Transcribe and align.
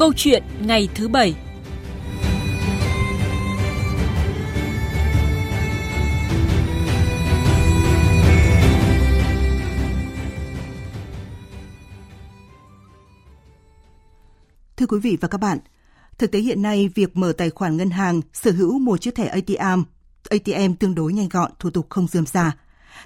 Câu 0.00 0.12
chuyện 0.16 0.42
ngày 0.60 0.88
thứ 0.94 1.08
bảy. 1.08 1.34
Thưa 14.76 14.86
quý 14.86 14.98
vị 15.02 15.16
và 15.20 15.28
các 15.28 15.38
bạn, 15.38 15.58
thực 16.18 16.30
tế 16.32 16.38
hiện 16.38 16.62
nay 16.62 16.90
việc 16.94 17.16
mở 17.16 17.32
tài 17.32 17.50
khoản 17.50 17.76
ngân 17.76 17.90
hàng, 17.90 18.20
sở 18.32 18.50
hữu 18.50 18.78
một 18.78 19.00
chiếc 19.00 19.14
thẻ 19.14 19.26
ATM, 19.26 19.82
ATM 20.30 20.74
tương 20.74 20.94
đối 20.94 21.12
nhanh 21.12 21.28
gọn, 21.28 21.50
thủ 21.58 21.70
tục 21.70 21.86
không 21.90 22.06
dườm 22.06 22.26
già. 22.26 22.56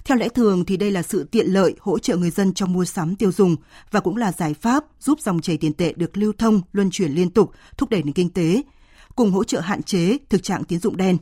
Theo 0.04 0.18
lẽ 0.18 0.28
thường 0.28 0.64
thì 0.64 0.76
đây 0.76 0.90
là 0.90 1.02
sự 1.02 1.24
tiện 1.24 1.46
lợi 1.46 1.74
hỗ 1.80 1.98
trợ 1.98 2.16
người 2.16 2.30
dân 2.30 2.54
trong 2.54 2.72
mua 2.72 2.84
sắm 2.84 3.16
tiêu 3.16 3.32
dùng 3.32 3.56
và 3.90 4.00
cũng 4.00 4.16
là 4.16 4.32
giải 4.32 4.54
pháp 4.54 4.84
giúp 5.00 5.20
dòng 5.20 5.40
chảy 5.40 5.56
tiền 5.56 5.72
tệ 5.72 5.92
được 5.96 6.16
lưu 6.16 6.32
thông, 6.38 6.60
luân 6.72 6.90
chuyển 6.90 7.12
liên 7.12 7.30
tục, 7.30 7.52
thúc 7.76 7.90
đẩy 7.90 8.02
nền 8.02 8.12
kinh 8.12 8.30
tế, 8.30 8.62
cùng 9.16 9.30
hỗ 9.30 9.44
trợ 9.44 9.60
hạn 9.60 9.82
chế 9.82 10.18
thực 10.28 10.42
trạng 10.42 10.64
tín 10.64 10.78
dụng 10.78 10.96
đen. 10.96 11.16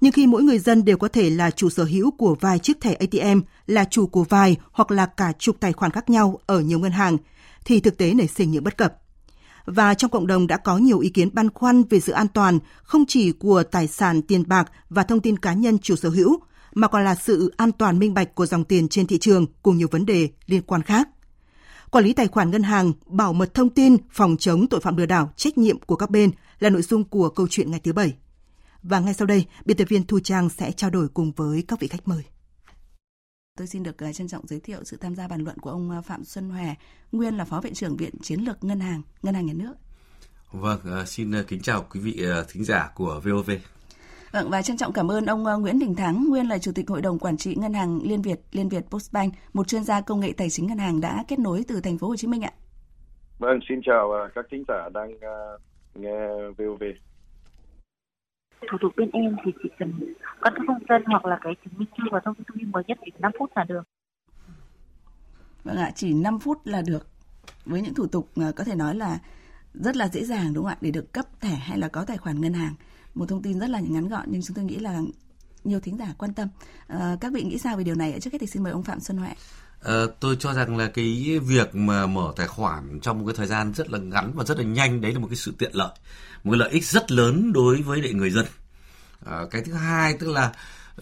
Nhưng 0.00 0.12
khi 0.12 0.26
mỗi 0.26 0.42
người 0.42 0.58
dân 0.58 0.84
đều 0.84 0.96
có 0.96 1.08
thể 1.08 1.30
là 1.30 1.50
chủ 1.50 1.68
sở 1.68 1.84
hữu 1.84 2.10
của 2.10 2.36
vài 2.40 2.58
chiếc 2.58 2.80
thẻ 2.80 2.94
ATM, 2.94 3.40
là 3.66 3.84
chủ 3.84 4.06
của 4.06 4.24
vài 4.24 4.56
hoặc 4.72 4.90
là 4.90 5.06
cả 5.06 5.32
chục 5.38 5.56
tài 5.60 5.72
khoản 5.72 5.92
khác 5.92 6.10
nhau 6.10 6.38
ở 6.46 6.60
nhiều 6.60 6.78
ngân 6.78 6.92
hàng, 6.92 7.16
thì 7.64 7.80
thực 7.80 7.98
tế 7.98 8.14
nảy 8.14 8.28
sinh 8.28 8.50
những 8.50 8.64
bất 8.64 8.76
cập 8.76 8.94
và 9.66 9.94
trong 9.94 10.10
cộng 10.10 10.26
đồng 10.26 10.46
đã 10.46 10.56
có 10.56 10.78
nhiều 10.78 10.98
ý 10.98 11.08
kiến 11.08 11.28
băn 11.32 11.50
khoăn 11.50 11.82
về 11.90 12.00
sự 12.00 12.12
an 12.12 12.28
toàn 12.28 12.58
không 12.82 13.04
chỉ 13.08 13.32
của 13.32 13.62
tài 13.62 13.86
sản 13.86 14.22
tiền 14.22 14.48
bạc 14.48 14.70
và 14.88 15.02
thông 15.02 15.20
tin 15.20 15.36
cá 15.36 15.52
nhân 15.52 15.78
chủ 15.78 15.96
sở 15.96 16.08
hữu, 16.08 16.40
mà 16.74 16.88
còn 16.88 17.04
là 17.04 17.14
sự 17.14 17.54
an 17.56 17.72
toàn 17.72 17.98
minh 17.98 18.14
bạch 18.14 18.34
của 18.34 18.46
dòng 18.46 18.64
tiền 18.64 18.88
trên 18.88 19.06
thị 19.06 19.18
trường 19.18 19.46
cùng 19.62 19.78
nhiều 19.78 19.88
vấn 19.90 20.06
đề 20.06 20.28
liên 20.46 20.62
quan 20.62 20.82
khác. 20.82 21.08
Quản 21.90 22.04
lý 22.04 22.12
tài 22.12 22.28
khoản 22.28 22.50
ngân 22.50 22.62
hàng, 22.62 22.92
bảo 23.06 23.32
mật 23.32 23.54
thông 23.54 23.70
tin, 23.70 23.96
phòng 24.10 24.36
chống 24.36 24.66
tội 24.66 24.80
phạm 24.80 24.96
lừa 24.96 25.06
đảo, 25.06 25.32
trách 25.36 25.58
nhiệm 25.58 25.80
của 25.80 25.96
các 25.96 26.10
bên 26.10 26.30
là 26.58 26.70
nội 26.70 26.82
dung 26.82 27.04
của 27.04 27.28
câu 27.28 27.46
chuyện 27.50 27.70
ngày 27.70 27.80
thứ 27.84 27.92
bảy. 27.92 28.14
Và 28.82 29.00
ngay 29.00 29.14
sau 29.14 29.26
đây, 29.26 29.46
biên 29.64 29.76
tập 29.76 29.84
viên 29.88 30.06
Thu 30.06 30.20
Trang 30.20 30.48
sẽ 30.48 30.72
trao 30.72 30.90
đổi 30.90 31.08
cùng 31.08 31.32
với 31.32 31.64
các 31.68 31.80
vị 31.80 31.88
khách 31.88 32.08
mời. 32.08 32.22
Tôi 33.58 33.66
xin 33.66 33.82
được 33.82 33.98
ờ, 33.98 34.12
trân 34.12 34.28
trọng 34.28 34.46
giới 34.46 34.60
thiệu 34.60 34.84
sự 34.84 34.96
tham 34.96 35.14
gia 35.14 35.28
bàn 35.28 35.44
luận 35.44 35.58
của 35.58 35.70
ông 35.70 35.90
ờ, 35.90 36.02
Phạm 36.02 36.24
Xuân 36.24 36.50
Hòe, 36.50 36.74
nguyên 37.12 37.36
là 37.36 37.44
Phó 37.44 37.60
Viện 37.60 37.74
trưởng 37.74 37.96
Viện 37.96 38.14
Chiến 38.22 38.40
lược 38.40 38.64
Ngân 38.64 38.80
hàng, 38.80 39.02
Ngân 39.22 39.34
hàng 39.34 39.46
Nhà 39.46 39.52
nước. 39.52 39.74
Vâng, 40.52 40.80
ờ, 40.84 41.04
xin 41.04 41.32
kính 41.48 41.62
chào 41.62 41.86
quý 41.90 42.00
vị 42.00 42.24
thính 42.48 42.64
giả 42.64 42.90
của 42.94 43.20
VOV. 43.24 43.50
Vâng, 44.32 44.50
và 44.50 44.62
trân 44.62 44.76
trọng 44.76 44.92
cảm 44.92 45.10
ơn 45.10 45.26
ông 45.26 45.42
Nguyễn 45.42 45.78
Đình 45.78 45.94
Thắng, 45.94 46.26
nguyên 46.28 46.48
là 46.48 46.58
Chủ 46.58 46.72
tịch 46.74 46.88
Hội 46.88 47.02
đồng 47.02 47.18
Quản 47.18 47.36
trị 47.36 47.54
Ngân 47.58 47.74
hàng 47.74 48.00
Liên 48.02 48.22
Việt, 48.22 48.40
Liên 48.52 48.68
Việt 48.68 48.84
Postbank, 48.90 49.34
một 49.52 49.68
chuyên 49.68 49.84
gia 49.84 50.00
công 50.00 50.20
nghệ 50.20 50.32
tài 50.36 50.50
chính 50.50 50.66
ngân 50.66 50.78
hàng 50.78 51.00
đã 51.00 51.24
kết 51.28 51.38
nối 51.38 51.64
từ 51.68 51.80
thành 51.80 51.98
phố 51.98 52.08
Hồ 52.08 52.16
Chí 52.16 52.26
Minh 52.26 52.42
ạ. 52.42 52.52
Vâng, 53.38 53.58
xin 53.68 53.80
chào 53.86 54.12
các 54.34 54.46
thính 54.50 54.64
giả 54.68 54.88
đang 54.94 55.10
nghe 55.94 56.28
VOV 56.58 56.82
thủ 58.70 58.78
tục 58.80 58.92
bên 58.96 59.10
em 59.12 59.36
thì 59.44 59.52
chỉ 59.62 59.68
cần 59.78 60.14
căn 60.42 60.54
cước 60.56 60.66
công 60.66 60.82
dân 60.88 61.02
hoặc 61.06 61.24
là 61.24 61.38
cái 61.42 61.52
chứng 61.64 61.74
minh 61.78 61.88
thư 61.98 62.04
và 62.10 62.20
thông 62.24 62.34
tin 62.34 62.44
thông 62.48 62.58
tin 62.58 62.70
mới 62.72 62.82
nhất 62.86 62.98
chỉ 63.04 63.12
5 63.18 63.32
phút 63.38 63.50
là 63.56 63.64
được. 63.64 63.82
Vâng 65.64 65.76
ạ, 65.76 65.90
chỉ 65.94 66.14
5 66.14 66.38
phút 66.38 66.66
là 66.66 66.82
được. 66.86 67.06
Với 67.64 67.82
những 67.82 67.94
thủ 67.94 68.06
tục 68.06 68.28
có 68.56 68.64
thể 68.64 68.74
nói 68.74 68.94
là 68.94 69.18
rất 69.74 69.96
là 69.96 70.08
dễ 70.08 70.24
dàng 70.24 70.54
đúng 70.54 70.64
không 70.64 70.72
ạ 70.72 70.78
để 70.80 70.90
được 70.90 71.12
cấp 71.12 71.26
thẻ 71.40 71.54
hay 71.54 71.78
là 71.78 71.88
có 71.88 72.04
tài 72.04 72.16
khoản 72.16 72.40
ngân 72.40 72.52
hàng. 72.52 72.74
Một 73.14 73.28
thông 73.28 73.42
tin 73.42 73.58
rất 73.58 73.70
là 73.70 73.80
ngắn 73.80 74.08
gọn 74.08 74.24
nhưng 74.26 74.42
chúng 74.42 74.56
tôi 74.56 74.64
nghĩ 74.64 74.78
là 74.78 75.00
nhiều 75.64 75.80
thính 75.80 75.96
giả 75.98 76.14
quan 76.18 76.34
tâm. 76.34 76.48
À, 76.86 77.16
các 77.20 77.32
vị 77.32 77.42
nghĩ 77.42 77.58
sao 77.58 77.76
về 77.76 77.84
điều 77.84 77.94
này? 77.94 78.20
Trước 78.20 78.32
hết 78.32 78.38
thì 78.40 78.46
xin 78.46 78.62
mời 78.62 78.72
ông 78.72 78.84
Phạm 78.84 79.00
Xuân 79.00 79.18
Huệ. 79.18 79.28
À, 79.28 79.34
ờ, 79.82 80.06
tôi 80.20 80.36
cho 80.40 80.54
rằng 80.54 80.76
là 80.76 80.88
cái 80.88 81.38
việc 81.42 81.74
mà 81.74 82.06
mở 82.06 82.32
tài 82.36 82.46
khoản 82.46 83.00
trong 83.02 83.18
một 83.18 83.24
cái 83.26 83.34
thời 83.36 83.46
gian 83.46 83.74
rất 83.74 83.90
là 83.90 83.98
ngắn 83.98 84.32
và 84.34 84.44
rất 84.44 84.58
là 84.58 84.64
nhanh 84.64 85.00
đấy 85.00 85.12
là 85.12 85.18
một 85.18 85.26
cái 85.30 85.36
sự 85.36 85.54
tiện 85.58 85.70
lợi 85.74 85.90
một 86.44 86.52
cái 86.52 86.58
lợi 86.58 86.70
ích 86.70 86.84
rất 86.84 87.12
lớn 87.12 87.52
đối 87.52 87.82
với 87.82 88.02
lại 88.02 88.12
người 88.12 88.30
dân 88.30 88.46
à, 89.26 89.40
cái 89.50 89.62
thứ 89.62 89.72
hai 89.72 90.14
tức 90.14 90.32
là 90.32 90.52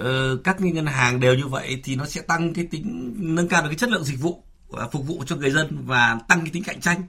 uh, 0.00 0.44
các 0.44 0.60
ngân 0.60 0.86
hàng 0.86 1.20
đều 1.20 1.34
như 1.34 1.46
vậy 1.46 1.80
thì 1.84 1.96
nó 1.96 2.06
sẽ 2.06 2.20
tăng 2.20 2.54
cái 2.54 2.66
tính 2.70 3.14
nâng 3.18 3.48
cao 3.48 3.62
được 3.62 3.68
cái 3.68 3.76
chất 3.76 3.90
lượng 3.90 4.04
dịch 4.04 4.20
vụ 4.20 4.44
uh, 4.68 4.92
phục 4.92 5.06
vụ 5.06 5.24
cho 5.26 5.36
người 5.36 5.50
dân 5.50 5.84
và 5.86 6.18
tăng 6.28 6.40
cái 6.40 6.50
tính 6.52 6.64
cạnh 6.64 6.80
tranh 6.80 7.02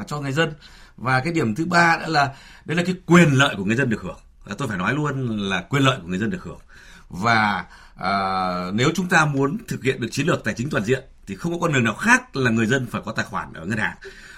uh, 0.00 0.06
cho 0.06 0.20
người 0.20 0.32
dân 0.32 0.52
và 0.96 1.20
cái 1.20 1.32
điểm 1.32 1.54
thứ 1.54 1.64
ba 1.64 1.98
đó 2.02 2.06
là 2.06 2.34
đấy 2.64 2.76
là 2.76 2.82
cái 2.86 2.94
quyền 3.06 3.32
lợi 3.32 3.54
của 3.56 3.64
người 3.64 3.76
dân 3.76 3.90
được 3.90 4.02
hưởng 4.02 4.18
tôi 4.58 4.68
phải 4.68 4.78
nói 4.78 4.94
luôn 4.94 5.38
là 5.38 5.60
quyền 5.60 5.82
lợi 5.82 5.98
của 6.02 6.08
người 6.08 6.18
dân 6.18 6.30
được 6.30 6.42
hưởng. 6.42 6.60
Và 7.08 7.64
à, 7.96 8.12
nếu 8.72 8.90
chúng 8.94 9.08
ta 9.08 9.24
muốn 9.24 9.58
thực 9.68 9.84
hiện 9.84 10.00
được 10.00 10.08
chiến 10.10 10.26
lược 10.26 10.44
tài 10.44 10.54
chính 10.54 10.70
toàn 10.70 10.84
diện 10.84 11.04
thì 11.26 11.36
không 11.36 11.52
có 11.52 11.58
con 11.58 11.72
đường 11.72 11.84
nào 11.84 11.94
khác 11.94 12.36
là 12.36 12.50
người 12.50 12.66
dân 12.66 12.86
phải 12.86 13.02
có 13.04 13.12
tài 13.12 13.24
khoản 13.24 13.52
ở 13.52 13.66
ngân 13.66 13.78
hàng. 13.78 13.96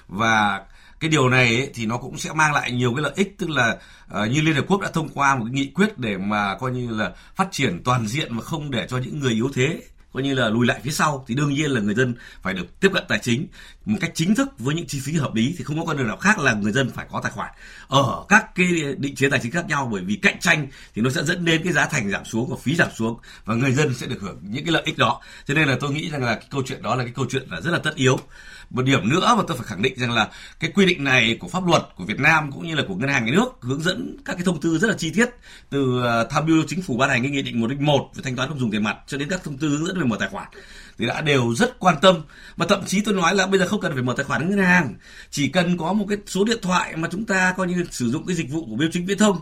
Và 0.08 0.62
cái 1.00 1.10
điều 1.10 1.28
này 1.28 1.46
ấy, 1.56 1.70
thì 1.74 1.86
nó 1.86 1.96
cũng 1.96 2.18
sẽ 2.18 2.32
mang 2.32 2.52
lại 2.52 2.72
nhiều 2.72 2.94
cái 2.94 3.02
lợi 3.02 3.12
ích 3.16 3.38
tức 3.38 3.50
là 3.50 3.78
uh, 4.22 4.30
như 4.30 4.40
liên 4.40 4.54
hợp 4.54 4.64
quốc 4.68 4.80
đã 4.80 4.90
thông 4.90 5.08
qua 5.08 5.36
một 5.36 5.44
cái 5.44 5.52
nghị 5.52 5.70
quyết 5.74 5.98
để 5.98 6.18
mà 6.18 6.56
coi 6.60 6.72
như 6.72 6.90
là 6.90 7.12
phát 7.36 7.48
triển 7.50 7.82
toàn 7.84 8.06
diện 8.06 8.36
mà 8.36 8.42
không 8.42 8.70
để 8.70 8.86
cho 8.88 8.98
những 8.98 9.20
người 9.20 9.32
yếu 9.32 9.50
thế 9.54 9.82
coi 10.16 10.22
như 10.22 10.34
là 10.34 10.48
lùi 10.48 10.66
lại 10.66 10.80
phía 10.82 10.90
sau 10.90 11.24
thì 11.28 11.34
đương 11.34 11.54
nhiên 11.54 11.70
là 11.70 11.80
người 11.80 11.94
dân 11.94 12.14
phải 12.42 12.54
được 12.54 12.80
tiếp 12.80 12.88
cận 12.94 13.04
tài 13.08 13.18
chính 13.18 13.46
một 13.84 13.98
cách 14.00 14.10
chính 14.14 14.34
thức 14.34 14.48
với 14.58 14.74
những 14.74 14.86
chi 14.86 15.00
phí 15.00 15.12
hợp 15.12 15.34
lý 15.34 15.54
thì 15.58 15.64
không 15.64 15.78
có 15.78 15.84
con 15.86 15.96
đường 15.96 16.06
nào 16.06 16.16
khác 16.16 16.38
là 16.38 16.52
người 16.54 16.72
dân 16.72 16.90
phải 16.90 17.06
có 17.10 17.20
tài 17.22 17.32
khoản 17.32 17.50
ở 17.88 18.24
các 18.28 18.54
cái 18.54 18.66
định 18.98 19.14
chế 19.14 19.28
tài 19.30 19.40
chính 19.42 19.52
khác 19.52 19.66
nhau. 19.68 19.88
Bởi 19.92 20.02
vì 20.02 20.16
cạnh 20.16 20.40
tranh 20.40 20.66
thì 20.94 21.02
nó 21.02 21.10
sẽ 21.10 21.24
dẫn 21.24 21.44
đến 21.44 21.60
cái 21.64 21.72
giá 21.72 21.86
thành 21.86 22.10
giảm 22.10 22.24
xuống 22.24 22.50
và 22.50 22.56
phí 22.62 22.74
giảm 22.74 22.88
xuống 22.94 23.18
và 23.44 23.54
người 23.54 23.72
dân 23.72 23.94
sẽ 23.94 24.06
được 24.06 24.18
hưởng 24.20 24.38
những 24.42 24.64
cái 24.64 24.72
lợi 24.72 24.82
ích 24.86 24.98
đó. 24.98 25.20
Cho 25.46 25.54
nên 25.54 25.68
là 25.68 25.76
tôi 25.80 25.92
nghĩ 25.92 26.10
rằng 26.10 26.24
là 26.24 26.34
cái 26.34 26.46
câu 26.50 26.62
chuyện 26.66 26.82
đó 26.82 26.94
là 26.94 27.04
cái 27.04 27.12
câu 27.16 27.26
chuyện 27.30 27.48
là 27.50 27.60
rất 27.60 27.70
là 27.70 27.78
tất 27.78 27.94
yếu 27.94 28.18
một 28.70 28.82
điểm 28.82 29.08
nữa 29.08 29.34
mà 29.36 29.42
tôi 29.48 29.56
phải 29.56 29.66
khẳng 29.66 29.82
định 29.82 29.98
rằng 29.98 30.12
là 30.12 30.28
cái 30.60 30.70
quy 30.74 30.86
định 30.86 31.04
này 31.04 31.36
của 31.40 31.48
pháp 31.48 31.66
luật 31.66 31.82
của 31.96 32.04
Việt 32.04 32.20
Nam 32.20 32.52
cũng 32.52 32.66
như 32.66 32.74
là 32.74 32.82
của 32.88 32.94
ngân 32.94 33.08
hàng 33.08 33.26
nhà 33.26 33.32
nước 33.32 33.48
hướng 33.60 33.82
dẫn 33.82 34.16
các 34.24 34.32
cái 34.32 34.44
thông 34.44 34.60
tư 34.60 34.78
rất 34.78 34.88
là 34.88 34.94
chi 34.98 35.10
tiết 35.10 35.30
từ 35.70 36.02
ờ, 36.02 36.26
tham 36.30 36.46
mưu 36.46 36.62
chính 36.68 36.82
phủ 36.82 36.96
ban 36.96 37.10
hành 37.10 37.22
cái 37.22 37.30
nghị 37.30 37.42
định 37.42 37.60
101 37.60 38.10
về 38.14 38.22
thanh 38.24 38.36
toán 38.36 38.48
không 38.48 38.58
dùng 38.58 38.70
tiền 38.70 38.84
mặt 38.84 38.96
cho 39.06 39.18
đến 39.18 39.28
các 39.28 39.44
thông 39.44 39.58
tư 39.58 39.68
hướng 39.68 39.86
dẫn 39.86 39.98
về 39.98 40.04
mở 40.04 40.16
tài 40.20 40.28
khoản 40.28 40.48
thì 40.98 41.06
đã 41.06 41.20
đều 41.20 41.54
rất 41.54 41.78
quan 41.78 41.96
tâm. 42.02 42.22
Mà 42.56 42.66
thậm 42.68 42.84
chí 42.86 43.00
tôi 43.00 43.14
nói 43.14 43.34
là 43.34 43.46
bây 43.46 43.60
giờ 43.60 43.66
không 43.66 43.80
cần 43.80 43.92
phải 43.92 44.02
mở 44.02 44.14
tài 44.16 44.24
khoản 44.24 44.50
ngân 44.50 44.58
hàng, 44.58 44.94
chỉ 45.30 45.48
cần 45.48 45.78
có 45.78 45.92
một 45.92 46.06
cái 46.08 46.18
số 46.26 46.44
điện 46.44 46.58
thoại 46.62 46.96
mà 46.96 47.08
chúng 47.12 47.24
ta 47.24 47.54
coi 47.56 47.66
như 47.66 47.84
sử 47.90 48.10
dụng 48.10 48.26
cái 48.26 48.36
dịch 48.36 48.50
vụ 48.50 48.66
của 48.70 48.76
biêu 48.76 48.88
chính 48.92 49.06
viễn 49.06 49.18
thông 49.18 49.40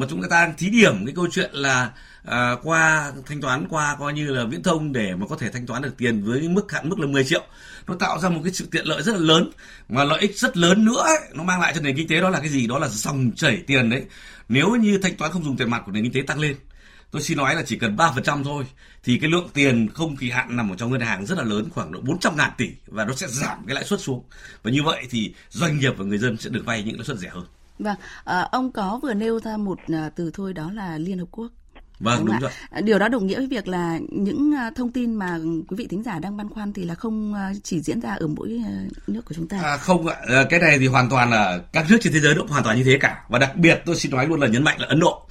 mà 0.00 0.06
chúng 0.10 0.22
ta 0.22 0.28
đang 0.30 0.56
thí 0.56 0.70
điểm 0.70 1.06
cái 1.06 1.14
câu 1.14 1.26
chuyện 1.32 1.50
là 1.52 1.90
à, 2.24 2.52
qua 2.62 3.12
thanh 3.26 3.40
toán 3.40 3.66
qua 3.68 3.96
coi 3.98 4.12
như 4.12 4.26
là 4.26 4.44
viễn 4.44 4.62
thông 4.62 4.92
để 4.92 5.14
mà 5.14 5.26
có 5.26 5.36
thể 5.36 5.50
thanh 5.50 5.66
toán 5.66 5.82
được 5.82 5.96
tiền 5.98 6.24
với 6.24 6.48
mức 6.48 6.72
hạn 6.72 6.88
mức 6.88 6.98
là 6.98 7.06
10 7.06 7.24
triệu 7.24 7.42
nó 7.86 7.94
tạo 7.94 8.18
ra 8.18 8.28
một 8.28 8.40
cái 8.44 8.52
sự 8.52 8.68
tiện 8.70 8.86
lợi 8.86 9.02
rất 9.02 9.12
là 9.12 9.20
lớn. 9.20 9.50
Mà 9.88 10.04
lợi 10.04 10.20
ích 10.20 10.38
rất 10.38 10.56
lớn 10.56 10.84
nữa 10.84 11.02
ấy, 11.06 11.18
nó 11.34 11.42
mang 11.42 11.60
lại 11.60 11.72
cho 11.74 11.80
nền 11.80 11.96
kinh 11.96 12.08
tế 12.08 12.20
đó 12.20 12.30
là 12.30 12.40
cái 12.40 12.48
gì? 12.48 12.66
Đó 12.66 12.78
là 12.78 12.88
dòng 12.88 13.30
chảy 13.36 13.62
tiền 13.66 13.90
đấy. 13.90 14.04
Nếu 14.48 14.70
như 14.70 14.98
thanh 14.98 15.16
toán 15.16 15.32
không 15.32 15.44
dùng 15.44 15.56
tiền 15.56 15.70
mặt 15.70 15.82
của 15.86 15.92
nền 15.92 16.02
kinh 16.02 16.12
tế 16.12 16.22
tăng 16.26 16.40
lên 16.40 16.56
tôi 17.10 17.22
xin 17.22 17.36
nói 17.36 17.54
là 17.54 17.62
chỉ 17.66 17.76
cần 17.76 17.96
3% 17.96 18.44
thôi 18.44 18.64
thì 19.04 19.18
cái 19.18 19.30
lượng 19.30 19.48
tiền 19.54 19.88
không 19.94 20.16
kỳ 20.16 20.30
hạn 20.30 20.56
nằm 20.56 20.72
ở 20.72 20.76
trong 20.76 20.90
ngân 20.90 21.00
hàng 21.00 21.26
rất 21.26 21.38
là 21.38 21.44
lớn 21.44 21.68
khoảng 21.70 21.92
độ 21.92 22.00
400 22.00 22.36
ngàn 22.36 22.50
tỷ 22.58 22.68
và 22.86 23.04
nó 23.04 23.14
sẽ 23.14 23.26
giảm 23.28 23.66
cái 23.66 23.74
lãi 23.74 23.84
suất 23.84 24.00
xuống. 24.00 24.24
Và 24.62 24.70
như 24.70 24.82
vậy 24.82 25.06
thì 25.10 25.34
doanh 25.50 25.78
nghiệp 25.78 25.94
và 25.96 26.04
người 26.04 26.18
dân 26.18 26.36
sẽ 26.36 26.50
được 26.50 26.62
vay 26.66 26.82
những 26.82 26.96
lãi 26.96 27.04
suất 27.04 27.18
rẻ 27.18 27.28
hơn. 27.28 27.44
Vâng, 27.78 27.96
à, 28.24 28.40
ông 28.40 28.72
có 28.72 29.00
vừa 29.02 29.14
nêu 29.14 29.40
ra 29.40 29.56
một 29.56 29.78
à, 29.92 30.10
từ 30.16 30.30
thôi 30.34 30.52
đó 30.52 30.70
là 30.72 30.98
Liên 30.98 31.18
Hợp 31.18 31.26
Quốc. 31.30 31.52
Vâng, 32.00 32.18
đúng, 32.18 32.26
đúng 32.26 32.38
rồi. 32.38 32.82
Điều 32.82 32.98
đó 32.98 33.08
đồng 33.08 33.26
nghĩa 33.26 33.36
với 33.36 33.46
việc 33.46 33.68
là 33.68 33.98
những 34.08 34.54
à, 34.54 34.70
thông 34.76 34.92
tin 34.92 35.14
mà 35.14 35.38
quý 35.68 35.76
vị 35.76 35.86
thính 35.90 36.02
giả 36.02 36.18
đang 36.18 36.36
băn 36.36 36.48
khoăn 36.48 36.72
thì 36.72 36.84
là 36.84 36.94
không 36.94 37.34
à, 37.34 37.52
chỉ 37.62 37.80
diễn 37.80 38.00
ra 38.00 38.14
ở 38.14 38.26
mỗi 38.26 38.60
à, 38.66 38.72
nước 39.06 39.24
của 39.24 39.34
chúng 39.34 39.48
ta. 39.48 39.60
À, 39.62 39.76
không 39.76 40.06
ạ, 40.06 40.16
cái 40.50 40.60
này 40.60 40.78
thì 40.78 40.86
hoàn 40.86 41.10
toàn 41.10 41.30
là 41.30 41.58
các 41.72 41.86
nước 41.90 41.96
trên 42.00 42.12
thế 42.12 42.20
giới 42.20 42.34
cũng 42.38 42.48
hoàn 42.48 42.64
toàn 42.64 42.76
như 42.76 42.84
thế 42.84 42.98
cả. 43.00 43.24
Và 43.28 43.38
đặc 43.38 43.56
biệt 43.56 43.82
tôi 43.86 43.96
xin 43.96 44.12
nói 44.12 44.26
luôn 44.26 44.40
là 44.40 44.46
nhấn 44.46 44.62
mạnh 44.64 44.80
là 44.80 44.86
Ấn 44.88 45.00
Độ. 45.00 45.28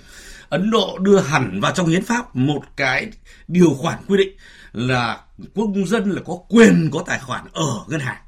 Ấn 0.50 0.72
Độ 0.72 0.97
đưa 1.01 1.19
hẳn 1.19 1.59
vào 1.62 1.72
trong 1.72 1.88
hiến 1.88 2.03
pháp 2.03 2.35
một 2.35 2.62
cái 2.75 3.12
điều 3.47 3.73
khoản 3.73 4.00
quy 4.07 4.17
định 4.17 4.38
là 4.73 5.19
công 5.56 5.88
dân 5.88 6.12
là 6.12 6.21
có 6.25 6.33
quyền 6.50 6.89
có 6.94 7.03
tài 7.07 7.19
khoản 7.19 7.45
ở 7.53 7.86
ngân 7.88 8.00
hàng 8.00 8.21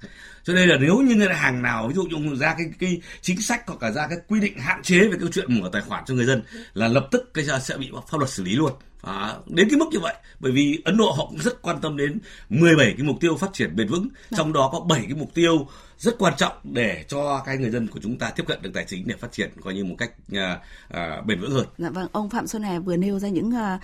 cho 0.47 0.53
nên 0.53 0.69
là 0.69 0.77
nếu 0.77 0.97
như 0.97 1.15
ngân 1.15 1.31
hàng 1.31 1.61
nào 1.61 1.88
ví 1.88 1.94
dụ 1.94 2.03
như 2.03 2.35
ra 2.35 2.55
cái 2.57 2.67
cái 2.79 3.01
chính 3.21 3.41
sách 3.41 3.67
hoặc 3.67 3.83
là 3.83 3.91
ra 3.91 4.07
cái 4.07 4.17
quy 4.27 4.39
định 4.39 4.59
hạn 4.59 4.81
chế 4.83 4.99
về 4.99 5.17
cái 5.19 5.29
chuyện 5.31 5.61
mở 5.61 5.69
tài 5.71 5.81
khoản 5.81 6.03
cho 6.05 6.13
người 6.13 6.25
dân 6.25 6.44
là 6.73 6.88
lập 6.88 7.07
tức 7.11 7.33
cái 7.33 7.45
sẽ 7.61 7.77
bị 7.77 7.91
pháp 8.07 8.17
luật 8.17 8.29
xử 8.29 8.44
lý 8.44 8.55
luôn 8.55 8.73
À, 9.01 9.35
đến 9.47 9.69
cái 9.69 9.79
mức 9.79 9.85
như 9.91 9.99
vậy 9.99 10.15
bởi 10.39 10.51
vì 10.51 10.81
Ấn 10.85 10.97
Độ 10.97 11.11
họ 11.11 11.25
cũng 11.29 11.39
rất 11.39 11.61
quan 11.61 11.81
tâm 11.81 11.97
đến 11.97 12.19
17 12.49 12.94
cái 12.97 13.07
mục 13.07 13.17
tiêu 13.19 13.38
phát 13.38 13.53
triển 13.53 13.75
bền 13.75 13.88
vững 13.88 14.07
dạ. 14.29 14.38
trong 14.38 14.53
đó 14.53 14.69
có 14.73 14.79
7 14.79 15.01
cái 15.01 15.13
mục 15.13 15.33
tiêu 15.33 15.67
rất 15.97 16.15
quan 16.19 16.33
trọng 16.38 16.53
để 16.63 17.05
cho 17.07 17.44
cái 17.45 17.57
người 17.57 17.69
dân 17.69 17.88
của 17.88 17.99
chúng 18.03 18.17
ta 18.17 18.29
tiếp 18.29 18.44
cận 18.47 18.61
được 18.61 18.69
tài 18.73 18.85
chính 18.88 19.07
để 19.07 19.15
phát 19.19 19.31
triển 19.31 19.51
coi 19.61 19.73
như 19.73 19.83
một 19.83 19.95
cách 19.97 20.11
à, 20.31 20.59
à, 20.89 21.21
bền 21.25 21.41
vững 21.41 21.51
hơn. 21.51 21.65
Dạ 21.77 21.89
vâng, 21.89 22.07
ông 22.11 22.29
Phạm 22.29 22.47
Xuân 22.47 22.63
Hà 22.63 22.79
vừa 22.79 22.97
nêu 22.97 23.19
ra 23.19 23.27
những 23.27 23.49
uh, 23.49 23.81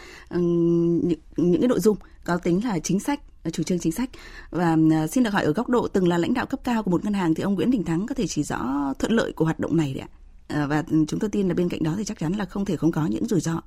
những, 1.05 1.19
những 1.37 1.61
cái 1.61 1.67
nội 1.67 1.79
dung 1.79 1.97
có 2.23 2.37
tính 2.37 2.65
là 2.65 2.79
chính 2.79 2.99
sách 2.99 3.19
Ờ, 3.43 3.49
chủ 3.49 3.63
trương 3.63 3.79
chính 3.79 3.91
sách 3.91 4.09
và 4.51 4.77
ờ, 4.91 5.07
xin 5.07 5.23
được 5.23 5.29
hỏi 5.33 5.43
ở 5.43 5.53
góc 5.53 5.69
độ 5.69 5.87
từng 5.93 6.07
là 6.07 6.17
lãnh 6.17 6.33
đạo 6.33 6.45
cấp 6.45 6.59
cao 6.63 6.83
của 6.83 6.91
một 6.91 7.03
ngân 7.03 7.13
hàng 7.13 7.33
thì 7.35 7.43
ông 7.43 7.55
Nguyễn 7.55 7.71
Đình 7.71 7.83
Thắng 7.83 8.05
có 8.07 8.15
thể 8.15 8.27
chỉ 8.27 8.43
rõ 8.43 8.57
thuận 8.99 9.11
lợi 9.11 9.33
của 9.35 9.45
hoạt 9.45 9.59
động 9.59 9.77
này 9.77 9.93
đấy 9.93 10.03
ạ. 10.07 10.09
Ờ, 10.49 10.67
và 10.67 10.83
chúng 11.07 11.19
tôi 11.19 11.29
tin 11.29 11.47
là 11.47 11.53
bên 11.53 11.69
cạnh 11.69 11.83
đó 11.83 11.93
thì 11.97 12.03
chắc 12.03 12.19
chắn 12.19 12.33
là 12.33 12.45
không 12.45 12.65
thể 12.65 12.75
không 12.75 12.91
có 12.91 13.07
những 13.09 13.25
rủi 13.25 13.39
ro. 13.39 13.61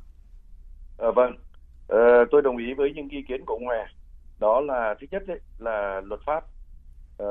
À, 0.98 1.08
vâng, 1.16 1.32
à, 1.88 1.98
tôi 2.30 2.42
đồng 2.42 2.56
ý 2.56 2.74
với 2.76 2.92
những 2.94 3.08
ý 3.08 3.22
kiến 3.28 3.44
của 3.46 3.54
ông 3.54 3.64
Hòa. 3.64 3.86
Đó 4.40 4.60
là 4.60 4.94
thứ 5.00 5.06
nhất 5.10 5.22
đấy 5.26 5.40
là 5.58 6.00
luật 6.04 6.20
pháp 6.26 6.44
à, 7.18 7.26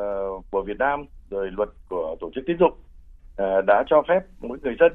của 0.52 0.62
Việt 0.62 0.78
Nam 0.80 1.06
rồi 1.30 1.52
luật 1.52 1.70
của 1.90 2.16
tổ 2.20 2.30
chức 2.36 2.44
tín 2.48 2.58
dụng 2.60 2.74
đã 3.68 3.84
cho 3.88 4.04
phép 4.08 4.20
mỗi 4.40 4.58
người 4.64 4.76
dân 4.80 4.92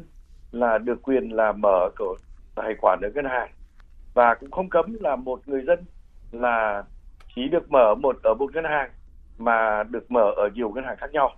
là 0.52 0.78
được 0.78 1.02
quyền 1.02 1.28
là 1.28 1.52
mở 1.52 1.90
cửa 1.96 2.14
tài 2.54 2.74
khoản 2.80 3.00
ở 3.02 3.10
ngân 3.14 3.24
hàng 3.24 3.50
và 4.14 4.34
cũng 4.40 4.50
không 4.50 4.70
cấm 4.70 4.96
là 5.00 5.16
một 5.16 5.48
người 5.48 5.62
dân 5.66 5.78
là 6.32 6.82
chỉ 7.36 7.48
được 7.48 7.70
mở 7.70 7.94
một 7.94 8.16
ở 8.22 8.34
một 8.34 8.54
ngân 8.54 8.64
hàng 8.64 8.90
mà 9.38 9.82
được 9.82 10.10
mở 10.10 10.32
ở 10.36 10.48
nhiều 10.54 10.70
ngân 10.70 10.84
hàng 10.84 10.96
khác 10.96 11.10
nhau. 11.12 11.30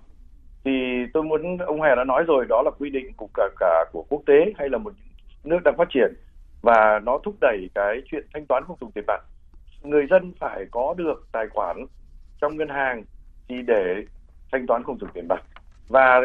Thì 0.65 0.71
tôi 1.15 1.23
muốn, 1.23 1.59
ông 1.59 1.83
Hè 1.83 1.95
đã 1.97 2.05
nói 2.05 2.25
rồi, 2.27 2.47
đó 2.49 2.63
là 2.65 2.71
quy 2.79 2.91
định 2.91 3.13
của 3.17 3.29
cả 3.35 3.49
cả 3.61 3.85
của 3.93 4.05
quốc 4.09 4.23
tế 4.27 4.53
hay 4.59 4.69
là 4.69 4.79
một 4.79 4.93
nước 5.45 5.59
đang 5.65 5.77
phát 5.79 5.89
triển 5.91 6.15
và 6.63 7.01
nó 7.03 7.19
thúc 7.25 7.35
đẩy 7.41 7.71
cái 7.75 8.03
chuyện 8.11 8.27
thanh 8.35 8.47
toán 8.47 8.65
không 8.67 8.77
dùng 8.81 8.93
tiền 8.93 9.05
mặt. 9.07 9.23
Người 9.83 10.07
dân 10.11 10.33
phải 10.39 10.67
có 10.71 10.95
được 10.97 11.27
tài 11.33 11.47
khoản 11.49 11.87
trong 12.41 12.57
ngân 12.57 12.69
hàng 12.69 13.05
thì 13.49 13.63
để 13.67 14.05
thanh 14.53 14.67
toán 14.67 14.83
không 14.83 14.99
dùng 14.99 15.11
tiền 15.15 15.29
mặt. 15.29 15.43
Và 15.89 16.21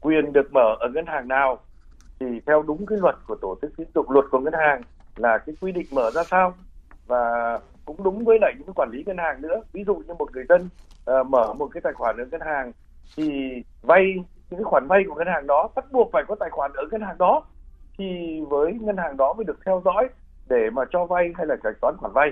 quyền 0.00 0.32
được 0.32 0.52
mở 0.52 0.76
ở 0.80 0.88
ngân 0.88 1.06
hàng 1.06 1.28
nào 1.28 1.58
thì 2.20 2.26
theo 2.46 2.62
đúng 2.62 2.86
cái 2.86 2.98
luật 2.98 3.16
của 3.26 3.36
tổ 3.42 3.58
chức 3.62 3.76
tín 3.76 3.86
dụng, 3.94 4.10
luật 4.10 4.24
của 4.30 4.38
ngân 4.38 4.54
hàng 4.58 4.82
là 5.16 5.38
cái 5.38 5.54
quy 5.60 5.72
định 5.72 5.86
mở 5.92 6.10
ra 6.10 6.24
sao. 6.24 6.54
Và 7.06 7.58
cũng 7.84 8.02
đúng 8.02 8.24
với 8.24 8.38
lại 8.40 8.52
những 8.56 8.66
cái 8.66 8.74
quản 8.76 8.90
lý 8.92 9.02
ngân 9.06 9.18
hàng 9.18 9.42
nữa. 9.42 9.62
Ví 9.72 9.84
dụ 9.84 9.94
như 9.94 10.14
một 10.14 10.32
người 10.32 10.44
dân 10.48 10.68
uh, 11.20 11.26
mở 11.26 11.52
một 11.52 11.68
cái 11.72 11.80
tài 11.80 11.92
khoản 11.92 12.16
ở 12.16 12.24
ngân 12.30 12.40
hàng 12.40 12.72
thì 13.16 13.52
vay 13.82 14.14
những 14.50 14.60
cái 14.60 14.64
khoản 14.64 14.86
vay 14.86 15.04
của 15.08 15.14
ngân 15.14 15.26
hàng 15.26 15.46
đó 15.46 15.68
bắt 15.74 15.84
buộc 15.92 16.10
phải 16.12 16.24
có 16.28 16.34
tài 16.34 16.50
khoản 16.50 16.70
ở 16.74 16.84
ngân 16.90 17.00
hàng 17.00 17.18
đó 17.18 17.42
thì 17.98 18.40
với 18.48 18.72
ngân 18.72 18.96
hàng 18.96 19.16
đó 19.16 19.32
mới 19.32 19.44
được 19.44 19.58
theo 19.66 19.82
dõi 19.84 20.08
để 20.48 20.70
mà 20.72 20.82
cho 20.90 21.04
vay 21.04 21.32
hay 21.36 21.46
là 21.46 21.56
giải 21.64 21.72
toán 21.80 21.94
khoản 21.96 22.12
vay. 22.12 22.30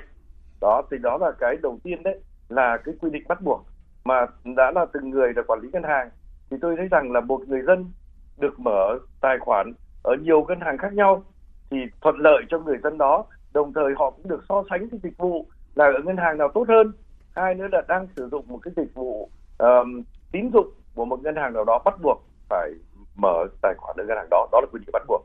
Đó 0.61 0.83
thì 0.91 0.99
đó 0.99 1.19
là 1.21 1.33
cái 1.39 1.57
đầu 1.63 1.79
tiên 1.83 2.03
đấy 2.03 2.21
là 2.49 2.79
cái 2.85 2.95
quy 3.01 3.11
định 3.11 3.25
bắt 3.29 3.41
buộc. 3.43 3.67
Mà 4.05 4.27
đã 4.57 4.73
là 4.75 4.87
từng 4.93 5.11
người 5.11 5.33
là 5.37 5.43
quản 5.47 5.61
lý 5.61 5.69
ngân 5.73 5.83
hàng 5.83 6.11
thì 6.51 6.57
tôi 6.61 6.77
thấy 6.77 6.89
rằng 6.89 7.13
là 7.13 7.21
một 7.21 7.41
người 7.49 7.63
dân 7.63 7.93
được 8.39 8.61
mở 8.61 8.99
tài 9.21 9.39
khoản 9.39 9.73
ở 10.03 10.17
nhiều 10.23 10.45
ngân 10.49 10.61
hàng 10.61 10.79
khác 10.79 10.93
nhau 10.93 11.25
thì 11.71 11.77
thuận 12.01 12.17
lợi 12.19 12.43
cho 12.49 12.59
người 12.59 12.79
dân 12.83 12.99
đó 12.99 13.25
đồng 13.55 13.73
thời 13.73 13.95
họ 13.97 14.11
cũng 14.11 14.29
được 14.29 14.45
so 14.49 14.65
sánh 14.71 14.89
cái 14.89 15.01
dịch 15.03 15.19
vụ 15.19 15.47
là 15.75 15.85
ở 15.85 16.03
ngân 16.05 16.17
hàng 16.17 16.39
nào 16.39 16.49
tốt 16.55 16.65
hơn. 16.69 16.93
Hai 17.37 17.55
nữa 17.55 17.67
là 17.73 17.83
đang 17.89 18.07
sử 18.17 18.29
dụng 18.29 18.45
một 18.49 18.59
cái 18.63 18.75
dịch 18.77 18.95
vụ 18.95 19.31
um, 19.59 20.03
tín 20.33 20.51
dụng 20.53 20.71
của 20.95 21.05
một 21.05 21.23
ngân 21.23 21.37
hàng 21.37 21.53
nào 21.53 21.65
đó 21.65 21.83
bắt 21.85 21.95
buộc 22.03 22.23
phải 22.49 22.71
mở 23.17 23.47
tài 23.63 23.75
khoản 23.79 23.97
ở 23.97 24.05
ngân 24.05 24.17
hàng 24.17 24.29
đó. 24.31 24.49
Đó 24.53 24.61
là 24.61 24.67
quy 24.73 24.79
định 24.79 24.91
bắt 24.93 25.03
buộc. 25.09 25.25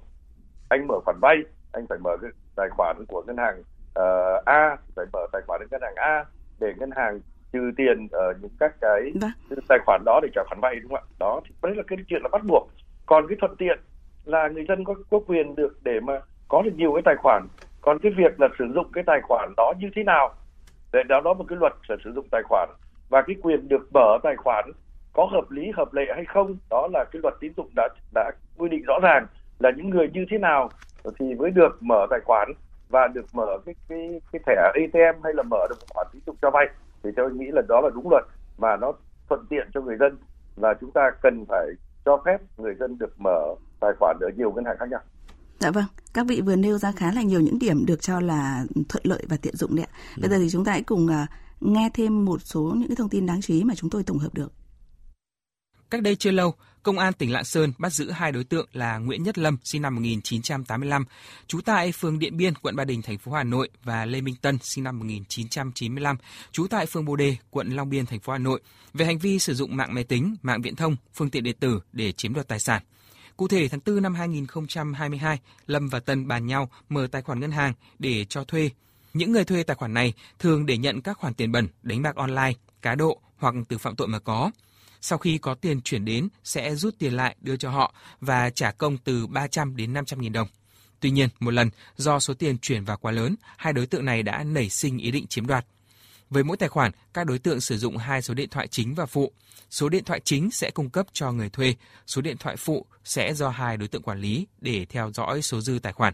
Anh 0.70 0.88
mở 0.88 1.00
khoản 1.06 1.18
vay 1.22 1.38
anh 1.76 1.86
phải 1.90 1.98
mở 1.98 2.18
cái 2.22 2.32
tài 2.56 2.70
khoản 2.70 3.06
của 3.08 3.24
ngân 3.28 3.38
hàng 3.38 3.60
uh, 4.00 4.46
A 4.46 4.78
phải 4.96 5.06
mở 5.14 5.28
tài 5.32 5.42
khoản 5.48 5.62
ở 5.62 5.68
ngân 5.72 5.82
hàng 5.82 5.96
A 5.96 6.26
để 6.60 6.74
ngân 6.78 6.92
hàng 6.96 7.20
trừ 7.54 7.72
tiền 7.78 8.08
ở 8.12 8.34
những 8.42 8.52
các 8.60 8.76
cái 8.82 9.12
vâng. 9.22 9.60
tài 9.70 9.80
khoản 9.86 10.02
đó 10.06 10.20
để 10.24 10.30
trả 10.36 10.42
khoản 10.48 10.60
vay 10.62 10.76
đúng 10.76 10.92
không 10.92 11.04
ạ? 11.10 11.14
Đó 11.20 11.42
thì 11.46 11.56
đấy 11.64 11.76
là 11.76 11.84
cái 11.88 12.00
chuyện 12.08 12.22
là 12.22 12.30
bắt 12.32 12.42
buộc. 12.48 12.70
Còn 13.06 13.28
cái 13.28 13.38
thuận 13.42 13.56
tiện 13.56 13.80
là 14.26 14.48
người 14.48 14.66
dân 14.68 14.84
có 14.84 14.96
có 15.10 15.20
quyền 15.28 15.56
được 15.56 15.78
để 15.84 16.00
mà 16.00 16.22
có 16.48 16.62
được 16.62 16.72
nhiều 16.76 16.94
cái 16.94 17.02
tài 17.06 17.16
khoản 17.16 17.48
còn 17.86 18.00
cái 18.00 18.12
việc 18.18 18.40
là 18.40 18.48
sử 18.60 18.66
dụng 18.76 18.88
cái 18.94 19.04
tài 19.08 19.22
khoản 19.22 19.54
đó 19.58 19.74
như 19.80 19.90
thế 19.96 20.04
nào? 20.04 20.34
Để 20.94 21.04
đó 21.04 21.22
đó 21.22 21.34
một 21.34 21.46
cái 21.48 21.58
luật 21.62 21.74
là 21.88 21.96
sử 22.04 22.12
dụng 22.14 22.28
tài 22.32 22.42
khoản. 22.44 22.70
Và 23.10 23.22
cái 23.22 23.36
quyền 23.42 23.68
được 23.68 23.90
mở 23.94 24.18
tài 24.24 24.36
khoản 24.36 24.72
có 25.14 25.26
hợp 25.26 25.52
lý, 25.52 25.72
hợp 25.78 25.94
lệ 25.94 26.06
hay 26.16 26.26
không, 26.26 26.58
đó 26.70 26.88
là 26.94 27.06
cái 27.12 27.20
luật 27.24 27.34
tín 27.40 27.54
dụng 27.58 27.70
đã 27.76 27.90
đã 28.14 28.32
quy 28.58 28.70
định 28.70 28.84
rõ 28.84 29.00
ràng 29.04 29.28
là 29.60 29.72
những 29.78 29.90
người 29.90 30.10
như 30.14 30.26
thế 30.32 30.38
nào 30.38 30.70
thì 31.20 31.34
mới 31.34 31.52
được 31.52 31.84
mở 31.84 32.08
tài 32.10 32.20
khoản 32.26 32.52
và 32.90 33.08
được 33.08 33.26
mở 33.34 33.58
cái 33.66 33.76
cái 33.90 34.22
cái 34.32 34.40
thẻ 34.46 34.56
ATM 34.56 35.24
hay 35.24 35.34
là 35.34 35.44
mở 35.44 35.68
được 35.70 35.76
một 35.80 35.88
khoản 35.90 36.08
tín 36.14 36.22
dụng 36.26 36.36
cho 36.42 36.50
vay. 36.50 36.66
Thì 37.04 37.10
tôi 37.16 37.32
nghĩ 37.32 37.46
là 37.52 37.62
đó 37.68 37.82
là 37.82 37.90
đúng 37.94 38.10
luật 38.10 38.24
mà 38.58 38.76
nó 38.76 38.92
thuận 39.30 39.46
tiện 39.50 39.68
cho 39.74 39.82
người 39.82 39.98
dân 39.98 40.18
và 40.56 40.74
chúng 40.82 40.92
ta 40.92 41.12
cần 41.22 41.46
phải 41.50 41.68
cho 42.06 42.22
phép 42.26 42.38
người 42.58 42.76
dân 42.76 42.98
được 42.98 43.14
mở 43.20 43.56
tài 43.80 43.92
khoản 44.00 44.18
ở 44.22 44.30
nhiều 44.38 44.52
ngân 44.52 44.66
hàng 44.66 44.78
khác 44.80 44.90
nhau. 44.90 45.02
Dạ 45.66 45.72
vâng, 45.72 45.86
các 46.14 46.28
vị 46.28 46.42
vừa 46.42 46.56
nêu 46.56 46.78
ra 46.78 46.92
khá 46.92 47.12
là 47.12 47.22
nhiều 47.22 47.42
những 47.42 47.60
điểm 47.60 47.86
được 47.86 48.02
cho 48.02 48.20
là 48.20 48.66
thuận 48.90 49.04
lợi 49.06 49.24
và 49.30 49.38
tiện 49.38 49.56
dụng 49.56 49.76
đấy 49.76 49.86
ạ. 49.92 49.98
Bây 50.18 50.30
giờ 50.30 50.40
thì 50.40 50.50
chúng 50.52 50.66
ta 50.66 50.72
hãy 50.72 50.82
cùng 50.82 51.06
uh, 51.06 51.30
nghe 51.62 51.90
thêm 51.94 52.26
một 52.26 52.42
số 52.44 52.74
những 52.78 52.88
cái 52.88 52.96
thông 52.96 53.10
tin 53.10 53.26
đáng 53.26 53.42
chú 53.42 53.54
ý 53.54 53.64
mà 53.64 53.76
chúng 53.76 53.90
tôi 53.90 54.04
tổng 54.04 54.20
hợp 54.20 54.34
được. 54.34 54.52
Cách 55.90 56.02
đây 56.02 56.16
chưa 56.16 56.32
lâu, 56.32 56.56
Công 56.84 57.00
an 57.00 57.14
tỉnh 57.14 57.32
Lạng 57.32 57.46
Sơn 57.46 57.74
bắt 57.78 57.94
giữ 57.94 58.12
hai 58.12 58.32
đối 58.32 58.44
tượng 58.44 58.68
là 58.74 58.98
Nguyễn 58.98 59.24
Nhất 59.24 59.38
Lâm 59.38 59.58
sinh 59.64 59.82
năm 59.82 59.96
1985, 59.96 61.06
trú 61.48 61.62
tại 61.62 61.92
phường 61.92 62.20
Điện 62.20 62.38
Biên, 62.38 62.56
quận 62.56 62.76
Ba 62.76 62.84
Đình, 62.84 63.02
thành 63.02 63.18
phố 63.18 63.32
Hà 63.32 63.44
Nội 63.44 63.70
và 63.84 64.06
Lê 64.06 64.22
Minh 64.22 64.36
Tân 64.42 64.58
sinh 64.62 64.84
năm 64.84 65.00
1995, 65.00 66.18
trú 66.52 66.68
tại 66.68 66.86
phường 66.86 67.06
Bồ 67.06 67.16
Đề, 67.16 67.38
quận 67.50 67.70
Long 67.70 67.90
Biên, 67.90 68.06
thành 68.06 68.20
phố 68.20 68.34
Hà 68.34 68.40
Nội 68.40 68.62
về 68.94 69.06
hành 69.06 69.20
vi 69.20 69.40
sử 69.40 69.54
dụng 69.54 69.78
mạng 69.78 69.94
máy 69.94 70.04
tính, 70.04 70.36
mạng 70.42 70.62
viễn 70.62 70.76
thông, 70.76 70.96
phương 71.14 71.30
tiện 71.30 71.44
điện 71.44 71.56
tử 71.60 71.80
để 71.94 72.12
chiếm 72.12 72.34
đoạt 72.34 72.48
tài 72.48 72.60
sản. 72.60 72.82
Cụ 73.38 73.48
thể 73.48 73.68
tháng 73.68 73.80
4 73.86 74.02
năm 74.02 74.16
2022, 74.16 75.40
Lâm 75.68 75.88
và 75.88 76.00
Tân 76.00 76.28
bàn 76.28 76.48
nhau 76.48 76.70
mở 76.90 77.08
tài 77.12 77.22
khoản 77.22 77.40
ngân 77.40 77.52
hàng 77.52 77.74
để 78.00 78.26
cho 78.26 78.44
thuê. 78.44 78.70
Những 79.14 79.32
người 79.32 79.46
thuê 79.46 79.64
tài 79.64 79.76
khoản 79.76 79.94
này 79.94 80.14
thường 80.40 80.66
để 80.66 80.78
nhận 80.78 81.02
các 81.02 81.18
khoản 81.18 81.34
tiền 81.34 81.52
bẩn, 81.52 81.68
đánh 81.84 82.02
bạc 82.02 82.16
online, 82.16 82.54
cá 82.82 82.96
độ 82.96 83.22
hoặc 83.38 83.56
từ 83.70 83.78
phạm 83.78 83.96
tội 83.96 84.08
mà 84.08 84.20
có. 84.20 84.52
Sau 85.02 85.18
khi 85.18 85.38
có 85.38 85.54
tiền 85.54 85.82
chuyển 85.82 86.06
đến 86.06 86.28
sẽ 86.44 86.76
rút 86.76 86.96
tiền 87.00 87.14
lại 87.14 87.36
đưa 87.42 87.58
cho 87.58 87.70
họ 87.70 87.94
và 88.22 88.50
trả 88.50 88.72
công 88.72 88.98
từ 88.98 89.28
300 89.28 89.76
đến 89.76 89.94
500 89.94 90.22
nghìn 90.22 90.34
đồng. 90.34 90.48
Tuy 91.00 91.12
nhiên, 91.12 91.30
một 91.40 91.52
lần 91.52 91.70
do 91.96 92.20
số 92.20 92.34
tiền 92.34 92.58
chuyển 92.58 92.86
vào 92.86 92.98
quá 92.98 93.12
lớn, 93.12 93.36
hai 93.58 93.74
đối 93.74 93.86
tượng 93.86 94.06
này 94.06 94.24
đã 94.24 94.44
nảy 94.44 94.70
sinh 94.70 94.98
ý 94.98 95.12
định 95.12 95.28
chiếm 95.28 95.48
đoạt. 95.48 95.66
Với 96.30 96.44
mỗi 96.44 96.58
tài 96.58 96.70
khoản, 96.70 96.92
các 97.14 97.28
đối 97.28 97.40
tượng 97.40 97.62
sử 97.62 97.78
dụng 97.78 97.98
hai 97.98 98.22
số 98.22 98.34
điện 98.34 98.50
thoại 98.50 98.68
chính 98.68 98.96
và 98.96 99.06
phụ. 99.06 99.32
Số 99.70 99.90
điện 99.90 100.04
thoại 100.04 100.22
chính 100.24 100.52
sẽ 100.52 100.72
cung 100.72 100.90
cấp 100.90 101.08
cho 101.14 101.32
người 101.32 101.50
thuê, 101.50 101.76
số 102.08 102.22
điện 102.22 102.38
thoại 102.38 102.58
phụ 102.58 102.86
sẽ 103.04 103.34
do 103.34 103.50
hai 103.50 103.78
đối 103.78 103.88
tượng 103.88 104.02
quản 104.02 104.20
lý 104.20 104.48
để 104.62 104.86
theo 104.86 105.12
dõi 105.12 105.42
số 105.42 105.62
dư 105.62 105.80
tài 105.84 105.94
khoản. 105.94 106.14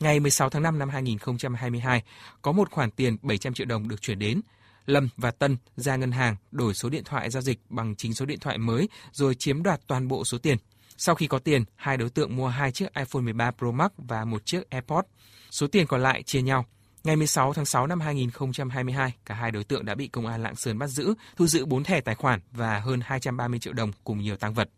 Ngày 0.00 0.20
16 0.20 0.50
tháng 0.50 0.62
5 0.62 0.78
năm 0.78 0.88
2022, 0.88 2.02
có 2.42 2.52
một 2.52 2.70
khoản 2.70 2.90
tiền 2.90 3.16
700 3.22 3.54
triệu 3.54 3.66
đồng 3.66 3.88
được 3.88 4.02
chuyển 4.02 4.18
đến. 4.18 4.40
Lâm 4.86 5.08
và 5.16 5.30
Tân 5.30 5.56
ra 5.76 5.96
ngân 5.96 6.12
hàng 6.12 6.36
đổi 6.50 6.74
số 6.74 6.88
điện 6.88 7.04
thoại 7.04 7.30
giao 7.30 7.42
dịch 7.42 7.58
bằng 7.68 7.96
chính 7.96 8.14
số 8.14 8.26
điện 8.26 8.38
thoại 8.40 8.58
mới 8.58 8.88
rồi 9.12 9.34
chiếm 9.34 9.62
đoạt 9.62 9.80
toàn 9.86 10.08
bộ 10.08 10.24
số 10.24 10.38
tiền. 10.38 10.58
Sau 10.96 11.14
khi 11.14 11.26
có 11.26 11.38
tiền, 11.38 11.64
hai 11.76 11.96
đối 11.96 12.10
tượng 12.10 12.36
mua 12.36 12.48
hai 12.48 12.72
chiếc 12.72 12.94
iPhone 12.94 13.22
13 13.22 13.50
Pro 13.50 13.70
Max 13.70 13.90
và 13.96 14.24
một 14.24 14.46
chiếc 14.46 14.70
AirPods. 14.70 15.08
Số 15.50 15.66
tiền 15.66 15.86
còn 15.86 16.02
lại 16.02 16.22
chia 16.22 16.42
nhau. 16.42 16.66
Ngày 17.04 17.16
16 17.16 17.52
tháng 17.52 17.64
6 17.64 17.86
năm 17.86 18.00
2022, 18.00 19.14
cả 19.24 19.34
hai 19.34 19.50
đối 19.50 19.64
tượng 19.64 19.84
đã 19.84 19.94
bị 19.94 20.08
công 20.08 20.26
an 20.26 20.42
Lạng 20.42 20.56
Sơn 20.56 20.78
bắt 20.78 20.86
giữ, 20.86 21.14
thu 21.36 21.46
giữ 21.46 21.66
4 21.66 21.84
thẻ 21.84 22.00
tài 22.00 22.14
khoản 22.14 22.40
và 22.52 22.78
hơn 22.78 23.00
230 23.04 23.58
triệu 23.58 23.72
đồng 23.72 23.92
cùng 24.04 24.18
nhiều 24.18 24.36
tăng 24.36 24.54
vật. 24.54 24.70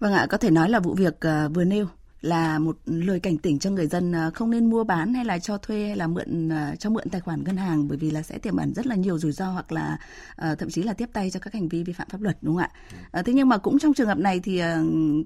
Vâng 0.00 0.12
ạ, 0.12 0.26
có 0.30 0.38
thể 0.38 0.50
nói 0.50 0.68
là 0.70 0.80
vụ 0.80 0.94
việc 0.94 1.20
ờ, 1.20 1.48
vừa 1.54 1.64
nêu 1.64 1.86
là 2.26 2.58
một 2.58 2.76
lời 2.86 3.20
cảnh 3.20 3.38
tỉnh 3.38 3.58
cho 3.58 3.70
người 3.70 3.86
dân 3.86 4.12
uh, 4.26 4.34
không 4.34 4.50
nên 4.50 4.70
mua 4.70 4.84
bán 4.84 5.14
hay 5.14 5.24
là 5.24 5.38
cho 5.38 5.58
thuê 5.58 5.86
hay 5.86 5.96
là 5.96 6.06
mượn 6.06 6.48
uh, 6.48 6.78
cho 6.78 6.90
mượn 6.90 7.08
tài 7.10 7.20
khoản 7.20 7.44
ngân 7.44 7.56
hàng 7.56 7.88
bởi 7.88 7.98
vì 7.98 8.10
là 8.10 8.22
sẽ 8.22 8.38
tiềm 8.38 8.56
ẩn 8.56 8.74
rất 8.74 8.86
là 8.86 8.94
nhiều 8.94 9.18
rủi 9.18 9.32
ro 9.32 9.50
hoặc 9.50 9.72
là 9.72 9.98
uh, 10.52 10.58
thậm 10.58 10.70
chí 10.70 10.82
là 10.82 10.92
tiếp 10.92 11.08
tay 11.12 11.30
cho 11.30 11.40
các 11.40 11.54
hành 11.54 11.68
vi 11.68 11.82
vi 11.82 11.92
phạm 11.92 12.08
pháp 12.08 12.20
luật 12.20 12.36
đúng 12.42 12.56
không 12.56 12.66
ạ? 13.12 13.22
Thế 13.22 13.32
nhưng 13.32 13.48
mà 13.48 13.58
cũng 13.58 13.78
trong 13.78 13.94
trường 13.94 14.06
hợp 14.06 14.18
này 14.18 14.40
thì 14.40 14.62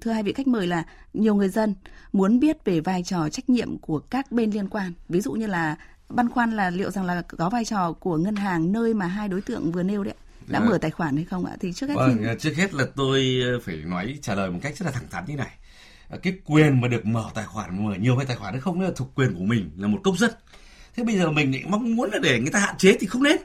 thưa 0.00 0.12
hai 0.12 0.22
vị 0.22 0.32
khách 0.32 0.46
mời 0.46 0.66
là 0.66 0.84
nhiều 1.14 1.34
người 1.34 1.48
dân 1.48 1.74
muốn 2.12 2.40
biết 2.40 2.64
về 2.64 2.80
vai 2.80 3.02
trò 3.02 3.28
trách 3.28 3.50
nhiệm 3.50 3.78
của 3.78 3.98
các 3.98 4.32
bên 4.32 4.50
liên 4.50 4.68
quan, 4.68 4.92
ví 5.08 5.20
dụ 5.20 5.32
như 5.32 5.46
là 5.46 5.76
băn 6.08 6.28
khoăn 6.28 6.52
là 6.52 6.70
liệu 6.70 6.90
rằng 6.90 7.04
là 7.04 7.22
có 7.22 7.50
vai 7.50 7.64
trò 7.64 7.92
của 7.92 8.16
ngân 8.16 8.36
hàng 8.36 8.72
nơi 8.72 8.94
mà 8.94 9.06
hai 9.06 9.28
đối 9.28 9.40
tượng 9.40 9.72
vừa 9.72 9.82
nêu 9.82 10.04
đấy 10.04 10.14
đã 10.48 10.58
à. 10.58 10.64
mở 10.64 10.78
tài 10.78 10.90
khoản 10.90 11.16
hay 11.16 11.24
không 11.24 11.46
ạ? 11.46 11.56
Thì 11.60 11.72
trước 11.72 11.86
hết 11.88 11.94
vâng, 11.94 12.16
xin... 12.18 12.38
trước 12.38 12.56
hết 12.56 12.74
là 12.74 12.86
tôi 12.96 13.42
phải 13.64 13.76
nói 13.76 14.18
trả 14.22 14.34
lời 14.34 14.50
một 14.50 14.58
cách 14.62 14.76
rất 14.76 14.86
là 14.86 14.92
thẳng 14.92 15.06
thắn 15.10 15.24
như 15.26 15.36
này. 15.36 15.50
Cái 16.22 16.32
quyền 16.44 16.80
mà 16.80 16.88
được 16.88 17.06
mở 17.06 17.30
tài 17.34 17.44
khoản 17.44 17.86
mở 17.86 17.94
nhiều 17.94 18.16
cái 18.16 18.26
tài 18.26 18.36
khoản 18.36 18.52
hay 18.52 18.60
không 18.60 18.80
là 18.80 18.90
thuộc 18.96 19.14
quyền 19.14 19.34
của 19.34 19.44
mình 19.44 19.70
là 19.76 19.88
một 19.88 20.00
công 20.04 20.16
dân. 20.16 20.30
Thế 20.96 21.04
bây 21.04 21.18
giờ 21.18 21.30
mình 21.30 21.52
lại 21.52 21.62
mong 21.68 21.96
muốn 21.96 22.10
là 22.12 22.18
để 22.18 22.40
người 22.40 22.50
ta 22.50 22.58
hạn 22.58 22.76
chế 22.78 22.96
thì 23.00 23.06
không 23.06 23.22
nên. 23.22 23.36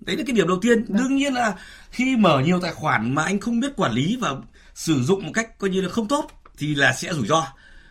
Đấy 0.00 0.16
là 0.16 0.22
cái 0.26 0.36
điểm 0.36 0.48
đầu 0.48 0.58
tiên. 0.62 0.84
Vâng. 0.88 0.98
Đương 0.98 1.16
nhiên 1.16 1.34
là 1.34 1.54
khi 1.90 2.16
mở 2.16 2.40
nhiều 2.40 2.60
tài 2.60 2.72
khoản 2.72 3.14
mà 3.14 3.24
anh 3.24 3.40
không 3.40 3.60
biết 3.60 3.76
quản 3.76 3.92
lý 3.92 4.16
và 4.20 4.34
sử 4.74 5.02
dụng 5.02 5.26
một 5.26 5.30
cách 5.34 5.58
coi 5.58 5.70
như 5.70 5.80
là 5.80 5.88
không 5.88 6.08
tốt 6.08 6.30
thì 6.58 6.74
là 6.74 6.92
sẽ 6.92 7.14
rủi 7.14 7.26
ro. 7.26 7.46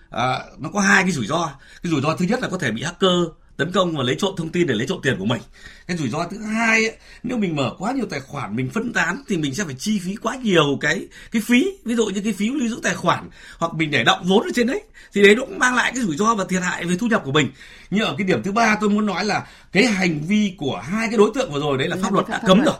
À, 0.10 0.40
nó 0.58 0.70
có 0.74 0.80
hai 0.80 1.04
cái 1.04 1.12
rủi 1.12 1.28
ro. 1.28 1.52
Cái 1.84 1.92
rủi 1.92 2.02
ro 2.02 2.16
thứ 2.16 2.26
nhất 2.26 2.42
là 2.42 2.50
có 2.50 2.58
thể 2.58 2.72
bị 2.72 2.84
hacker 2.84 3.12
tấn 3.58 3.72
công 3.72 3.98
và 3.98 4.04
lấy 4.04 4.16
trộm 4.20 4.34
thông 4.38 4.50
tin 4.50 4.68
để 4.68 4.76
lấy 4.76 4.88
trộm 4.88 5.00
tiền 5.04 5.16
của 5.20 5.26
mình. 5.26 5.42
Cái 5.88 5.98
rủi 5.98 6.10
ro 6.10 6.28
thứ 6.32 6.38
hai 6.38 6.86
ấy, 6.86 6.98
nếu 7.24 7.38
mình 7.38 7.56
mở 7.56 7.76
quá 7.78 7.92
nhiều 7.92 8.06
tài 8.10 8.20
khoản 8.20 8.56
mình 8.56 8.70
phân 8.70 8.94
tán 8.94 9.24
thì 9.28 9.38
mình 9.38 9.56
sẽ 9.56 9.64
phải 9.64 9.76
chi 9.80 10.00
phí 10.00 10.16
quá 10.16 10.36
nhiều 10.36 10.78
cái 10.82 11.08
cái 11.32 11.42
phí. 11.46 11.66
Ví 11.86 11.96
dụ 11.96 12.06
như 12.06 12.22
cái 12.24 12.34
phí 12.34 12.50
lưu 12.50 12.68
giữ 12.68 12.80
tài 12.84 12.96
khoản 12.96 13.30
hoặc 13.58 13.74
mình 13.74 13.92
để 13.92 14.04
động 14.04 14.24
vốn 14.24 14.44
ở 14.44 14.50
trên 14.56 14.68
đấy 14.68 14.82
thì 15.14 15.24
đấy 15.24 15.36
nó 15.36 15.46
cũng 15.46 15.60
mang 15.60 15.76
lại 15.76 15.92
cái 15.96 16.04
rủi 16.04 16.18
ro 16.18 16.36
và 16.36 16.46
thiệt 16.50 16.62
hại 16.62 16.86
về 16.86 16.98
thu 17.00 17.08
nhập 17.08 17.22
của 17.26 17.32
mình. 17.32 17.48
Nhưng 17.90 18.06
ở 18.06 18.16
cái 18.18 18.28
điểm 18.28 18.44
thứ 18.44 18.52
ba 18.52 18.78
tôi 18.82 18.90
muốn 18.90 19.06
nói 19.06 19.26
là 19.26 19.48
cái 19.72 19.86
hành 19.86 20.22
vi 20.28 20.54
của 20.58 20.78
hai 20.78 21.08
cái 21.08 21.18
đối 21.18 21.32
tượng 21.36 21.52
vừa 21.52 21.60
rồi 21.60 21.78
đấy 21.78 21.88
là 21.88 21.96
pháp 22.02 22.14
luật 22.14 22.28
đã 22.30 22.42
cấm 22.48 22.62
rồi. 22.62 22.76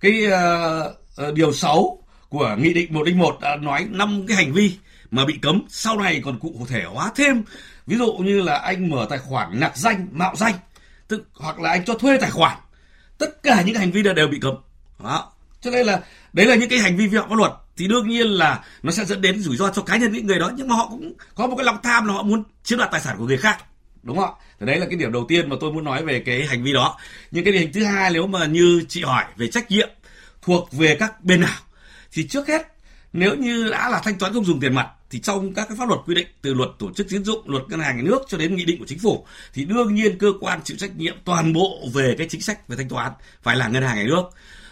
Cái 0.00 0.26
uh, 0.26 1.28
uh, 1.28 1.34
điều 1.34 1.52
6 1.52 1.98
của 2.28 2.56
nghị 2.58 2.74
định 2.74 2.94
101 2.94 3.38
đã 3.40 3.56
nói 3.56 3.86
năm 3.90 4.26
cái 4.28 4.36
hành 4.36 4.52
vi 4.52 4.72
mà 5.10 5.24
bị 5.24 5.34
cấm 5.42 5.62
sau 5.68 5.98
này 5.98 6.20
còn 6.24 6.38
cụ 6.38 6.66
thể 6.68 6.82
hóa 6.84 7.12
thêm 7.16 7.42
ví 7.86 7.96
dụ 7.96 8.12
như 8.12 8.42
là 8.42 8.58
anh 8.58 8.90
mở 8.90 9.06
tài 9.10 9.18
khoản 9.18 9.60
nạc 9.60 9.76
danh, 9.76 10.08
mạo 10.12 10.36
danh 10.36 10.54
tức 11.08 11.28
hoặc 11.34 11.60
là 11.60 11.70
anh 11.70 11.84
cho 11.84 11.94
thuê 11.94 12.18
tài 12.18 12.30
khoản, 12.30 12.58
tất 13.18 13.42
cả 13.42 13.62
những 13.62 13.74
hành 13.74 13.92
vi 13.92 14.02
đó 14.02 14.12
đều 14.12 14.28
bị 14.28 14.38
cấm. 14.40 14.54
Đó. 15.04 15.32
Cho 15.60 15.70
nên 15.70 15.86
là 15.86 16.00
đấy 16.32 16.46
là 16.46 16.54
những 16.54 16.68
cái 16.68 16.78
hành 16.78 16.96
vi 16.96 17.06
vi 17.06 17.18
phạm 17.18 17.28
pháp 17.28 17.36
luật 17.36 17.52
thì 17.76 17.88
đương 17.88 18.08
nhiên 18.08 18.26
là 18.26 18.64
nó 18.82 18.92
sẽ 18.92 19.04
dẫn 19.04 19.20
đến 19.20 19.42
rủi 19.42 19.56
ro 19.56 19.70
cho 19.70 19.82
cá 19.82 19.96
nhân, 19.96 20.12
những 20.12 20.26
người 20.26 20.38
đó, 20.38 20.50
nhưng 20.56 20.68
mà 20.68 20.76
họ 20.76 20.88
cũng 20.90 21.12
có 21.34 21.46
một 21.46 21.56
cái 21.56 21.64
lòng 21.64 21.78
tham 21.82 22.06
là 22.06 22.14
họ 22.14 22.22
muốn 22.22 22.42
chiếm 22.62 22.78
đoạt 22.78 22.90
tài 22.90 23.00
sản 23.00 23.16
của 23.18 23.24
người 23.24 23.36
khác. 23.36 23.64
Đúng 24.02 24.16
không 24.16 24.24
ạ? 24.24 24.44
Thì 24.60 24.66
đấy 24.66 24.78
là 24.78 24.86
cái 24.86 24.96
điểm 24.96 25.12
đầu 25.12 25.24
tiên 25.28 25.48
mà 25.48 25.56
tôi 25.60 25.72
muốn 25.72 25.84
nói 25.84 26.04
về 26.04 26.22
cái 26.26 26.46
hành 26.46 26.62
vi 26.62 26.72
đó. 26.72 26.98
Nhưng 27.30 27.44
cái 27.44 27.52
điểm 27.52 27.72
thứ 27.72 27.84
hai, 27.84 28.10
nếu 28.10 28.26
mà 28.26 28.46
như 28.46 28.84
chị 28.88 29.02
hỏi 29.02 29.24
về 29.36 29.48
trách 29.48 29.70
nhiệm 29.70 29.88
thuộc 30.42 30.72
về 30.72 30.96
các 31.00 31.24
bên 31.24 31.40
nào, 31.40 31.58
thì 32.12 32.28
trước 32.28 32.48
hết, 32.48 32.62
nếu 33.12 33.34
như 33.34 33.68
đã 33.70 33.88
là 33.88 34.00
thanh 34.04 34.18
toán 34.18 34.32
không 34.32 34.44
dùng 34.44 34.60
tiền 34.60 34.74
mặt 34.74 34.88
thì 35.12 35.18
trong 35.18 35.54
các 35.54 35.68
cái 35.68 35.76
pháp 35.76 35.88
luật 35.88 36.00
quy 36.06 36.14
định 36.14 36.26
từ 36.42 36.54
luật 36.54 36.70
tổ 36.78 36.92
chức 36.92 37.08
tín 37.08 37.24
dụng, 37.24 37.50
luật 37.50 37.62
ngân 37.68 37.80
hàng 37.80 37.96
nhà 37.96 38.02
nước 38.02 38.22
cho 38.28 38.38
đến 38.38 38.56
nghị 38.56 38.64
định 38.64 38.78
của 38.78 38.86
chính 38.88 38.98
phủ 38.98 39.26
thì 39.54 39.64
đương 39.64 39.94
nhiên 39.94 40.18
cơ 40.18 40.32
quan 40.40 40.60
chịu 40.64 40.76
trách 40.76 40.96
nhiệm 40.96 41.16
toàn 41.24 41.52
bộ 41.52 41.78
về 41.94 42.14
cái 42.18 42.26
chính 42.30 42.40
sách 42.40 42.68
về 42.68 42.76
thanh 42.76 42.88
toán 42.88 43.12
phải 43.42 43.56
là 43.56 43.68
ngân 43.68 43.82
hàng 43.82 43.96
nhà 43.96 44.04
nước 44.04 44.22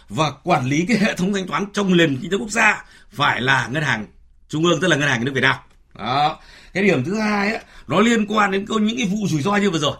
và 0.09 0.31
quản 0.43 0.65
lý 0.65 0.85
cái 0.87 0.97
hệ 0.97 1.15
thống 1.15 1.33
thanh 1.33 1.47
toán 1.47 1.65
trong 1.73 1.97
nền 1.97 2.17
kinh 2.21 2.31
tế 2.31 2.37
quốc 2.37 2.49
gia 2.49 2.85
phải 3.11 3.41
là 3.41 3.67
ngân 3.71 3.83
hàng 3.83 4.07
trung 4.49 4.65
ương 4.65 4.81
tức 4.81 4.87
là 4.87 4.95
ngân 4.95 5.09
hàng 5.09 5.19
nhà 5.19 5.25
nước 5.25 5.31
Việt 5.35 5.41
Nam. 5.41 5.55
Đó. 5.97 6.39
Cái 6.73 6.83
điểm 6.83 7.03
thứ 7.03 7.19
hai 7.19 7.51
ấy, 7.51 7.63
nó 7.87 7.99
liên 7.99 8.25
quan 8.27 8.51
đến 8.51 8.65
câu 8.65 8.79
những 8.79 8.97
cái 8.97 9.07
vụ 9.07 9.27
rủi 9.27 9.41
ro 9.41 9.55
như 9.55 9.71
vừa 9.71 9.79
rồi 9.79 9.95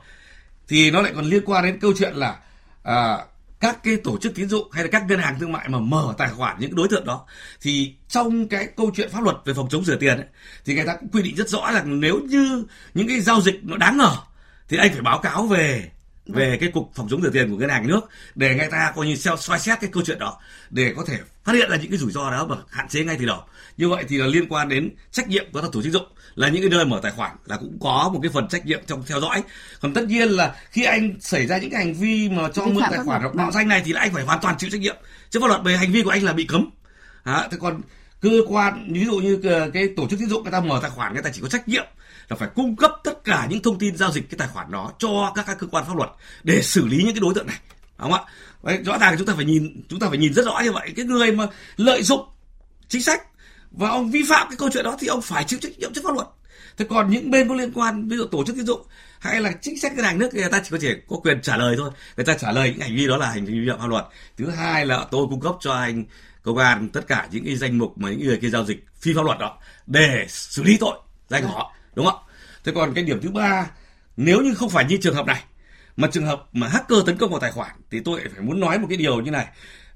thì 0.67 0.91
nó 0.91 1.01
lại 1.01 1.11
còn 1.15 1.25
liên 1.25 1.43
quan 1.45 1.63
đến 1.63 1.79
câu 1.79 1.93
chuyện 1.97 2.13
là 2.15 2.37
à, 2.83 3.17
các 3.61 3.83
cái 3.83 3.97
tổ 3.97 4.17
chức 4.17 4.35
tín 4.35 4.49
dụng 4.49 4.71
hay 4.71 4.83
là 4.83 4.89
các 4.91 5.03
ngân 5.07 5.19
hàng 5.19 5.39
thương 5.39 5.51
mại 5.51 5.69
mà 5.69 5.79
mở 5.79 6.13
tài 6.17 6.29
khoản 6.29 6.55
những 6.59 6.75
đối 6.75 6.87
tượng 6.87 7.05
đó 7.05 7.25
thì 7.61 7.95
trong 8.07 8.47
cái 8.47 8.67
câu 8.77 8.91
chuyện 8.95 9.09
pháp 9.09 9.23
luật 9.23 9.35
về 9.45 9.53
phòng 9.53 9.69
chống 9.69 9.85
rửa 9.85 9.95
tiền 9.95 10.17
ấy, 10.17 10.27
thì 10.65 10.75
người 10.75 10.85
ta 10.85 10.95
cũng 10.95 11.09
quy 11.09 11.21
định 11.21 11.35
rất 11.35 11.49
rõ 11.49 11.71
rằng 11.73 11.99
nếu 11.99 12.19
như 12.19 12.65
những 12.93 13.07
cái 13.07 13.21
giao 13.21 13.41
dịch 13.41 13.59
nó 13.63 13.77
đáng 13.77 13.97
ngờ 13.97 14.15
thì 14.69 14.77
anh 14.77 14.91
phải 14.93 15.01
báo 15.01 15.19
cáo 15.19 15.47
về 15.47 15.91
về 16.25 16.57
cái 16.59 16.71
cục 16.71 16.91
phòng 16.95 17.07
chống 17.09 17.21
rửa 17.21 17.29
tiền 17.29 17.51
của 17.51 17.57
ngân 17.57 17.69
hàng 17.69 17.87
nước 17.87 18.01
để 18.35 18.55
người 18.55 18.67
ta 18.71 18.93
coi 18.95 19.07
như 19.07 19.15
xeo 19.15 19.37
xoay 19.37 19.59
xét 19.59 19.79
cái 19.81 19.89
câu 19.93 20.03
chuyện 20.05 20.19
đó 20.19 20.39
để 20.69 20.93
có 20.97 21.05
thể 21.07 21.17
phát 21.43 21.53
hiện 21.53 21.69
ra 21.69 21.77
những 21.77 21.91
cái 21.91 21.97
rủi 21.97 22.11
ro 22.11 22.31
đó 22.31 22.45
và 22.45 22.57
hạn 22.69 22.87
chế 22.87 23.03
ngay 23.03 23.15
từ 23.19 23.25
đầu. 23.25 23.43
Như 23.77 23.89
vậy 23.89 24.03
thì 24.07 24.17
là 24.17 24.25
liên 24.25 24.47
quan 24.49 24.69
đến 24.69 24.89
trách 25.11 25.27
nhiệm 25.27 25.51
của 25.51 25.61
các 25.61 25.71
tổ 25.71 25.81
chức 25.81 25.93
dụng 25.93 26.05
là 26.35 26.49
những 26.49 26.61
cái 26.61 26.69
nơi 26.69 26.85
mở 26.85 26.99
tài 27.03 27.11
khoản 27.11 27.35
là 27.45 27.57
cũng 27.57 27.77
có 27.81 28.09
một 28.13 28.19
cái 28.23 28.31
phần 28.33 28.47
trách 28.47 28.65
nhiệm 28.65 28.79
trong 28.87 29.03
theo 29.07 29.21
dõi. 29.21 29.43
Còn 29.81 29.93
tất 29.93 30.05
nhiên 30.07 30.29
là 30.29 30.55
khi 30.71 30.83
anh 30.83 31.13
xảy 31.19 31.47
ra 31.47 31.57
những 31.57 31.69
cái 31.69 31.85
hành 31.85 31.93
vi 31.93 32.29
mà 32.29 32.49
cho 32.53 32.65
mượn 32.65 32.83
tài 32.91 32.99
khoản 33.05 33.21
hoặc 33.21 33.35
mạo 33.35 33.51
danh 33.51 33.67
này 33.67 33.81
thì 33.85 33.93
là 33.93 34.01
anh 34.01 34.13
phải 34.13 34.23
hoàn 34.23 34.39
toàn 34.41 34.57
chịu 34.57 34.69
trách 34.69 34.81
nhiệm. 34.81 34.95
Chứ 35.29 35.39
pháp 35.39 35.47
luật 35.47 35.61
về 35.63 35.77
hành 35.77 35.91
vi 35.91 36.03
của 36.03 36.09
anh 36.09 36.23
là 36.23 36.33
bị 36.33 36.45
cấm. 36.45 36.69
À, 37.23 37.47
thế 37.51 37.57
còn 37.61 37.81
cơ 38.21 38.29
quan 38.47 38.93
ví 38.93 39.05
dụ 39.05 39.19
như 39.19 39.41
cái 39.73 39.89
tổ 39.97 40.07
chức 40.09 40.19
tín 40.19 40.29
dụng 40.29 40.43
người 40.43 40.51
ta 40.51 40.59
mở 40.59 40.79
tài 40.81 40.91
khoản 40.91 41.13
người 41.13 41.23
ta 41.23 41.29
chỉ 41.33 41.41
có 41.41 41.47
trách 41.47 41.67
nhiệm 41.67 41.85
là 42.29 42.35
phải 42.35 42.49
cung 42.55 42.75
cấp 42.75 42.91
tất 43.03 43.23
cả 43.23 43.47
những 43.49 43.61
thông 43.61 43.79
tin 43.79 43.97
giao 43.97 44.11
dịch 44.11 44.29
cái 44.29 44.37
tài 44.37 44.47
khoản 44.47 44.71
đó 44.71 44.91
cho 44.99 45.31
các, 45.35 45.45
các 45.47 45.57
cơ 45.59 45.67
quan 45.67 45.85
pháp 45.87 45.97
luật 45.97 46.09
để 46.43 46.61
xử 46.61 46.87
lý 46.87 46.97
những 46.97 47.13
cái 47.13 47.21
đối 47.21 47.33
tượng 47.33 47.47
này. 47.47 47.59
Đúng 47.99 48.11
không 48.11 48.25
ạ? 48.25 48.31
Đấy, 48.63 48.79
rõ 48.85 48.97
ràng 48.97 49.15
chúng 49.17 49.27
ta 49.27 49.33
phải 49.35 49.45
nhìn 49.45 49.83
chúng 49.89 49.99
ta 49.99 50.07
phải 50.09 50.17
nhìn 50.17 50.33
rất 50.33 50.45
rõ 50.45 50.59
như 50.63 50.71
vậy. 50.71 50.93
Cái 50.95 51.05
người 51.05 51.31
mà 51.31 51.47
lợi 51.77 52.03
dụng 52.03 52.25
chính 52.87 53.01
sách 53.01 53.21
và 53.71 53.89
ông 53.89 54.11
vi 54.11 54.23
phạm 54.29 54.47
cái 54.49 54.57
câu 54.57 54.69
chuyện 54.73 54.83
đó 54.83 54.97
thì 54.99 55.07
ông 55.07 55.21
phải 55.21 55.43
chịu 55.43 55.59
trách 55.61 55.79
nhiệm 55.79 55.93
trước 55.93 56.01
pháp 56.03 56.13
luật. 56.13 56.27
Thế 56.77 56.85
còn 56.89 57.09
những 57.09 57.31
bên 57.31 57.49
có 57.49 57.55
liên 57.55 57.71
quan 57.73 58.07
ví 58.07 58.17
dụ 58.17 58.25
tổ 58.25 58.45
chức 58.45 58.55
tín 58.55 58.65
dụng 58.65 58.81
hay 59.19 59.41
là 59.41 59.51
chính 59.61 59.79
sách 59.79 59.93
ngân 59.93 60.05
hàng 60.05 60.17
nước 60.17 60.29
thì 60.31 60.39
người 60.39 60.49
ta 60.49 60.61
chỉ 60.63 60.69
có 60.71 60.77
thể 60.81 60.95
có 61.07 61.15
quyền 61.15 61.41
trả 61.41 61.57
lời 61.57 61.75
thôi. 61.77 61.89
Người 62.17 62.25
ta 62.25 62.33
trả 62.33 62.51
lời 62.51 62.69
những 62.69 62.79
hành 62.79 62.95
vi 62.95 63.07
đó 63.07 63.17
là 63.17 63.29
hành 63.29 63.45
vi 63.45 63.59
vi 63.59 63.69
phạm 63.69 63.79
pháp 63.79 63.87
luật. 63.87 64.05
Thứ 64.37 64.49
hai 64.49 64.85
là 64.85 65.05
tôi 65.11 65.27
cung 65.29 65.39
cấp 65.39 65.55
cho 65.59 65.73
anh 65.73 66.05
công 66.43 66.57
an 66.57 66.89
tất 66.89 67.07
cả 67.07 67.27
những 67.31 67.45
cái 67.45 67.55
danh 67.55 67.77
mục 67.77 67.97
mà 67.97 68.09
những 68.09 68.27
người 68.27 68.37
kia 68.37 68.49
giao 68.49 68.65
dịch 68.65 68.85
phi 68.95 69.13
pháp 69.13 69.25
luật 69.25 69.39
đó 69.39 69.57
để 69.87 70.25
xử 70.29 70.63
lý 70.63 70.77
tội 70.77 70.99
danh 71.29 71.43
của 71.43 71.49
họ 71.49 71.75
đúng 71.95 72.05
không 72.05 72.19
thế 72.63 72.71
còn 72.75 72.93
cái 72.93 73.03
điểm 73.03 73.19
thứ 73.21 73.29
ba 73.29 73.67
nếu 74.17 74.41
như 74.41 74.53
không 74.53 74.69
phải 74.69 74.85
như 74.85 74.97
trường 75.01 75.15
hợp 75.15 75.25
này 75.25 75.43
mà 75.97 76.07
trường 76.11 76.25
hợp 76.25 76.43
mà 76.53 76.67
hacker 76.67 76.99
tấn 77.05 77.17
công 77.17 77.31
vào 77.31 77.39
tài 77.39 77.51
khoản 77.51 77.71
thì 77.91 77.99
tôi 78.05 78.21
phải 78.33 78.41
muốn 78.41 78.59
nói 78.59 78.79
một 78.79 78.87
cái 78.89 78.97
điều 78.97 79.21
như 79.21 79.31
này 79.31 79.47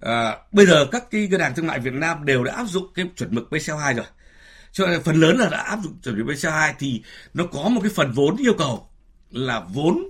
à, 0.06 0.38
bây 0.52 0.66
giờ 0.66 0.86
các 0.92 1.12
cái 1.12 1.28
ngân 1.28 1.40
hàng 1.42 1.56
thương 1.56 1.68
mại 1.68 1.80
Việt 1.80 1.94
Nam 1.94 2.26
đều 2.26 2.44
đã 2.44 2.54
áp 2.54 2.66
dụng 2.66 2.94
cái 2.96 3.06
chuẩn 3.18 3.36
mực 3.36 3.48
BCL2 3.52 3.96
rồi. 3.96 4.06
Cho 4.72 4.88
nên 4.88 5.04
phần 5.04 5.16
lớn 5.16 5.38
là 5.38 5.50
đã 5.50 5.58
áp 5.58 5.80
dụng 5.84 5.94
chuẩn 6.04 6.18
mực 6.18 6.36
BCL2 6.36 6.74
thì 6.80 7.02
nó 7.34 7.44
có 7.52 7.70
một 7.70 7.82
cái 7.82 7.92
phần 7.96 8.12
vốn 8.12 8.36
yêu 8.38 8.54
cầu 8.58 8.90
là 9.32 9.60
vốn 9.60 10.04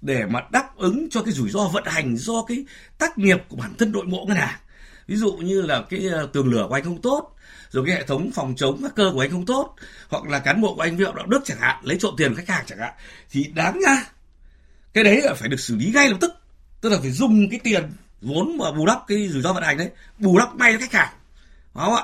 để 0.00 0.26
mà 0.26 0.40
đáp 0.52 0.76
ứng 0.76 1.08
cho 1.10 1.22
cái 1.22 1.32
rủi 1.32 1.50
ro 1.50 1.68
vận 1.68 1.84
hành 1.86 2.16
do 2.16 2.44
cái 2.48 2.64
tác 2.98 3.18
nghiệp 3.18 3.38
của 3.48 3.56
bản 3.56 3.74
thân 3.78 3.92
nội 3.92 4.06
bộ 4.06 4.24
ngân 4.28 4.36
hàng. 4.36 4.58
Ví 5.06 5.16
dụ 5.16 5.32
như 5.32 5.62
là 5.62 5.82
cái 5.90 6.06
ờ, 6.12 6.28
tường 6.32 6.48
lửa 6.48 6.66
của 6.68 6.74
anh 6.74 6.84
không 6.84 7.02
tốt 7.02 7.34
rồi 7.70 7.84
cái 7.86 7.96
hệ 7.96 8.02
thống 8.02 8.30
phòng 8.34 8.54
chống 8.56 8.82
hacker 8.82 9.12
của 9.12 9.20
anh 9.20 9.30
không 9.30 9.46
tốt 9.46 9.74
hoặc 10.08 10.24
là 10.24 10.38
cán 10.38 10.60
bộ 10.60 10.74
của 10.74 10.82
anh 10.82 10.96
vi 10.96 11.04
phạm 11.04 11.16
đạo 11.16 11.26
đức 11.26 11.40
chẳng 11.44 11.58
hạn 11.60 11.76
lấy 11.82 11.98
trộm 12.00 12.14
tiền 12.16 12.30
của 12.30 12.36
khách 12.36 12.54
hàng 12.54 12.64
chẳng 12.66 12.78
hạn 12.78 12.92
thì 13.30 13.44
đáng 13.54 13.80
ra 13.86 14.04
cái 14.92 15.04
đấy 15.04 15.20
là 15.22 15.34
phải 15.34 15.48
được 15.48 15.60
xử 15.60 15.76
lý 15.76 15.90
ngay 15.94 16.10
lập 16.10 16.16
tức. 16.20 16.32
Tức 16.80 16.88
là 16.88 16.98
phải 17.00 17.10
dùng 17.10 17.50
cái 17.50 17.60
tiền 17.64 17.90
vốn 18.20 18.58
mà 18.58 18.72
bù 18.72 18.86
đắp 18.86 18.98
cái 19.08 19.28
rủi 19.28 19.42
ro 19.42 19.52
vận 19.52 19.62
hành 19.62 19.78
đấy 19.78 19.90
bù 20.18 20.38
đắp 20.38 20.56
ngay 20.56 20.72
cho 20.72 20.78
khách 20.80 20.92
hàng. 20.92 21.14
Đúng 21.74 21.84
không 21.84 21.94
ạ? 21.94 22.02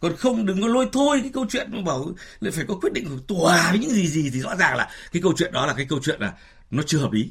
Còn 0.00 0.16
không 0.16 0.46
đừng 0.46 0.60
có 0.62 0.68
lôi 0.68 0.88
thôi 0.92 1.18
cái 1.22 1.30
câu 1.34 1.46
chuyện 1.48 1.68
mà 1.70 1.82
bảo 1.82 2.12
lại 2.40 2.52
phải 2.52 2.64
có 2.68 2.74
quyết 2.74 2.92
định 2.92 3.08
của 3.08 3.34
tòa 3.34 3.70
với 3.70 3.78
những 3.78 3.90
gì 3.90 4.08
gì 4.08 4.30
thì 4.32 4.40
rõ 4.40 4.56
ràng 4.56 4.76
là 4.76 4.88
cái 5.12 5.22
câu 5.22 5.32
chuyện 5.36 5.52
đó 5.52 5.66
là 5.66 5.72
cái 5.72 5.86
câu 5.88 5.98
chuyện 6.02 6.20
là 6.20 6.32
nó 6.70 6.82
chưa 6.86 6.98
hợp 6.98 7.12
lý. 7.12 7.30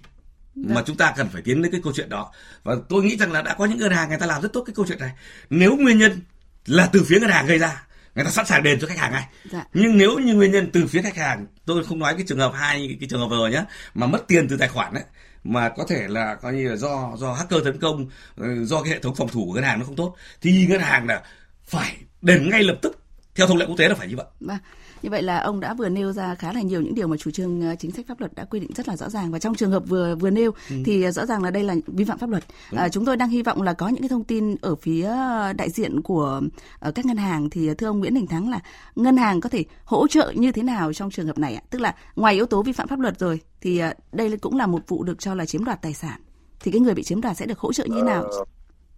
Mà 0.56 0.76
vâng. 0.76 0.84
chúng 0.88 0.98
ta 0.98 1.14
cần 1.18 1.30
phải 1.30 1.42
tiến 1.42 1.62
đến 1.62 1.72
cái 1.72 1.82
câu 1.84 1.94
chuyện 1.96 2.10
đó. 2.10 2.32
Và 2.64 2.76
tôi 2.90 3.04
nghĩ 3.04 3.18
rằng 3.18 3.32
là 3.32 3.42
đã 3.42 3.54
có 3.54 3.66
những 3.66 3.80
ngân 3.80 3.92
hàng 3.92 4.10
người 4.10 4.18
ta 4.18 4.26
làm 4.26 4.42
rất 4.42 4.54
tốt 4.54 4.64
cái 4.66 4.74
câu 4.76 4.86
chuyện 4.88 5.00
này. 5.00 5.12
Nếu 5.50 5.76
nguyên 5.76 5.98
nhân 5.98 6.22
là 6.66 6.90
từ 6.94 7.04
phía 7.04 7.20
ngân 7.20 7.30
hàng 7.30 7.46
gây 7.46 7.60
ra 7.60 7.84
người 8.16 8.26
ta 8.26 8.32
sẵn 8.32 8.46
sàng 8.46 8.64
đền 8.64 8.80
cho 8.80 8.88
khách 8.88 8.98
hàng 8.98 9.12
ngay. 9.12 9.28
Dạ. 9.52 9.66
nhưng 9.74 9.98
nếu 9.98 10.18
như 10.18 10.36
nguyên 10.36 10.52
nhân 10.52 10.70
từ 10.74 10.88
phía 10.88 11.02
khách 11.02 11.18
hàng 11.18 11.46
tôi 11.66 11.84
không 11.84 12.00
nói 12.00 12.14
cái 12.14 12.24
trường 12.28 12.38
hợp 12.38 12.52
hai 12.56 12.98
cái 13.00 13.10
trường 13.10 13.20
hợp 13.20 13.28
vừa 13.28 13.48
nhé 13.48 13.64
mà 13.94 14.08
mất 14.08 14.28
tiền 14.28 14.48
từ 14.48 14.58
tài 14.58 14.68
khoản 14.68 14.94
ấy 14.94 15.04
mà 15.44 15.70
có 15.70 15.86
thể 15.90 16.08
là 16.08 16.36
coi 16.36 16.54
như 16.54 16.70
là 16.70 16.76
do 16.76 17.12
do 17.18 17.34
hacker 17.34 17.64
tấn 17.64 17.80
công 17.80 18.08
ừ, 18.38 18.66
do 18.66 18.84
cái 18.84 18.94
hệ 18.94 19.00
thống 19.00 19.16
phòng 19.16 19.28
thủ 19.28 19.46
của 19.46 19.54
ngân 19.54 19.64
hàng 19.64 19.80
nó 19.80 19.86
không 19.86 19.96
tốt, 19.96 20.16
thì 20.42 20.68
ngân 20.70 20.82
hàng 20.82 21.08
là 21.08 21.24
phải 21.66 21.98
đền 22.22 22.50
ngay 22.50 22.64
lập 22.64 22.78
tức, 22.82 23.00
theo 23.36 23.48
thông 23.48 23.58
lệ 23.58 23.66
quốc 23.66 23.76
tế 23.78 23.88
là 23.90 23.96
phải 23.96 24.08
như 24.08 24.16
vậy. 24.16 24.26
Vâng. 24.40 24.58
Như 25.04 25.10
vậy 25.10 25.24
là 25.24 25.40
ông 25.40 25.60
đã 25.60 25.74
vừa 25.74 25.90
nêu 25.90 26.12
ra 26.12 26.36
khá 26.36 26.54
là 26.54 26.62
nhiều 26.62 26.82
những 26.82 26.96
điều 26.96 27.08
mà 27.08 27.18
chủ 27.18 27.32
trương 27.32 27.62
ờ, 27.62 27.76
chính 27.80 27.92
sách 27.92 28.06
pháp 28.08 28.20
luật 28.20 28.36
đã 28.36 28.46
quy 28.46 28.60
định 28.60 28.72
rất 28.76 28.88
là 28.88 28.96
rõ 28.96 29.10
ràng 29.10 29.32
và 29.32 29.40
trong 29.40 29.56
trường 29.56 29.72
hợp 29.72 29.84
vừa 29.88 30.16
vừa 30.16 30.30
nêu 30.30 30.52
ừ. 30.70 30.76
thì 30.86 31.12
rõ 31.12 31.26
ràng 31.26 31.44
là 31.44 31.52
đây 31.52 31.64
là 31.64 31.76
vi 31.88 32.04
phạm 32.04 32.18
pháp 32.18 32.30
luật. 32.30 32.44
À, 32.72 32.90
chúng 32.90 33.06
tôi 33.06 33.18
đang 33.18 33.30
hy 33.30 33.42
vọng 33.42 33.62
là 33.62 33.74
có 33.74 33.88
những 33.88 34.02
cái 34.02 34.10
thông 34.10 34.24
tin 34.24 34.56
ở 34.62 34.76
phía 34.76 35.10
đại 35.58 35.70
diện 35.70 36.02
của 36.02 36.42
ở 36.80 36.92
các 36.92 37.06
ngân 37.06 37.18
hàng 37.18 37.50
thì 37.50 37.74
thưa 37.74 37.88
ông 37.88 38.00
Nguyễn 38.00 38.14
Đình 38.14 38.28
Thắng 38.28 38.50
là 38.50 38.60
ngân 38.96 39.18
hàng 39.18 39.42
có 39.42 39.50
thể 39.50 39.64
hỗ 39.86 40.08
trợ 40.08 40.32
như 40.36 40.52
thế 40.52 40.64
nào 40.64 40.94
trong 40.94 41.12
trường 41.12 41.28
hợp 41.28 41.38
này 41.38 41.56
ạ? 41.56 41.62
Tức 41.70 41.82
là 41.82 41.96
ngoài 42.16 42.34
yếu 42.34 42.46
tố 42.46 42.64
vi 42.64 42.72
phạm 42.72 42.88
pháp 42.88 43.00
luật 43.00 43.20
rồi 43.20 43.40
thì 43.62 43.80
ờ, 43.80 43.94
đây 44.12 44.38
cũng 44.38 44.58
là 44.58 44.68
một 44.68 44.88
vụ 44.88 45.04
được 45.04 45.20
cho 45.20 45.36
là 45.36 45.46
chiếm 45.46 45.66
đoạt 45.66 45.82
tài 45.82 45.94
sản. 45.94 46.20
Thì 46.60 46.72
cái 46.72 46.82
người 46.82 46.94
bị 46.94 47.04
chiếm 47.04 47.22
đoạt 47.22 47.38
sẽ 47.38 47.46
được 47.46 47.60
hỗ 47.60 47.74
trợ 47.74 47.86
như 47.86 47.96
thế 47.96 48.04
nào? 48.04 48.24
Ờ, 48.24 48.46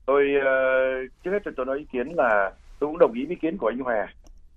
tôi 0.05 0.24
uh, 0.38 1.12
trước 1.24 1.31
hết 1.31 1.51
tôi 1.57 1.65
nói 1.65 1.79
ý 1.79 1.85
kiến 1.91 2.07
là 2.07 2.51
tôi 2.79 2.89
cũng 2.89 3.00
đồng 3.00 3.13
ý 3.13 3.25
ý 3.29 3.35
kiến 3.41 3.57
của 3.57 3.67
anh 3.67 3.79
Hòa 3.79 4.07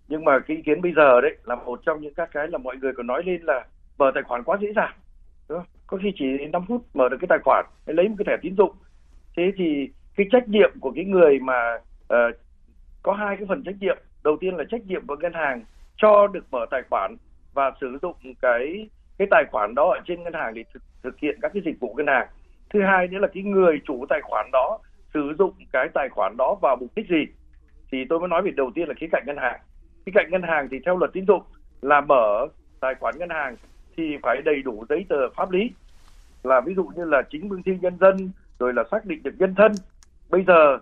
nhưng 0.08 0.24
mà 0.24 0.38
cái 0.38 0.56
ý 0.56 0.62
kiến 0.62 0.82
bây 0.82 0.92
giờ 0.92 1.20
đấy 1.20 1.36
là 1.44 1.54
một 1.54 1.80
trong 1.86 2.00
những 2.00 2.14
các 2.14 2.28
cái 2.32 2.48
là 2.48 2.58
mọi 2.58 2.76
người 2.76 2.92
còn 2.96 3.06
nói 3.06 3.22
lên 3.26 3.42
là 3.42 3.66
mở 3.98 4.10
tài 4.14 4.22
khoản 4.22 4.42
quá 4.42 4.58
dễ 4.60 4.72
dàng 4.76 4.92
đúng 5.48 5.58
không? 5.58 5.66
có 5.86 5.98
khi 6.02 6.12
chỉ 6.18 6.24
5 6.52 6.62
phút 6.68 6.82
mở 6.94 7.08
được 7.08 7.16
cái 7.20 7.28
tài 7.28 7.38
khoản 7.44 7.66
hay 7.86 7.94
lấy 7.94 8.08
một 8.08 8.14
cái 8.18 8.24
thẻ 8.28 8.36
tín 8.42 8.54
dụng. 8.56 8.72
Thế 9.36 9.52
thì 9.56 9.90
cái 10.16 10.26
trách 10.32 10.48
nhiệm 10.48 10.70
của 10.80 10.92
cái 10.94 11.04
người 11.04 11.38
mà 11.38 11.78
uh, 12.02 12.36
có 13.02 13.12
hai 13.12 13.36
cái 13.36 13.46
phần 13.48 13.62
trách 13.64 13.74
nhiệm. 13.80 13.98
Đầu 14.24 14.36
tiên 14.40 14.56
là 14.56 14.64
trách 14.70 14.86
nhiệm 14.86 15.06
của 15.06 15.16
ngân 15.16 15.32
hàng 15.32 15.64
cho 15.96 16.26
được 16.26 16.44
mở 16.50 16.66
tài 16.70 16.82
khoản 16.90 17.16
và 17.54 17.72
sử 17.80 17.98
dụng 18.02 18.16
cái 18.42 18.88
cái 19.18 19.28
tài 19.30 19.44
khoản 19.50 19.74
đó 19.74 19.90
ở 19.94 20.00
trên 20.06 20.22
ngân 20.22 20.32
hàng 20.32 20.54
để 20.54 20.64
thực, 20.74 20.82
thực 21.02 21.18
hiện 21.18 21.38
các 21.42 21.50
cái 21.54 21.62
dịch 21.66 21.80
vụ 21.80 21.94
ngân 21.94 22.06
hàng. 22.06 22.28
Thứ 22.70 22.82
hai 22.82 23.08
nữa 23.08 23.18
là 23.18 23.28
cái 23.34 23.42
người 23.42 23.80
chủ 23.86 24.06
tài 24.08 24.20
khoản 24.22 24.50
đó 24.52 24.78
sử 25.14 25.34
dụng 25.38 25.54
cái 25.72 25.88
tài 25.94 26.08
khoản 26.08 26.36
đó 26.38 26.56
vào 26.62 26.76
mục 26.76 26.90
đích 26.96 27.08
gì? 27.08 27.26
Thì 27.92 28.04
tôi 28.08 28.20
mới 28.20 28.28
nói 28.28 28.42
về 28.42 28.50
đầu 28.56 28.70
tiên 28.74 28.88
là 28.88 28.94
khía 28.94 29.06
cạnh 29.12 29.22
ngân 29.26 29.36
hàng 29.36 29.60
khía 30.08 30.12
cạnh 30.14 30.30
ngân 30.30 30.42
hàng 30.42 30.68
thì 30.70 30.76
theo 30.84 30.96
luật 30.96 31.12
tín 31.12 31.24
dụng 31.28 31.42
là 31.82 32.00
mở 32.00 32.46
tài 32.80 32.94
khoản 33.00 33.18
ngân 33.18 33.30
hàng 33.30 33.56
thì 33.96 34.16
phải 34.22 34.42
đầy 34.44 34.62
đủ 34.62 34.84
giấy 34.88 35.04
tờ 35.08 35.28
pháp 35.36 35.50
lý. 35.50 35.70
Là 36.42 36.60
ví 36.60 36.74
dụ 36.74 36.84
như 36.96 37.04
là 37.04 37.22
chính 37.30 37.48
minh 37.48 37.62
thư 37.62 37.72
nhân 37.80 37.98
dân 38.00 38.30
rồi 38.58 38.72
là 38.74 38.84
xác 38.90 39.04
định 39.04 39.22
được 39.22 39.34
nhân 39.38 39.54
thân. 39.54 39.72
Bây 40.28 40.44
giờ 40.46 40.78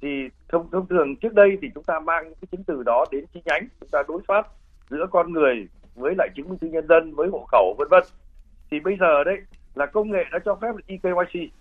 thì 0.00 0.08
thông 0.48 0.70
thông 0.70 0.86
thường 0.86 1.16
trước 1.16 1.34
đây 1.34 1.58
thì 1.62 1.68
chúng 1.74 1.84
ta 1.84 2.00
mang 2.00 2.24
cái 2.24 2.48
chứng 2.50 2.64
từ 2.64 2.82
đó 2.82 3.04
đến 3.12 3.24
chi 3.34 3.42
nhánh 3.44 3.68
chúng 3.80 3.88
ta 3.88 4.02
đối 4.08 4.20
soát 4.28 4.46
giữa 4.90 5.06
con 5.10 5.32
người 5.32 5.68
với 5.94 6.14
lại 6.18 6.28
chứng 6.36 6.48
minh 6.48 6.58
thư 6.58 6.66
nhân 6.66 6.86
dân 6.88 7.14
với 7.14 7.28
hộ 7.28 7.46
khẩu 7.52 7.74
vân 7.78 7.88
vân. 7.90 8.02
Thì 8.70 8.80
bây 8.80 8.96
giờ 9.00 9.24
đấy 9.24 9.36
là 9.74 9.86
công 9.86 10.10
nghệ 10.10 10.24
đã 10.32 10.38
cho 10.44 10.54
phép 10.54 10.68
là 10.74 10.82
eKYC 10.86 11.52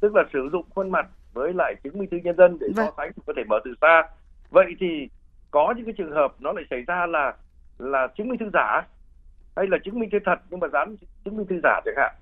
tức 0.00 0.14
là 0.14 0.24
sử 0.32 0.48
dụng 0.52 0.64
khuôn 0.74 0.90
mặt 0.90 1.06
với 1.32 1.52
lại 1.54 1.74
chứng 1.84 1.98
minh 1.98 2.08
thư 2.10 2.16
nhân 2.16 2.36
dân 2.36 2.58
để 2.60 2.66
so 2.76 2.82
vâng. 2.82 2.94
sánh 2.96 3.10
có 3.26 3.32
thể 3.36 3.42
mở 3.48 3.60
từ 3.64 3.74
xa. 3.80 4.02
Vậy 4.50 4.74
thì 4.80 5.08
có 5.56 5.74
những 5.76 5.84
cái 5.84 5.94
trường 5.98 6.12
hợp 6.12 6.34
nó 6.40 6.52
lại 6.52 6.64
xảy 6.70 6.82
ra 6.86 7.06
là 7.06 7.34
là 7.78 8.06
chứng 8.16 8.28
minh 8.28 8.38
thư 8.38 8.50
giả 8.52 8.82
hay 9.56 9.66
là 9.66 9.78
chứng 9.84 9.98
minh 9.98 10.10
thư 10.10 10.18
thật 10.24 10.38
nhưng 10.50 10.60
mà 10.60 10.68
dán 10.68 10.96
chứng 11.24 11.36
minh 11.36 11.46
thư 11.46 11.60
giả 11.62 11.80
chẳng 11.84 11.94
hạn. 11.96 12.14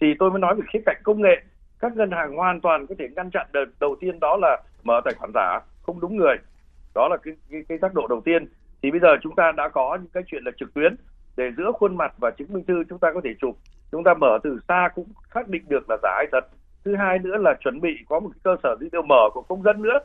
Thì 0.00 0.06
tôi 0.18 0.30
mới 0.30 0.40
nói 0.40 0.54
về 0.54 0.62
khía 0.72 0.78
cạnh 0.86 1.00
công 1.04 1.22
nghệ. 1.22 1.42
Các 1.80 1.96
ngân 1.96 2.10
hàng 2.10 2.36
hoàn 2.36 2.60
toàn 2.60 2.86
có 2.86 2.94
thể 2.98 3.08
ngăn 3.16 3.30
chặn 3.30 3.46
đợt 3.52 3.64
đầu 3.80 3.96
tiên 4.00 4.20
đó 4.20 4.36
là 4.40 4.62
mở 4.84 5.00
tài 5.04 5.14
khoản 5.14 5.30
giả 5.34 5.60
không 5.82 6.00
đúng 6.00 6.16
người. 6.16 6.36
Đó 6.94 7.08
là 7.08 7.16
cái 7.16 7.34
cái, 7.50 7.62
cái 7.68 7.78
tác 7.78 7.94
độ 7.94 8.06
đầu 8.06 8.20
tiên. 8.24 8.46
Thì 8.82 8.90
bây 8.90 9.00
giờ 9.00 9.08
chúng 9.22 9.34
ta 9.34 9.52
đã 9.56 9.68
có 9.68 9.98
những 10.02 10.10
cái 10.12 10.22
chuyện 10.26 10.42
là 10.44 10.50
trực 10.56 10.74
tuyến 10.74 10.96
để 11.36 11.44
giữa 11.56 11.72
khuôn 11.74 11.96
mặt 11.96 12.12
và 12.18 12.30
chứng 12.30 12.52
minh 12.52 12.64
thư 12.64 12.84
chúng 12.88 12.98
ta 12.98 13.12
có 13.14 13.20
thể 13.24 13.30
chụp. 13.40 13.56
Chúng 13.92 14.04
ta 14.04 14.14
mở 14.14 14.38
từ 14.42 14.58
xa 14.68 14.88
cũng 14.94 15.06
xác 15.34 15.48
định 15.48 15.62
được 15.68 15.90
là 15.90 15.96
giả 16.02 16.12
hay 16.16 16.26
thật. 16.32 16.44
Thứ 16.84 16.96
hai 16.96 17.18
nữa 17.18 17.36
là 17.36 17.54
chuẩn 17.60 17.80
bị 17.80 17.96
có 18.08 18.20
một 18.20 18.28
cái 18.32 18.40
cơ 18.42 18.56
sở 18.62 18.76
dữ 18.80 18.88
liệu 18.92 19.02
mở 19.02 19.30
của 19.34 19.42
công 19.42 19.62
dân 19.62 19.82
nữa. 19.82 19.98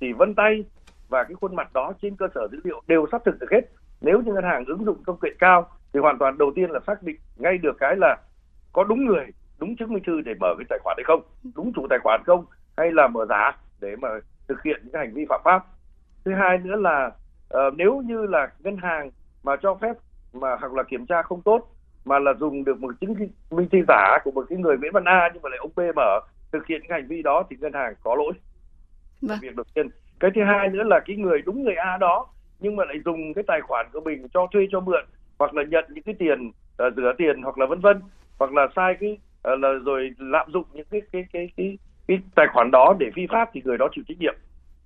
Thì 0.00 0.12
vân 0.12 0.34
tay 0.34 0.64
và 1.08 1.24
cái 1.24 1.34
khuôn 1.34 1.56
mặt 1.56 1.72
đó 1.72 1.92
trên 2.02 2.16
cơ 2.16 2.26
sở 2.34 2.48
dữ 2.52 2.60
liệu 2.64 2.82
đều 2.86 3.06
xác 3.12 3.24
thực 3.24 3.38
được 3.40 3.50
hết. 3.50 3.60
Nếu 4.00 4.20
như 4.20 4.32
ngân 4.32 4.44
hàng 4.44 4.64
ứng 4.64 4.84
dụng 4.84 5.02
công 5.06 5.18
nghệ 5.22 5.30
cao 5.38 5.68
thì 5.92 6.00
hoàn 6.00 6.18
toàn 6.18 6.38
đầu 6.38 6.52
tiên 6.54 6.70
là 6.70 6.80
xác 6.86 7.02
định 7.02 7.16
ngay 7.36 7.58
được 7.58 7.76
cái 7.78 7.96
là 7.96 8.16
có 8.72 8.84
đúng 8.84 9.04
người 9.04 9.26
đúng 9.58 9.76
chứng 9.76 9.92
minh 9.92 10.02
thư 10.06 10.20
để 10.20 10.34
mở 10.40 10.54
cái 10.58 10.66
tài 10.68 10.78
khoản 10.82 10.96
hay 10.98 11.04
không 11.04 11.22
đúng 11.54 11.72
chủ 11.72 11.86
tài 11.90 11.98
khoản 12.02 12.20
không 12.26 12.44
hay 12.76 12.92
là 12.92 13.08
mở 13.08 13.26
giả 13.28 13.56
để 13.80 13.96
mà 13.96 14.08
thực 14.48 14.62
hiện 14.62 14.80
những 14.84 14.94
hành 14.94 15.14
vi 15.14 15.26
phạm 15.28 15.40
pháp. 15.44 15.64
Thứ 16.24 16.34
hai 16.34 16.58
nữa 16.58 16.76
là 16.76 17.10
uh, 17.54 17.74
nếu 17.76 18.02
như 18.06 18.26
là 18.26 18.48
ngân 18.58 18.76
hàng 18.76 19.10
mà 19.42 19.56
cho 19.62 19.74
phép 19.74 19.96
mà 20.32 20.56
hoặc 20.60 20.72
là 20.72 20.82
kiểm 20.82 21.06
tra 21.06 21.22
không 21.22 21.42
tốt 21.42 21.74
mà 22.04 22.18
là 22.18 22.34
dùng 22.40 22.64
được 22.64 22.80
một 22.80 22.94
chứng 23.00 23.14
minh 23.50 23.68
thư 23.72 23.78
giả 23.88 24.18
của 24.24 24.30
một 24.30 24.46
cái 24.48 24.58
người 24.58 24.78
Nguyễn 24.78 24.92
Văn 24.92 25.04
A 25.04 25.30
nhưng 25.32 25.42
mà 25.42 25.48
lại 25.48 25.58
ông 25.58 25.70
B 25.76 25.80
mở 25.96 26.20
thực 26.52 26.66
hiện 26.66 26.80
cái 26.88 27.00
hành 27.00 27.08
vi 27.08 27.22
đó 27.22 27.44
thì 27.50 27.56
ngân 27.60 27.72
hàng 27.72 27.94
có 28.02 28.14
lỗi. 28.14 28.32
Vâng. 29.22 29.38
việc 29.42 29.56
đầu 29.56 29.64
tiên 29.74 29.88
cái 30.20 30.30
thứ 30.34 30.44
hai 30.44 30.68
nữa 30.68 30.82
là 30.82 31.00
cái 31.06 31.16
người 31.16 31.42
đúng 31.46 31.64
người 31.64 31.74
A 31.74 31.96
đó 31.96 32.26
nhưng 32.60 32.76
mà 32.76 32.84
lại 32.84 32.96
dùng 33.04 33.34
cái 33.34 33.44
tài 33.46 33.60
khoản 33.60 33.86
của 33.92 34.00
mình 34.00 34.28
cho 34.34 34.46
thuê 34.52 34.66
cho 34.72 34.80
mượn 34.80 35.04
hoặc 35.38 35.54
là 35.54 35.62
nhận 35.62 35.84
những 35.88 36.04
cái 36.04 36.14
tiền 36.18 36.48
uh, 36.48 36.94
rửa 36.96 37.12
tiền 37.18 37.42
hoặc 37.42 37.58
là 37.58 37.66
vân 37.66 37.80
vân 37.80 38.00
hoặc 38.38 38.52
là 38.52 38.68
sai 38.76 38.94
cái 39.00 39.18
uh, 39.52 39.58
là 39.58 39.68
rồi 39.84 40.10
lạm 40.18 40.52
dụng 40.52 40.64
những 40.72 40.86
cái 40.90 41.00
cái 41.12 41.26
cái 41.32 41.50
cái 41.56 41.78
cái 42.08 42.18
tài 42.34 42.46
khoản 42.52 42.70
đó 42.70 42.94
để 42.98 43.10
phi 43.14 43.26
pháp 43.30 43.50
thì 43.52 43.62
người 43.64 43.78
đó 43.78 43.88
chịu 43.94 44.04
trách 44.08 44.18
nhiệm. 44.20 44.34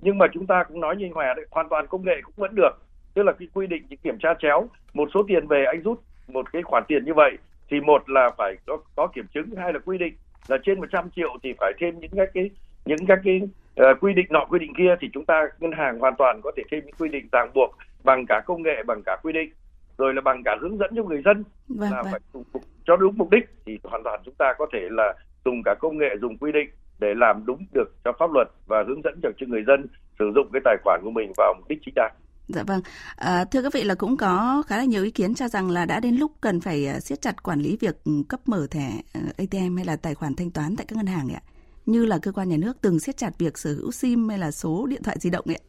Nhưng 0.00 0.18
mà 0.18 0.26
chúng 0.32 0.46
ta 0.46 0.64
cũng 0.64 0.80
nói 0.80 0.96
như 0.96 1.06
anh 1.06 1.12
Hòa 1.12 1.34
đấy 1.36 1.46
hoàn 1.50 1.68
toàn 1.68 1.86
công 1.86 2.04
nghệ 2.04 2.20
cũng 2.22 2.34
vẫn 2.36 2.54
được. 2.54 2.70
Tức 3.14 3.22
là 3.22 3.32
cái 3.32 3.48
quy 3.54 3.66
định 3.66 3.82
cái 3.90 3.96
kiểm 4.02 4.18
tra 4.18 4.34
chéo 4.38 4.68
một 4.94 5.08
số 5.14 5.22
tiền 5.28 5.46
về 5.46 5.64
anh 5.64 5.82
rút 5.82 6.00
một 6.28 6.52
cái 6.52 6.62
khoản 6.62 6.84
tiền 6.88 7.04
như 7.04 7.14
vậy 7.14 7.36
thì 7.70 7.80
một 7.80 8.10
là 8.10 8.30
phải 8.38 8.56
có 8.66 8.78
có 8.96 9.06
kiểm 9.06 9.26
chứng 9.34 9.50
hai 9.56 9.72
là 9.72 9.78
quy 9.78 9.98
định 9.98 10.14
là 10.48 10.58
trên 10.64 10.80
100 10.80 11.10
triệu 11.16 11.36
thì 11.42 11.52
phải 11.58 11.72
thêm 11.80 12.00
những 12.00 12.10
các 12.16 12.28
cái 12.34 12.50
những 12.84 13.06
các 13.06 13.18
cái 13.24 13.40
uh, 13.80 14.00
quy 14.00 14.12
định 14.14 14.26
nọ 14.30 14.44
quy 14.50 14.58
định 14.58 14.74
kia 14.78 14.94
thì 15.00 15.08
chúng 15.12 15.24
ta 15.24 15.48
ngân 15.60 15.72
hàng 15.72 15.98
hoàn 15.98 16.14
toàn 16.18 16.40
có 16.44 16.52
thể 16.56 16.62
thêm 16.70 16.86
những 16.86 16.94
quy 16.98 17.08
định 17.08 17.28
ràng 17.32 17.50
buộc 17.54 17.70
bằng 18.04 18.26
cả 18.28 18.42
công 18.46 18.62
nghệ 18.62 18.82
bằng 18.86 19.02
cả 19.06 19.16
quy 19.22 19.32
định 19.32 19.52
rồi 19.98 20.14
là 20.14 20.20
bằng 20.20 20.42
cả 20.44 20.56
hướng 20.60 20.78
dẫn 20.78 20.90
cho 20.96 21.02
người 21.02 21.22
dân 21.24 21.44
vâng, 21.68 21.92
là 21.92 22.02
vâng. 22.02 22.12
phải 22.12 22.20
dùng 22.32 22.44
cho 22.86 22.96
đúng 22.96 23.14
mục 23.18 23.30
đích 23.30 23.44
thì 23.66 23.78
hoàn 23.84 24.02
toàn 24.04 24.20
chúng 24.24 24.34
ta 24.34 24.54
có 24.58 24.66
thể 24.72 24.80
là 24.90 25.14
dùng 25.44 25.62
cả 25.64 25.74
công 25.80 25.98
nghệ 25.98 26.08
dùng 26.20 26.38
quy 26.38 26.52
định 26.52 26.70
để 26.98 27.14
làm 27.16 27.42
đúng 27.46 27.66
được 27.72 27.94
cho 28.04 28.12
pháp 28.18 28.32
luật 28.32 28.48
và 28.66 28.84
hướng 28.88 29.02
dẫn 29.04 29.20
được 29.22 29.32
cho 29.38 29.46
người 29.48 29.64
dân 29.66 29.86
sử 30.18 30.32
dụng 30.34 30.48
cái 30.52 30.62
tài 30.64 30.76
khoản 30.84 31.00
của 31.04 31.10
mình 31.10 31.32
vào 31.36 31.54
mục 31.58 31.68
đích 31.68 31.78
chính 31.84 31.94
đáng. 31.94 32.12
Dạ 32.48 32.62
vâng. 32.66 32.80
À, 33.16 33.44
thưa 33.44 33.62
các 33.62 33.72
vị 33.72 33.84
là 33.84 33.94
cũng 33.94 34.16
có 34.16 34.62
khá 34.66 34.76
là 34.76 34.84
nhiều 34.84 35.04
ý 35.04 35.10
kiến 35.10 35.34
cho 35.34 35.48
rằng 35.48 35.70
là 35.70 35.84
đã 35.84 36.00
đến 36.00 36.16
lúc 36.16 36.32
cần 36.40 36.60
phải 36.60 36.86
à, 36.86 37.00
siết 37.00 37.20
chặt 37.20 37.42
quản 37.42 37.60
lý 37.60 37.76
việc 37.80 37.96
cấp 38.28 38.40
mở 38.46 38.66
thẻ 38.70 38.90
à, 39.14 39.20
ATM 39.38 39.76
hay 39.76 39.84
là 39.84 39.96
tài 39.96 40.14
khoản 40.14 40.34
thanh 40.34 40.50
toán 40.50 40.76
tại 40.76 40.86
các 40.88 40.96
ngân 40.96 41.06
hàng 41.06 41.28
ạ. 41.34 41.40
Như 41.86 42.06
là 42.06 42.18
cơ 42.18 42.32
quan 42.32 42.48
nhà 42.48 42.56
nước 42.56 42.76
từng 42.80 43.00
siết 43.00 43.16
chặt 43.16 43.38
việc 43.38 43.58
sở 43.58 43.74
hữu 43.74 43.92
SIM 43.92 44.28
hay 44.28 44.38
là 44.38 44.50
số 44.50 44.86
điện 44.86 45.02
thoại 45.02 45.16
di 45.20 45.30
động 45.30 45.44
ấy. 45.48 45.60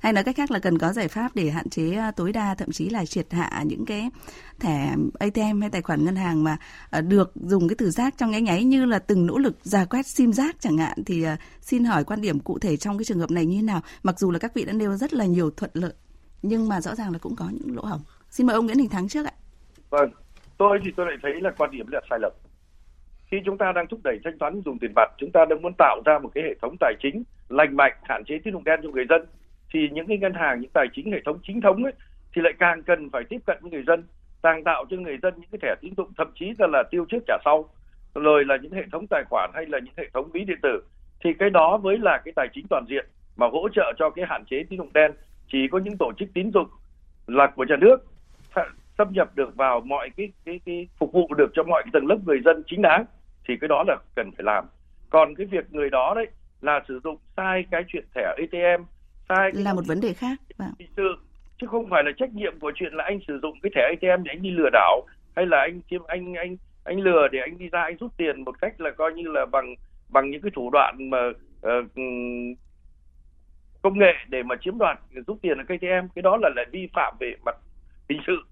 hay 0.00 0.12
nói 0.12 0.24
cách 0.24 0.36
khác 0.36 0.50
là 0.50 0.58
cần 0.58 0.78
có 0.78 0.92
giải 0.92 1.08
pháp 1.08 1.34
để 1.34 1.50
hạn 1.50 1.68
chế 1.68 1.92
à, 1.92 2.10
tối 2.10 2.32
đa 2.32 2.54
thậm 2.54 2.70
chí 2.72 2.88
là 2.88 3.06
triệt 3.06 3.32
hạ 3.32 3.62
những 3.66 3.86
cái 3.86 4.10
thẻ 4.60 4.94
ATM 5.18 5.60
hay 5.60 5.70
tài 5.70 5.82
khoản 5.82 6.04
ngân 6.04 6.16
hàng 6.16 6.44
mà 6.44 6.56
à, 6.90 7.00
được 7.00 7.32
dùng 7.34 7.68
cái 7.68 7.76
từ 7.78 7.90
rác 7.90 8.18
trong 8.18 8.30
nháy 8.30 8.42
nháy 8.42 8.64
như 8.64 8.84
là 8.84 8.98
từng 8.98 9.26
nỗ 9.26 9.38
lực 9.38 9.56
giả 9.62 9.84
quét 9.84 10.06
sim 10.06 10.32
rác 10.32 10.56
chẳng 10.60 10.78
hạn. 10.78 11.04
Thì 11.06 11.22
à, 11.22 11.36
xin 11.60 11.84
hỏi 11.84 12.04
quan 12.04 12.20
điểm 12.20 12.40
cụ 12.40 12.58
thể 12.58 12.76
trong 12.76 12.98
cái 12.98 13.04
trường 13.04 13.18
hợp 13.18 13.30
này 13.30 13.46
như 13.46 13.56
thế 13.56 13.62
nào? 13.62 13.80
Mặc 14.02 14.18
dù 14.18 14.30
là 14.30 14.38
các 14.38 14.54
vị 14.54 14.64
đã 14.64 14.72
nêu 14.72 14.96
rất 14.96 15.14
là 15.14 15.24
nhiều 15.24 15.50
thuận 15.50 15.70
lợi, 15.74 15.92
nhưng 16.42 16.68
mà 16.68 16.80
rõ 16.80 16.94
ràng 16.94 17.12
là 17.12 17.18
cũng 17.18 17.36
có 17.36 17.50
những 17.52 17.76
lỗ 17.76 17.82
hổng. 17.82 18.00
Xin 18.30 18.46
mời 18.46 18.54
ông 18.54 18.66
Nguyễn 18.66 18.78
Đình 18.78 18.88
Thắng 18.88 19.08
trước 19.08 19.26
ạ. 19.26 19.32
Vâng 19.90 20.10
tôi 20.60 20.78
thì 20.84 20.90
tôi 20.96 21.06
lại 21.06 21.16
thấy 21.22 21.32
là 21.40 21.50
quan 21.58 21.70
điểm 21.70 21.86
là 21.88 22.00
sai 22.10 22.18
lầm 22.22 22.32
khi 23.30 23.36
chúng 23.44 23.58
ta 23.58 23.72
đang 23.72 23.86
thúc 23.86 24.00
đẩy 24.04 24.18
thanh 24.24 24.38
toán 24.38 24.60
dùng 24.64 24.78
tiền 24.78 24.92
mặt 24.96 25.10
chúng 25.18 25.30
ta 25.32 25.44
đang 25.44 25.62
muốn 25.62 25.72
tạo 25.78 26.02
ra 26.04 26.18
một 26.18 26.30
cái 26.34 26.44
hệ 26.44 26.54
thống 26.62 26.76
tài 26.80 26.94
chính 27.00 27.22
lành 27.48 27.76
mạnh 27.76 27.92
hạn 28.02 28.24
chế 28.24 28.38
tín 28.44 28.52
dụng 28.52 28.64
đen 28.64 28.80
cho 28.82 28.88
người 28.90 29.06
dân 29.08 29.26
thì 29.72 29.88
những 29.92 30.06
cái 30.06 30.18
ngân 30.18 30.34
hàng 30.34 30.60
những 30.60 30.70
tài 30.74 30.86
chính 30.92 31.12
hệ 31.12 31.18
thống 31.24 31.38
chính 31.42 31.60
thống 31.60 31.84
ấy 31.84 31.92
thì 32.34 32.42
lại 32.42 32.52
càng 32.58 32.82
cần 32.82 33.10
phải 33.10 33.22
tiếp 33.28 33.38
cận 33.46 33.58
với 33.60 33.70
người 33.70 33.84
dân 33.86 34.04
càng 34.42 34.64
tạo 34.64 34.84
cho 34.90 34.96
người 34.96 35.18
dân 35.22 35.34
những 35.36 35.50
cái 35.52 35.58
thẻ 35.62 35.74
tín 35.80 35.94
dụng 35.96 36.12
thậm 36.16 36.32
chí 36.34 36.52
là, 36.58 36.66
là 36.66 36.82
tiêu 36.90 37.04
trước 37.08 37.18
trả 37.26 37.38
sau. 37.44 37.68
Rồi 38.14 38.44
là 38.44 38.56
những 38.62 38.72
hệ 38.72 38.82
thống 38.92 39.06
tài 39.10 39.24
khoản 39.30 39.50
hay 39.54 39.66
là 39.66 39.78
những 39.78 39.94
hệ 39.96 40.08
thống 40.14 40.30
ví 40.32 40.44
điện 40.44 40.58
tử 40.62 40.82
thì 41.24 41.30
cái 41.38 41.50
đó 41.50 41.76
với 41.76 41.98
là 41.98 42.20
cái 42.24 42.32
tài 42.36 42.48
chính 42.52 42.66
toàn 42.70 42.84
diện 42.88 43.06
mà 43.36 43.46
hỗ 43.52 43.68
trợ 43.68 43.92
cho 43.98 44.10
cái 44.10 44.24
hạn 44.28 44.44
chế 44.50 44.64
tín 44.68 44.78
dụng 44.78 44.92
đen. 44.92 45.12
Chỉ 45.52 45.68
có 45.70 45.78
những 45.78 45.96
tổ 45.98 46.12
chức 46.18 46.28
tín 46.34 46.50
dụng 46.54 46.68
là 47.26 47.46
của 47.46 47.64
nhà 47.64 47.76
nước 47.76 47.96
xâm 48.98 49.12
nhập 49.12 49.30
được 49.34 49.56
vào 49.56 49.80
mọi 49.80 50.10
cái 50.16 50.32
cái 50.44 50.60
cái 50.66 50.88
phục 50.98 51.12
vụ 51.12 51.34
được 51.34 51.50
cho 51.54 51.62
mọi 51.62 51.82
cái 51.84 51.90
tầng 51.92 52.06
lớp 52.06 52.18
người 52.26 52.40
dân 52.44 52.62
chính 52.66 52.82
đáng 52.82 53.04
thì 53.50 53.56
cái 53.60 53.68
đó 53.68 53.84
là 53.88 53.96
cần 54.16 54.30
phải 54.36 54.44
làm. 54.44 54.64
Còn 55.10 55.34
cái 55.34 55.46
việc 55.46 55.72
người 55.72 55.90
đó 55.90 56.12
đấy 56.16 56.26
là 56.60 56.80
sử 56.88 57.00
dụng 57.04 57.16
sai 57.36 57.64
cái 57.70 57.84
chuyện 57.88 58.04
thẻ 58.14 58.22
ATM 58.22 58.84
sai 59.28 59.50
là 59.52 59.74
một 59.74 59.82
vấn 59.86 60.00
đề 60.00 60.12
khác 60.12 60.38
vâng. 60.58 60.72
sự 60.96 61.16
chứ 61.60 61.66
không 61.66 61.90
phải 61.90 62.02
là 62.04 62.10
trách 62.16 62.34
nhiệm 62.34 62.58
của 62.60 62.72
chuyện 62.74 62.92
là 62.92 63.04
anh 63.04 63.18
sử 63.28 63.38
dụng 63.42 63.58
cái 63.62 63.70
thẻ 63.74 63.82
ATM 63.82 64.22
để 64.22 64.32
anh 64.32 64.42
đi 64.42 64.50
lừa 64.50 64.68
đảo 64.72 65.06
hay 65.36 65.46
là 65.46 65.58
anh 65.58 65.80
chiếm 65.90 66.02
anh 66.06 66.34
anh 66.34 66.56
anh 66.84 67.00
lừa 67.00 67.28
để 67.32 67.38
anh 67.40 67.58
đi 67.58 67.68
ra 67.68 67.82
anh 67.82 67.96
rút 68.00 68.16
tiền 68.16 68.44
một 68.44 68.60
cách 68.60 68.80
là 68.80 68.90
coi 68.90 69.12
như 69.12 69.22
là 69.26 69.46
bằng 69.52 69.74
bằng 70.08 70.30
những 70.30 70.42
cái 70.42 70.50
thủ 70.54 70.70
đoạn 70.70 71.10
mà 71.10 71.18
uh, 71.28 71.90
công 73.82 73.98
nghệ 73.98 74.12
để 74.28 74.42
mà 74.42 74.56
chiếm 74.60 74.78
đoạt 74.78 74.98
rút 75.26 75.38
tiền 75.42 75.58
ở 75.58 75.64
ATM 75.68 76.08
cái 76.14 76.22
đó 76.22 76.36
là 76.42 76.50
lại 76.56 76.66
vi 76.72 76.88
phạm 76.94 77.14
về 77.20 77.34
mặt 77.44 77.56
hình 78.08 78.20
sự. 78.26 78.42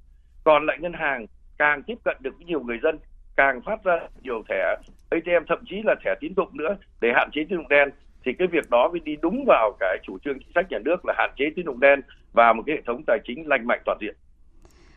Còn 0.44 0.66
lại 0.66 0.78
ngân 0.80 0.92
hàng 0.92 1.26
càng 1.58 1.82
tiếp 1.82 1.98
cận 2.04 2.16
được 2.20 2.30
với 2.36 2.44
nhiều 2.46 2.60
người 2.60 2.78
dân 2.82 2.98
càng 3.38 3.60
phát 3.66 3.84
ra 3.84 3.94
nhiều 4.22 4.42
thẻ 4.48 4.76
ATM 5.10 5.44
thậm 5.48 5.58
chí 5.68 5.76
là 5.84 5.94
thẻ 6.04 6.10
tín 6.20 6.32
dụng 6.36 6.56
nữa 6.56 6.76
để 7.00 7.08
hạn 7.14 7.30
chế 7.32 7.40
tín 7.48 7.58
dụng 7.58 7.68
đen 7.68 7.88
thì 8.24 8.32
cái 8.38 8.48
việc 8.48 8.70
đó 8.70 8.88
mới 8.88 9.00
đi 9.00 9.16
đúng 9.22 9.44
vào 9.46 9.76
cái 9.80 9.98
chủ 10.06 10.18
trương 10.24 10.38
chính 10.38 10.52
sách 10.54 10.66
nhà 10.70 10.78
nước 10.84 10.96
là 11.04 11.14
hạn 11.18 11.30
chế 11.36 11.44
tín 11.56 11.64
dụng 11.64 11.80
đen 11.80 12.00
và 12.32 12.52
một 12.52 12.62
cái 12.66 12.76
hệ 12.76 12.82
thống 12.86 13.02
tài 13.06 13.18
chính 13.26 13.48
lành 13.48 13.66
mạnh 13.66 13.82
toàn 13.84 13.98
diện. 14.00 14.16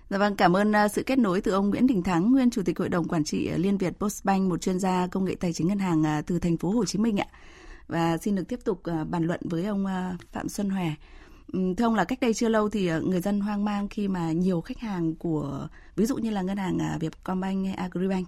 Dạ 0.10 0.17
vâng, 0.17 0.36
cảm 0.36 0.56
ơn 0.58 0.75
à, 0.75 0.88
sự 0.88 1.04
kết 1.06 1.19
nối 1.19 1.41
từ 1.41 1.51
ông 1.51 1.69
Nguyễn 1.69 1.88
Đình 1.88 2.04
Thắng, 2.04 2.32
nguyên 2.32 2.49
chủ 2.49 2.62
tịch 2.65 2.80
hội 2.80 2.89
đồng 2.89 3.08
quản 3.08 3.23
trị 3.23 3.49
à, 3.51 3.58
Liên 3.58 3.77
Việt 3.77 3.93
Postbank, 3.99 4.49
một 4.49 4.62
chuyên 4.62 4.80
gia 4.80 5.08
công 5.12 5.25
nghệ 5.25 5.36
tài 5.39 5.54
chính 5.54 5.67
ngân 5.67 5.80
hàng 5.80 6.06
à, 6.06 6.21
từ 6.27 6.39
thành 6.39 6.58
phố 6.58 6.69
Hồ 6.69 6.86
Chí 6.86 6.99
Minh 6.99 7.19
ạ. 7.19 7.25
Và 7.88 8.17
xin 8.17 8.36
được 8.36 8.43
tiếp 8.47 8.60
tục 8.65 8.82
bàn 9.10 9.23
luận 9.23 9.39
với 9.43 9.65
ông 9.65 9.86
Phạm 10.32 10.49
Xuân 10.49 10.69
Hòe. 10.69 10.88
Thưa 11.53 11.85
ông 11.85 11.95
là 11.95 12.03
cách 12.03 12.19
đây 12.21 12.33
chưa 12.33 12.49
lâu 12.49 12.69
thì 12.69 12.87
ờ, 12.87 13.01
người 13.01 13.21
dân 13.21 13.39
hoang 13.39 13.65
mang 13.65 13.87
khi 13.87 14.07
mà 14.07 14.31
nhiều 14.31 14.61
khách 14.61 14.79
hàng 14.79 15.15
của 15.15 15.67
ví 15.95 16.05
dụ 16.05 16.17
như 16.17 16.29
là 16.29 16.41
ngân 16.41 16.57
hàng 16.57 16.79
à, 16.79 16.97
Vietcombank 16.99 17.65
hay 17.65 17.75
Agribank 17.75 18.27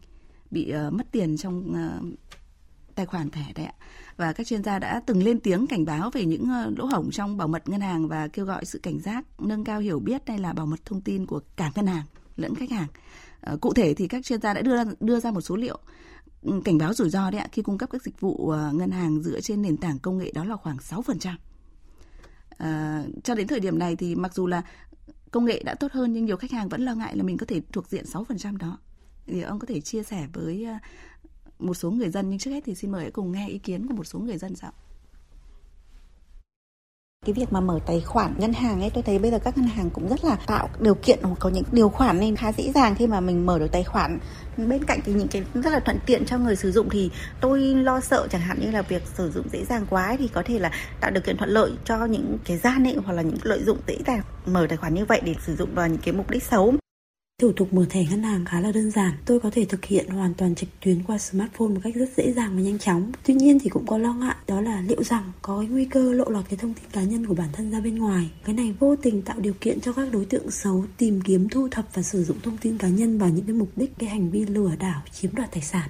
bị 0.52 0.70
ờ, 0.70 0.90
mất 0.90 1.12
tiền 1.12 1.38
trong 1.38 1.74
ờ, 1.74 2.00
tài 2.96 3.06
khoản 3.06 3.30
thẻ 3.30 3.46
đấy 3.56 3.66
ạ. 3.66 3.74
Và 4.18 4.34
các 4.34 4.48
chuyên 4.48 4.64
gia 4.64 4.80
đã 4.80 5.02
từng 5.06 5.24
lên 5.24 5.40
tiếng 5.40 5.68
cảnh 5.68 5.86
báo 5.86 6.10
về 6.10 6.26
những 6.26 6.50
lỗ 6.78 6.86
hổng 6.86 7.12
trong 7.12 7.38
bảo 7.38 7.48
mật 7.48 7.70
ngân 7.70 7.82
hàng 7.82 8.08
và 8.08 8.28
kêu 8.28 8.46
gọi 8.46 8.66
sự 8.66 8.80
cảnh 8.84 9.00
giác, 9.00 9.26
nâng 9.40 9.64
cao 9.64 9.80
hiểu 9.80 10.00
biết 10.00 10.22
hay 10.28 10.38
là 10.40 10.54
bảo 10.54 10.66
mật 10.66 10.86
thông 10.86 11.02
tin 11.02 11.26
của 11.26 11.40
cả 11.56 11.72
ngân 11.76 11.88
hàng 11.88 12.06
lẫn 12.38 12.56
khách 12.56 12.72
hàng. 12.72 12.88
Cụ 13.62 13.74
thể 13.74 13.94
thì 13.94 14.08
các 14.08 14.26
chuyên 14.26 14.42
gia 14.42 14.54
đã 14.54 14.62
đưa 14.62 14.76
ra, 14.76 14.86
đưa 15.00 15.20
ra 15.20 15.32
một 15.32 15.42
số 15.42 15.56
liệu 15.56 15.78
cảnh 16.66 16.78
báo 16.78 16.94
rủi 16.94 17.10
ro 17.10 17.32
đấy 17.32 17.42
ạ 17.42 17.48
khi 17.52 17.62
cung 17.62 17.78
cấp 17.78 17.90
các 17.92 18.04
dịch 18.04 18.20
vụ 18.20 18.54
ngân 18.74 18.92
hàng 18.92 19.22
dựa 19.22 19.42
trên 19.42 19.62
nền 19.62 19.78
tảng 19.78 20.00
công 20.00 20.18
nghệ 20.18 20.32
đó 20.32 20.44
là 20.44 20.56
khoảng 20.56 20.78
6%. 20.78 21.36
À, 22.64 23.04
cho 23.24 23.36
đến 23.36 23.48
thời 23.48 23.60
điểm 23.60 23.80
này 23.80 23.96
thì 23.96 24.16
mặc 24.16 24.34
dù 24.34 24.48
là 24.48 24.62
công 25.32 25.46
nghệ 25.46 25.64
đã 25.66 25.76
tốt 25.76 25.92
hơn 25.92 26.14
nhưng 26.14 26.26
nhiều 26.26 26.38
khách 26.38 26.52
hàng 26.52 26.70
vẫn 26.70 26.82
lo 26.82 26.96
ngại 26.96 27.18
là 27.18 27.24
mình 27.24 27.38
có 27.38 27.46
thể 27.46 27.62
thuộc 27.72 27.88
diện 27.88 28.06
6% 28.06 28.58
đó. 28.58 28.78
Thì 29.26 29.42
ông 29.42 29.60
có 29.60 29.66
thể 29.66 29.82
chia 29.82 30.04
sẻ 30.04 30.28
với 30.34 30.66
à, 30.66 30.80
một 31.60 31.74
số 31.74 31.92
người 31.92 32.10
dân 32.10 32.30
nhưng 32.30 32.40
trước 32.40 32.52
hết 32.52 32.64
thì 32.66 32.76
xin 32.76 32.92
mời 32.92 33.12
cùng 33.12 33.32
nghe 33.32 33.50
ý 33.50 33.58
kiến 33.58 33.88
của 33.88 33.94
một 33.94 34.04
số 34.04 34.20
người 34.20 34.38
dân 34.38 34.56
sao 34.56 34.72
cái 37.26 37.34
việc 37.34 37.54
mà 37.54 37.60
mở 37.60 37.80
tài 37.86 38.02
khoản 38.02 38.34
ngân 38.38 38.54
hàng 38.54 38.82
ấy 38.82 38.90
tôi 38.90 39.04
thấy 39.04 39.20
bây 39.20 39.32
giờ 39.32 39.40
các 39.40 39.58
ngân 39.58 39.68
hàng 39.68 39.90
cũng 39.90 40.08
rất 40.10 40.26
là 40.26 40.36
tạo 40.48 40.70
điều 40.80 40.96
kiện 40.96 41.20
hoặc 41.22 41.36
có 41.40 41.50
những 41.50 41.64
điều 41.72 41.90
khoản 41.90 42.20
nên 42.20 42.36
khá 42.36 42.52
dễ 42.52 42.72
dàng 42.76 42.96
khi 42.96 43.08
mà 43.08 43.20
mình 43.20 43.46
mở 43.46 43.60
được 43.60 43.72
tài 43.72 43.84
khoản. 43.84 44.20
Bên 44.58 44.84
cạnh 44.84 45.00
thì 45.06 45.14
những 45.14 45.28
cái 45.28 45.44
rất 45.54 45.74
là 45.74 45.80
thuận 45.80 45.98
tiện 46.06 46.26
cho 46.26 46.38
người 46.38 46.56
sử 46.56 46.72
dụng 46.72 46.90
thì 46.90 47.10
tôi 47.42 47.60
lo 47.60 48.00
sợ 48.00 48.28
chẳng 48.32 48.42
hạn 48.42 48.60
như 48.60 48.72
là 48.72 48.82
việc 48.82 49.04
sử 49.18 49.32
dụng 49.32 49.50
dễ 49.52 49.66
dàng 49.66 49.86
quá 49.90 50.06
ấy, 50.06 50.18
thì 50.18 50.28
có 50.28 50.44
thể 50.46 50.60
là 50.60 50.72
tạo 51.02 51.12
điều 51.12 51.22
kiện 51.22 51.38
thuận 51.38 51.50
lợi 51.50 51.72
cho 51.86 52.06
những 52.06 52.38
cái 52.46 52.58
gian 52.58 52.88
ấy 52.88 52.98
hoặc 53.06 53.14
là 53.14 53.22
những 53.22 53.38
lợi 53.44 53.64
dụng 53.64 53.78
dễ 53.88 53.98
dàng 54.08 54.22
mở 54.46 54.66
tài 54.70 54.78
khoản 54.78 54.94
như 54.94 55.06
vậy 55.06 55.22
để 55.26 55.36
sử 55.46 55.56
dụng 55.56 55.70
vào 55.76 55.88
những 55.88 56.02
cái 56.06 56.14
mục 56.14 56.30
đích 56.30 56.44
xấu. 56.44 56.74
Thủ 57.44 57.52
tục 57.52 57.74
mở 57.74 57.86
thẻ 57.90 58.06
ngân 58.10 58.24
hàng 58.24 58.46
khá 58.46 58.60
là 58.60 58.72
đơn 58.72 58.92
giản, 58.92 59.14
tôi 59.26 59.40
có 59.40 59.50
thể 59.50 59.66
thực 59.66 59.86
hiện 59.86 60.08
hoàn 60.10 60.34
toàn 60.34 60.56
trực 60.56 60.70
tuyến 60.80 61.04
qua 61.04 61.18
smartphone 61.18 61.68
một 61.68 61.80
cách 61.84 61.96
rất 61.96 62.10
dễ 62.18 62.34
dàng 62.34 62.56
và 62.56 62.62
nhanh 62.62 62.80
chóng. 62.80 63.12
Tuy 63.26 63.34
nhiên 63.34 63.60
thì 63.60 63.70
cũng 63.70 63.86
có 63.88 63.98
lo 63.98 64.14
ngại 64.14 64.36
đó 64.48 64.62
là 64.62 64.82
liệu 64.82 65.04
rằng 65.04 65.32
có 65.42 65.60
cái 65.60 65.68
nguy 65.68 65.86
cơ 65.86 66.14
lộ 66.14 66.30
lọt 66.30 66.46
cái 66.50 66.58
thông 66.58 66.74
tin 66.74 66.84
cá 66.92 67.04
nhân 67.04 67.26
của 67.26 67.34
bản 67.34 67.50
thân 67.54 67.72
ra 67.72 67.80
bên 67.80 67.96
ngoài. 67.96 68.32
Cái 68.46 68.56
này 68.56 68.76
vô 68.80 68.96
tình 68.96 69.22
tạo 69.22 69.40
điều 69.40 69.54
kiện 69.62 69.82
cho 69.82 69.94
các 69.94 70.12
đối 70.12 70.26
tượng 70.26 70.52
xấu 70.52 70.86
tìm 70.98 71.22
kiếm 71.22 71.50
thu 71.50 71.68
thập 71.72 71.86
và 71.94 72.02
sử 72.02 72.24
dụng 72.24 72.38
thông 72.44 72.58
tin 72.58 72.78
cá 72.78 72.88
nhân 72.88 73.18
vào 73.18 73.30
những 73.30 73.46
cái 73.46 73.56
mục 73.56 73.70
đích 73.76 73.92
cái 73.98 74.10
hành 74.10 74.32
vi 74.32 74.46
lừa 74.46 74.76
đảo 74.80 75.02
chiếm 75.12 75.36
đoạt 75.36 75.52
tài 75.52 75.62
sản. 75.62 75.90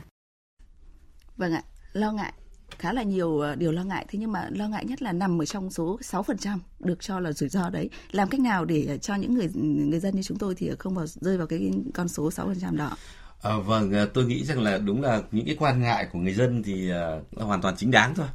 Vâng 1.38 1.54
ạ, 1.54 1.64
lo 1.94 2.12
ngại 2.12 2.34
khá 2.80 2.94
là 2.94 3.04
nhiều 3.04 3.40
ờ, 3.40 3.56
điều 3.56 3.72
lo 3.72 3.84
ngại. 3.84 4.06
Thế 4.10 4.20
nhưng 4.20 4.32
mà 4.32 4.48
lo 4.52 4.68
ngại 4.68 4.86
nhất 4.86 5.02
là 5.02 5.12
nằm 5.12 5.42
ở 5.42 5.46
trong 5.46 5.72
số 5.72 6.00
6% 6.02 6.58
được 6.80 7.02
cho 7.02 7.20
là 7.20 7.32
rủi 7.32 7.50
ro 7.50 7.70
đấy. 7.70 7.90
Làm 8.12 8.30
cách 8.30 8.40
nào 8.40 8.66
để 8.66 8.98
cho 9.02 9.16
những 9.16 9.34
người 9.34 9.50
người 9.90 10.00
dân 10.00 10.16
như 10.16 10.24
chúng 10.24 10.38
tôi 10.38 10.56
thì 10.56 10.72
không 10.80 10.96
vào 10.96 11.06
rơi 11.08 11.38
vào 11.38 11.48
cái 11.48 11.72
con 11.94 12.08
số 12.08 12.30
6% 12.30 12.76
đó? 12.78 12.98
À, 13.42 13.58
vâng, 13.58 13.94
ờ, 13.94 14.06
tôi 14.06 14.26
nghĩ 14.26 14.46
rằng 14.46 14.62
là 14.62 14.78
đúng 14.78 15.02
là 15.02 15.22
những 15.32 15.46
cái 15.46 15.56
quan 15.60 15.82
ngại 15.82 16.08
của 16.12 16.20
người 16.20 16.34
dân 16.34 16.64
thì 16.64 16.92
uh, 17.36 17.42
hoàn 17.42 17.62
toàn 17.62 17.76
chính 17.78 17.92
đáng 17.92 18.16
thôi. 18.16 18.28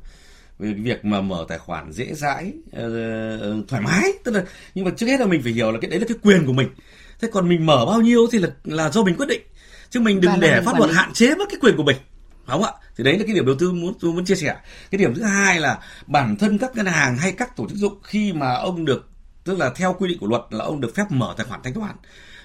về 0.59 0.73
việc 0.73 1.05
mà 1.05 1.21
mở 1.21 1.45
tài 1.49 1.59
khoản 1.59 1.93
dễ 1.93 2.15
dãi 2.15 2.53
uh, 2.67 3.69
thoải 3.69 3.83
mái 3.83 4.13
tức 4.25 4.35
là 4.35 4.45
nhưng 4.75 4.85
mà 4.85 4.91
trước 4.97 5.07
hết 5.07 5.21
là 5.21 5.27
mình 5.27 5.43
phải 5.43 5.53
hiểu 5.53 5.73
là 5.73 5.79
cái 5.81 5.91
đấy 5.91 6.01
là 6.01 6.07
cái 6.09 6.19
quyền 6.23 6.47
của 6.47 6.53
mình. 6.53 6.69
Thế 7.21 7.29
còn 7.33 7.49
mình 7.49 7.67
mở 7.67 7.87
bao 7.87 8.01
nhiêu 8.01 8.27
thì 8.33 8.39
là 8.39 8.49
là 8.65 8.91
do 8.91 9.03
mình 9.03 9.15
quyết 9.17 9.29
định. 9.29 9.43
Chứ 9.91 10.01
mình 10.01 10.21
đừng 10.21 10.41
để 10.41 10.61
pháp 10.65 10.79
luật 10.79 10.91
hạn 10.91 11.13
chế 11.13 11.35
mất 11.35 11.45
cái 11.51 11.59
quyền 11.61 11.77
của 11.77 11.83
mình 11.83 11.97
không 12.49 12.65
ạ 12.65 12.73
thì 12.97 13.05
đấy 13.05 13.19
là 13.19 13.25
cái 13.27 13.35
điểm 13.35 13.47
đầu 13.47 13.55
tư 13.59 13.73
muốn 13.73 13.95
tôi 14.01 14.13
muốn 14.13 14.25
chia 14.25 14.35
sẻ. 14.35 14.57
Cái 14.91 14.99
điểm 14.99 15.15
thứ 15.15 15.23
hai 15.23 15.61
là 15.61 15.79
bản 16.07 16.37
thân 16.37 16.59
các 16.59 16.77
ngân 16.77 16.87
hàng 16.87 17.17
hay 17.17 17.33
các 17.33 17.57
tổ 17.57 17.69
chức 17.69 17.79
dụng 17.79 17.99
khi 18.03 18.33
mà 18.33 18.55
ông 18.55 18.85
được 18.85 19.09
tức 19.45 19.59
là 19.59 19.71
theo 19.71 19.97
quy 19.99 20.09
định 20.09 20.19
của 20.19 20.27
luật 20.27 20.43
là 20.51 20.65
ông 20.65 20.81
được 20.81 20.95
phép 20.95 21.05
mở 21.11 21.35
tài 21.37 21.47
khoản 21.47 21.61
thanh 21.65 21.75
toán. 21.75 21.97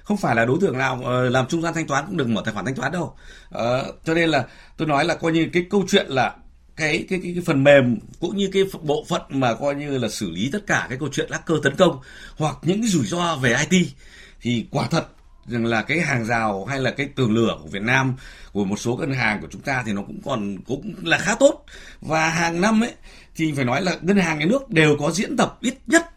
Không 0.03 0.17
phải 0.17 0.35
là 0.35 0.45
đối 0.45 0.57
tượng 0.61 0.77
nào 0.77 1.01
ờ, 1.03 1.29
làm 1.29 1.47
trung 1.47 1.61
gian 1.61 1.73
thanh 1.73 1.87
toán 1.87 2.05
cũng 2.07 2.17
được 2.17 2.27
mở 2.27 2.41
tài 2.45 2.53
khoản 2.53 2.65
thanh 2.65 2.75
toán 2.75 2.91
đâu. 2.91 3.15
À, 3.51 3.83
cho 4.03 4.13
nên 4.13 4.29
là 4.29 4.45
tôi 4.77 4.87
nói 4.87 5.05
là 5.05 5.15
coi 5.15 5.31
như 5.31 5.49
cái 5.53 5.65
câu 5.69 5.85
chuyện 5.87 6.07
là 6.09 6.35
cái 6.75 7.05
cái 7.09 7.19
cái, 7.23 7.33
cái 7.35 7.43
phần 7.45 7.63
mềm 7.63 7.97
cũng 8.19 8.37
như 8.37 8.49
cái 8.53 8.63
bộ 8.81 9.05
phận 9.09 9.21
mà 9.29 9.53
coi 9.53 9.75
như 9.75 9.97
là 9.97 10.09
xử 10.09 10.31
lý 10.31 10.49
tất 10.51 10.67
cả 10.67 10.85
cái 10.89 10.97
câu 10.97 11.09
chuyện 11.11 11.31
hacker 11.31 11.57
tấn 11.63 11.75
công 11.75 11.99
hoặc 12.37 12.55
những 12.61 12.81
cái 12.81 12.89
rủi 12.89 13.05
ro 13.05 13.35
về 13.35 13.55
IT 13.69 13.87
thì 14.41 14.65
quả 14.71 14.87
thật 14.91 15.07
rằng 15.45 15.65
là 15.65 15.81
cái 15.81 15.99
hàng 15.99 16.25
rào 16.25 16.65
hay 16.65 16.79
là 16.79 16.91
cái 16.91 17.09
tường 17.15 17.33
lửa 17.33 17.57
của 17.61 17.69
Việt 17.69 17.81
Nam 17.81 18.15
của 18.51 18.65
một 18.65 18.79
số 18.79 18.95
ngân 18.95 19.13
hàng 19.13 19.41
của 19.41 19.47
chúng 19.51 19.61
ta 19.61 19.83
thì 19.85 19.93
nó 19.93 20.01
cũng 20.01 20.21
còn 20.25 20.57
cũng 20.67 20.93
là 21.03 21.17
khá 21.17 21.35
tốt. 21.35 21.65
Và 22.01 22.29
hàng 22.29 22.61
năm 22.61 22.83
ấy 22.83 22.93
thì 23.35 23.53
phải 23.55 23.65
nói 23.65 23.81
là 23.81 23.97
ngân 24.01 24.17
hàng 24.17 24.39
nhà 24.39 24.45
nước 24.45 24.69
đều 24.69 24.97
có 24.99 25.11
diễn 25.11 25.37
tập 25.37 25.57
ít 25.61 25.75
nhất 25.87 26.09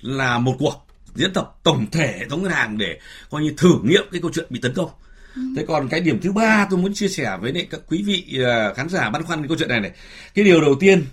là 0.00 0.38
một 0.38 0.56
cuộc 0.58 0.86
diễn 1.14 1.32
tập 1.32 1.54
tổng 1.62 1.86
thể 1.90 2.14
hệ 2.18 2.28
thống 2.28 2.42
ngân 2.42 2.52
hàng 2.52 2.78
để 2.78 2.98
coi 3.30 3.42
như 3.42 3.54
thử 3.56 3.74
nghiệm 3.82 4.04
cái 4.12 4.20
câu 4.20 4.30
chuyện 4.34 4.46
bị 4.50 4.60
tấn 4.60 4.74
công. 4.74 4.90
Ừ. 5.34 5.42
thế 5.56 5.64
còn 5.68 5.88
cái 5.88 6.00
điểm 6.00 6.20
thứ 6.22 6.32
ba 6.32 6.66
tôi 6.70 6.78
muốn 6.78 6.94
chia 6.94 7.08
sẻ 7.08 7.38
với 7.40 7.66
các 7.70 7.80
quý 7.88 8.02
vị 8.02 8.38
à, 8.46 8.72
khán 8.76 8.88
giả 8.88 9.10
băn 9.10 9.22
khoăn 9.22 9.38
cái 9.38 9.48
câu 9.48 9.56
chuyện 9.58 9.68
này 9.68 9.80
này. 9.80 9.90
Cái 10.34 10.44
điều 10.44 10.60
đầu 10.60 10.74
tiên 10.80 11.04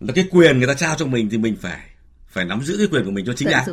là 0.00 0.12
cái 0.12 0.28
quyền 0.30 0.58
người 0.58 0.66
ta 0.66 0.74
trao 0.74 0.94
cho 0.98 1.06
mình 1.06 1.28
thì 1.30 1.38
mình 1.38 1.56
phải 1.60 1.80
phải 2.28 2.44
nắm 2.44 2.62
giữ 2.62 2.76
cái 2.78 2.86
quyền 2.86 3.04
của 3.04 3.10
mình 3.10 3.26
cho 3.26 3.32
chính 3.32 3.50
đáng 3.50 3.64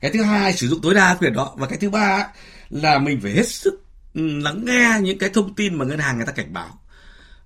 cái 0.00 0.10
thứ 0.10 0.22
hai 0.22 0.52
sử 0.52 0.68
dụng 0.68 0.80
tối 0.82 0.94
đa 0.94 1.16
quyền 1.20 1.32
đó. 1.32 1.54
Và 1.56 1.66
cái 1.66 1.78
thứ 1.78 1.90
ba 1.90 2.26
là 2.70 2.98
mình 2.98 3.20
phải 3.20 3.32
hết 3.32 3.48
sức 3.48 3.82
lắng 4.14 4.64
nghe 4.64 4.98
những 5.02 5.18
cái 5.18 5.30
thông 5.30 5.54
tin 5.54 5.74
mà 5.74 5.84
ngân 5.84 5.98
hàng 5.98 6.16
người 6.16 6.26
ta 6.26 6.32
cảnh 6.32 6.52
báo. 6.52 6.78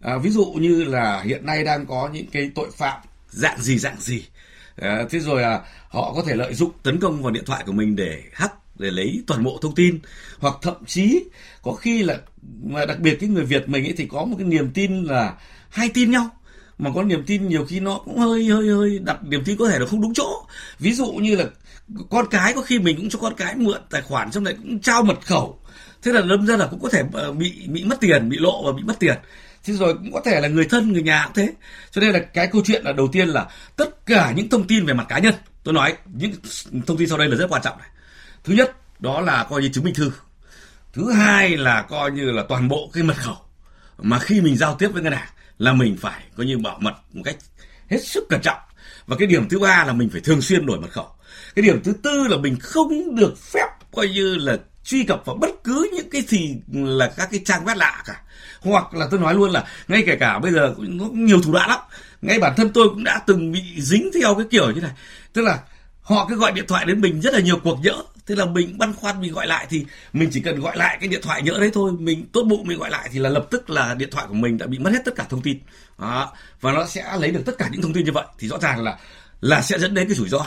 À, 0.01 0.19
ví 0.19 0.31
dụ 0.31 0.45
như 0.45 0.85
là 0.85 1.23
hiện 1.23 1.47
nay 1.47 1.65
đang 1.65 1.87
có 1.87 2.11
những 2.13 2.27
cái 2.27 2.51
tội 2.55 2.71
phạm 2.77 3.01
dạng 3.31 3.63
gì 3.63 3.79
dạng 3.79 4.01
gì. 4.01 4.25
À, 4.77 5.05
thế 5.11 5.19
rồi 5.21 5.43
à, 5.43 5.61
họ 5.89 6.13
có 6.15 6.23
thể 6.27 6.35
lợi 6.35 6.55
dụng 6.55 6.71
tấn 6.83 7.01
công 7.01 7.23
vào 7.23 7.33
điện 7.33 7.45
thoại 7.47 7.63
của 7.67 7.73
mình 7.73 7.97
để 7.97 8.23
hack 8.33 8.55
để 8.79 8.91
lấy 8.91 9.23
toàn 9.27 9.45
bộ 9.45 9.59
thông 9.63 9.75
tin. 9.75 9.99
Hoặc 10.39 10.55
thậm 10.63 10.85
chí 10.87 11.25
có 11.63 11.73
khi 11.73 12.03
là 12.03 12.19
mà 12.63 12.87
đặc 12.87 13.01
biệt 13.01 13.17
cái 13.21 13.29
người 13.29 13.45
Việt 13.45 13.69
mình 13.69 13.85
ấy 13.85 13.95
thì 13.97 14.07
có 14.07 14.25
một 14.25 14.37
cái 14.39 14.47
niềm 14.47 14.71
tin 14.75 15.05
là 15.05 15.35
hay 15.69 15.89
tin 15.95 16.11
nhau. 16.11 16.31
Mà 16.79 16.91
có 16.95 17.03
niềm 17.03 17.25
tin 17.27 17.49
nhiều 17.49 17.67
khi 17.67 17.81
nó 17.81 18.01
cũng 18.05 18.19
hơi 18.19 18.45
hơi 18.45 18.69
hơi 18.69 18.99
đặt 18.99 19.25
niềm 19.25 19.45
tin 19.45 19.57
có 19.57 19.69
thể 19.69 19.79
là 19.79 19.87
không 19.87 20.01
đúng 20.01 20.15
chỗ. 20.15 20.47
Ví 20.79 20.93
dụ 20.93 21.13
như 21.13 21.37
là 21.37 21.45
con 22.11 22.27
cái 22.31 22.53
có 22.53 22.63
khi 22.63 22.79
mình 22.79 22.97
cũng 22.97 23.11
cho 23.11 23.19
con 23.19 23.35
cái 23.35 23.57
mượn 23.57 23.81
tài 23.91 24.03
khoản, 24.03 24.33
xong 24.33 24.45
lại 24.45 24.55
cũng 24.63 24.81
trao 24.81 25.03
mật 25.03 25.27
khẩu. 25.27 25.61
Thế 26.03 26.13
là 26.13 26.21
đâm 26.21 26.47
ra 26.47 26.57
là 26.57 26.67
cũng 26.67 26.81
có 26.81 26.89
thể 26.89 27.03
ờ, 27.13 27.33
bị 27.33 27.67
bị 27.67 27.85
mất 27.85 28.01
tiền, 28.01 28.29
bị 28.29 28.37
lộ 28.41 28.63
và 28.65 28.73
bị 28.73 28.83
mất 28.83 28.99
tiền. 28.99 29.19
Thế 29.65 29.75
rồi 29.75 29.95
cũng 29.95 30.13
có 30.13 30.21
thể 30.25 30.41
là 30.41 30.49
người 30.49 30.65
thân, 30.65 30.93
người 30.93 31.03
nhà 31.03 31.25
cũng 31.25 31.35
thế. 31.35 31.53
Cho 31.91 32.01
nên 32.01 32.13
là 32.13 32.19
cái 32.19 32.47
câu 32.47 32.63
chuyện 32.65 32.85
là 32.85 32.93
đầu 32.93 33.09
tiên 33.13 33.29
là 33.29 33.47
tất 33.77 34.07
cả 34.07 34.33
những 34.37 34.49
thông 34.49 34.67
tin 34.67 34.87
về 34.87 34.95
mặt 34.95 35.07
cá 35.09 35.19
nhân. 35.19 35.35
Tôi 35.65 35.75
nói, 35.75 35.97
những 36.15 36.33
thông 36.87 36.97
tin 36.97 37.09
sau 37.09 37.19
đây 37.19 37.29
là 37.29 37.37
rất 37.37 37.47
quan 37.49 37.63
trọng 37.63 37.79
này. 37.79 37.89
Thứ 38.45 38.55
nhất, 38.55 38.77
đó 39.01 39.21
là 39.21 39.47
coi 39.51 39.63
như 39.63 39.69
chứng 39.69 39.85
minh 39.85 39.95
thư. 39.95 40.13
Thứ 40.93 41.13
hai 41.13 41.57
là 41.57 41.83
coi 41.83 42.11
như 42.11 42.33
là 42.33 42.45
toàn 42.49 42.69
bộ 42.69 42.91
cái 42.93 43.03
mật 43.03 43.17
khẩu 43.17 43.37
mà 43.99 44.19
khi 44.19 44.41
mình 44.41 44.57
giao 44.57 44.75
tiếp 44.75 44.89
với 44.89 45.03
ngân 45.03 45.13
hàng 45.13 45.29
là 45.59 45.73
mình 45.73 45.97
phải 46.01 46.23
coi 46.37 46.47
như 46.47 46.59
bảo 46.59 46.79
mật 46.81 46.95
một 47.13 47.23
cách 47.25 47.37
hết 47.91 47.99
sức 48.05 48.25
cẩn 48.29 48.41
trọng. 48.43 48.59
Và 49.07 49.17
cái 49.19 49.27
điểm 49.27 49.49
thứ 49.49 49.59
ba 49.59 49.85
là 49.85 49.93
mình 49.93 50.09
phải 50.13 50.21
thường 50.21 50.43
xuyên 50.43 50.67
đổi 50.67 50.81
mật 50.81 50.91
khẩu 50.91 51.09
cái 51.55 51.63
điểm 51.63 51.81
thứ 51.85 51.93
tư 52.03 52.27
là 52.29 52.37
mình 52.37 52.57
không 52.61 53.17
được 53.17 53.39
phép 53.39 53.67
coi 53.93 54.09
như 54.09 54.35
là 54.35 54.59
truy 54.85 55.05
cập 55.05 55.23
vào 55.25 55.37
bất 55.37 55.51
cứ 55.65 55.91
những 55.95 56.11
cái 56.11 56.23
gì 56.23 56.57
là 56.73 57.13
các 57.17 57.29
cái 57.31 57.41
trang 57.45 57.65
web 57.65 57.77
lạ 57.77 58.03
cả. 58.07 58.23
Hoặc 58.61 58.95
là 58.95 59.09
tôi 59.11 59.21
nói 59.21 59.35
luôn 59.35 59.51
là 59.51 59.65
ngay 59.89 60.03
kể 60.07 60.17
cả 60.17 60.39
bây 60.39 60.53
giờ 60.53 60.75
nó 60.79 61.05
nhiều 61.13 61.43
thủ 61.43 61.53
đoạn 61.53 61.69
lắm. 61.69 61.81
Ngay 62.23 62.39
bản 62.39 62.53
thân 62.57 62.71
tôi 62.75 62.89
cũng 62.89 63.05
đã 63.05 63.21
từng 63.27 63.53
bị 63.53 63.63
dính 63.79 64.11
theo 64.15 64.35
cái 64.35 64.47
kiểu 64.51 64.71
như 64.71 64.81
này. 64.81 64.91
Tức 65.33 65.43
là 65.43 65.59
họ 66.01 66.27
cứ 66.29 66.37
gọi 66.37 66.53
điện 66.53 66.65
thoại 66.69 66.85
đến 66.85 67.01
mình 67.01 67.21
rất 67.21 67.35
là 67.35 67.41
nhiều 67.41 67.59
cuộc 67.65 67.79
nhỡ. 67.83 68.03
Thế 68.27 68.35
là 68.35 68.45
mình 68.45 68.79
băn 68.79 68.95
khoăn 68.95 69.21
mình 69.21 69.33
gọi 69.33 69.47
lại 69.47 69.67
thì 69.71 69.87
mình 70.13 70.29
chỉ 70.33 70.41
cần 70.41 70.61
gọi 70.61 70.77
lại 70.77 70.97
cái 71.01 71.09
điện 71.09 71.21
thoại 71.23 71.43
nhỡ 71.43 71.59
đấy 71.61 71.71
thôi. 71.75 71.93
Mình 71.99 72.27
tốt 72.33 72.43
bụng 72.43 72.67
mình 72.67 72.79
gọi 72.79 72.91
lại 72.91 73.09
thì 73.13 73.19
là 73.19 73.29
lập 73.29 73.47
tức 73.51 73.71
là 73.71 73.95
điện 73.95 74.09
thoại 74.13 74.27
của 74.29 74.35
mình 74.35 74.59
đã 74.59 74.67
bị 74.67 74.79
mất 74.79 74.91
hết 74.93 75.01
tất 75.05 75.15
cả 75.17 75.25
thông 75.29 75.43
tin. 75.43 75.59
Đó. 75.99 76.33
và 76.61 76.73
nó 76.73 76.87
sẽ 76.87 77.05
lấy 77.21 77.31
được 77.31 77.43
tất 77.47 77.53
cả 77.59 77.69
những 77.73 77.83
thông 77.83 77.93
tin 77.93 78.05
như 78.05 78.13
vậy. 78.13 78.25
Thì 78.39 78.49
rõ 78.49 78.59
ràng 78.59 78.83
là 78.83 78.99
là 79.41 79.63
sẽ 79.63 79.79
dẫn 79.79 79.95
đến 79.95 80.09
cái 80.09 80.15
rủi 80.15 80.29
ro 80.29 80.47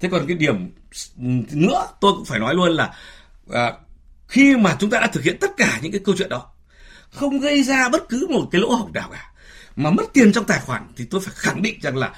thế 0.00 0.08
còn 0.12 0.26
cái 0.26 0.36
điểm 0.36 0.74
nữa 1.50 1.86
tôi 2.00 2.12
cũng 2.12 2.24
phải 2.24 2.38
nói 2.38 2.54
luôn 2.54 2.70
là 2.72 2.94
à, 3.52 3.72
khi 4.28 4.56
mà 4.56 4.76
chúng 4.80 4.90
ta 4.90 5.00
đã 5.00 5.06
thực 5.06 5.24
hiện 5.24 5.36
tất 5.40 5.50
cả 5.56 5.78
những 5.82 5.92
cái 5.92 6.00
câu 6.04 6.14
chuyện 6.18 6.28
đó 6.28 6.50
không 7.10 7.40
gây 7.40 7.62
ra 7.62 7.88
bất 7.88 8.08
cứ 8.08 8.26
một 8.30 8.48
cái 8.52 8.60
lỗ 8.60 8.70
hổng 8.74 8.92
nào 8.92 9.08
cả 9.12 9.32
mà 9.76 9.90
mất 9.90 10.04
tiền 10.12 10.32
trong 10.32 10.44
tài 10.44 10.60
khoản 10.60 10.82
thì 10.96 11.04
tôi 11.04 11.20
phải 11.20 11.34
khẳng 11.36 11.62
định 11.62 11.78
rằng 11.82 11.96
là 11.96 12.12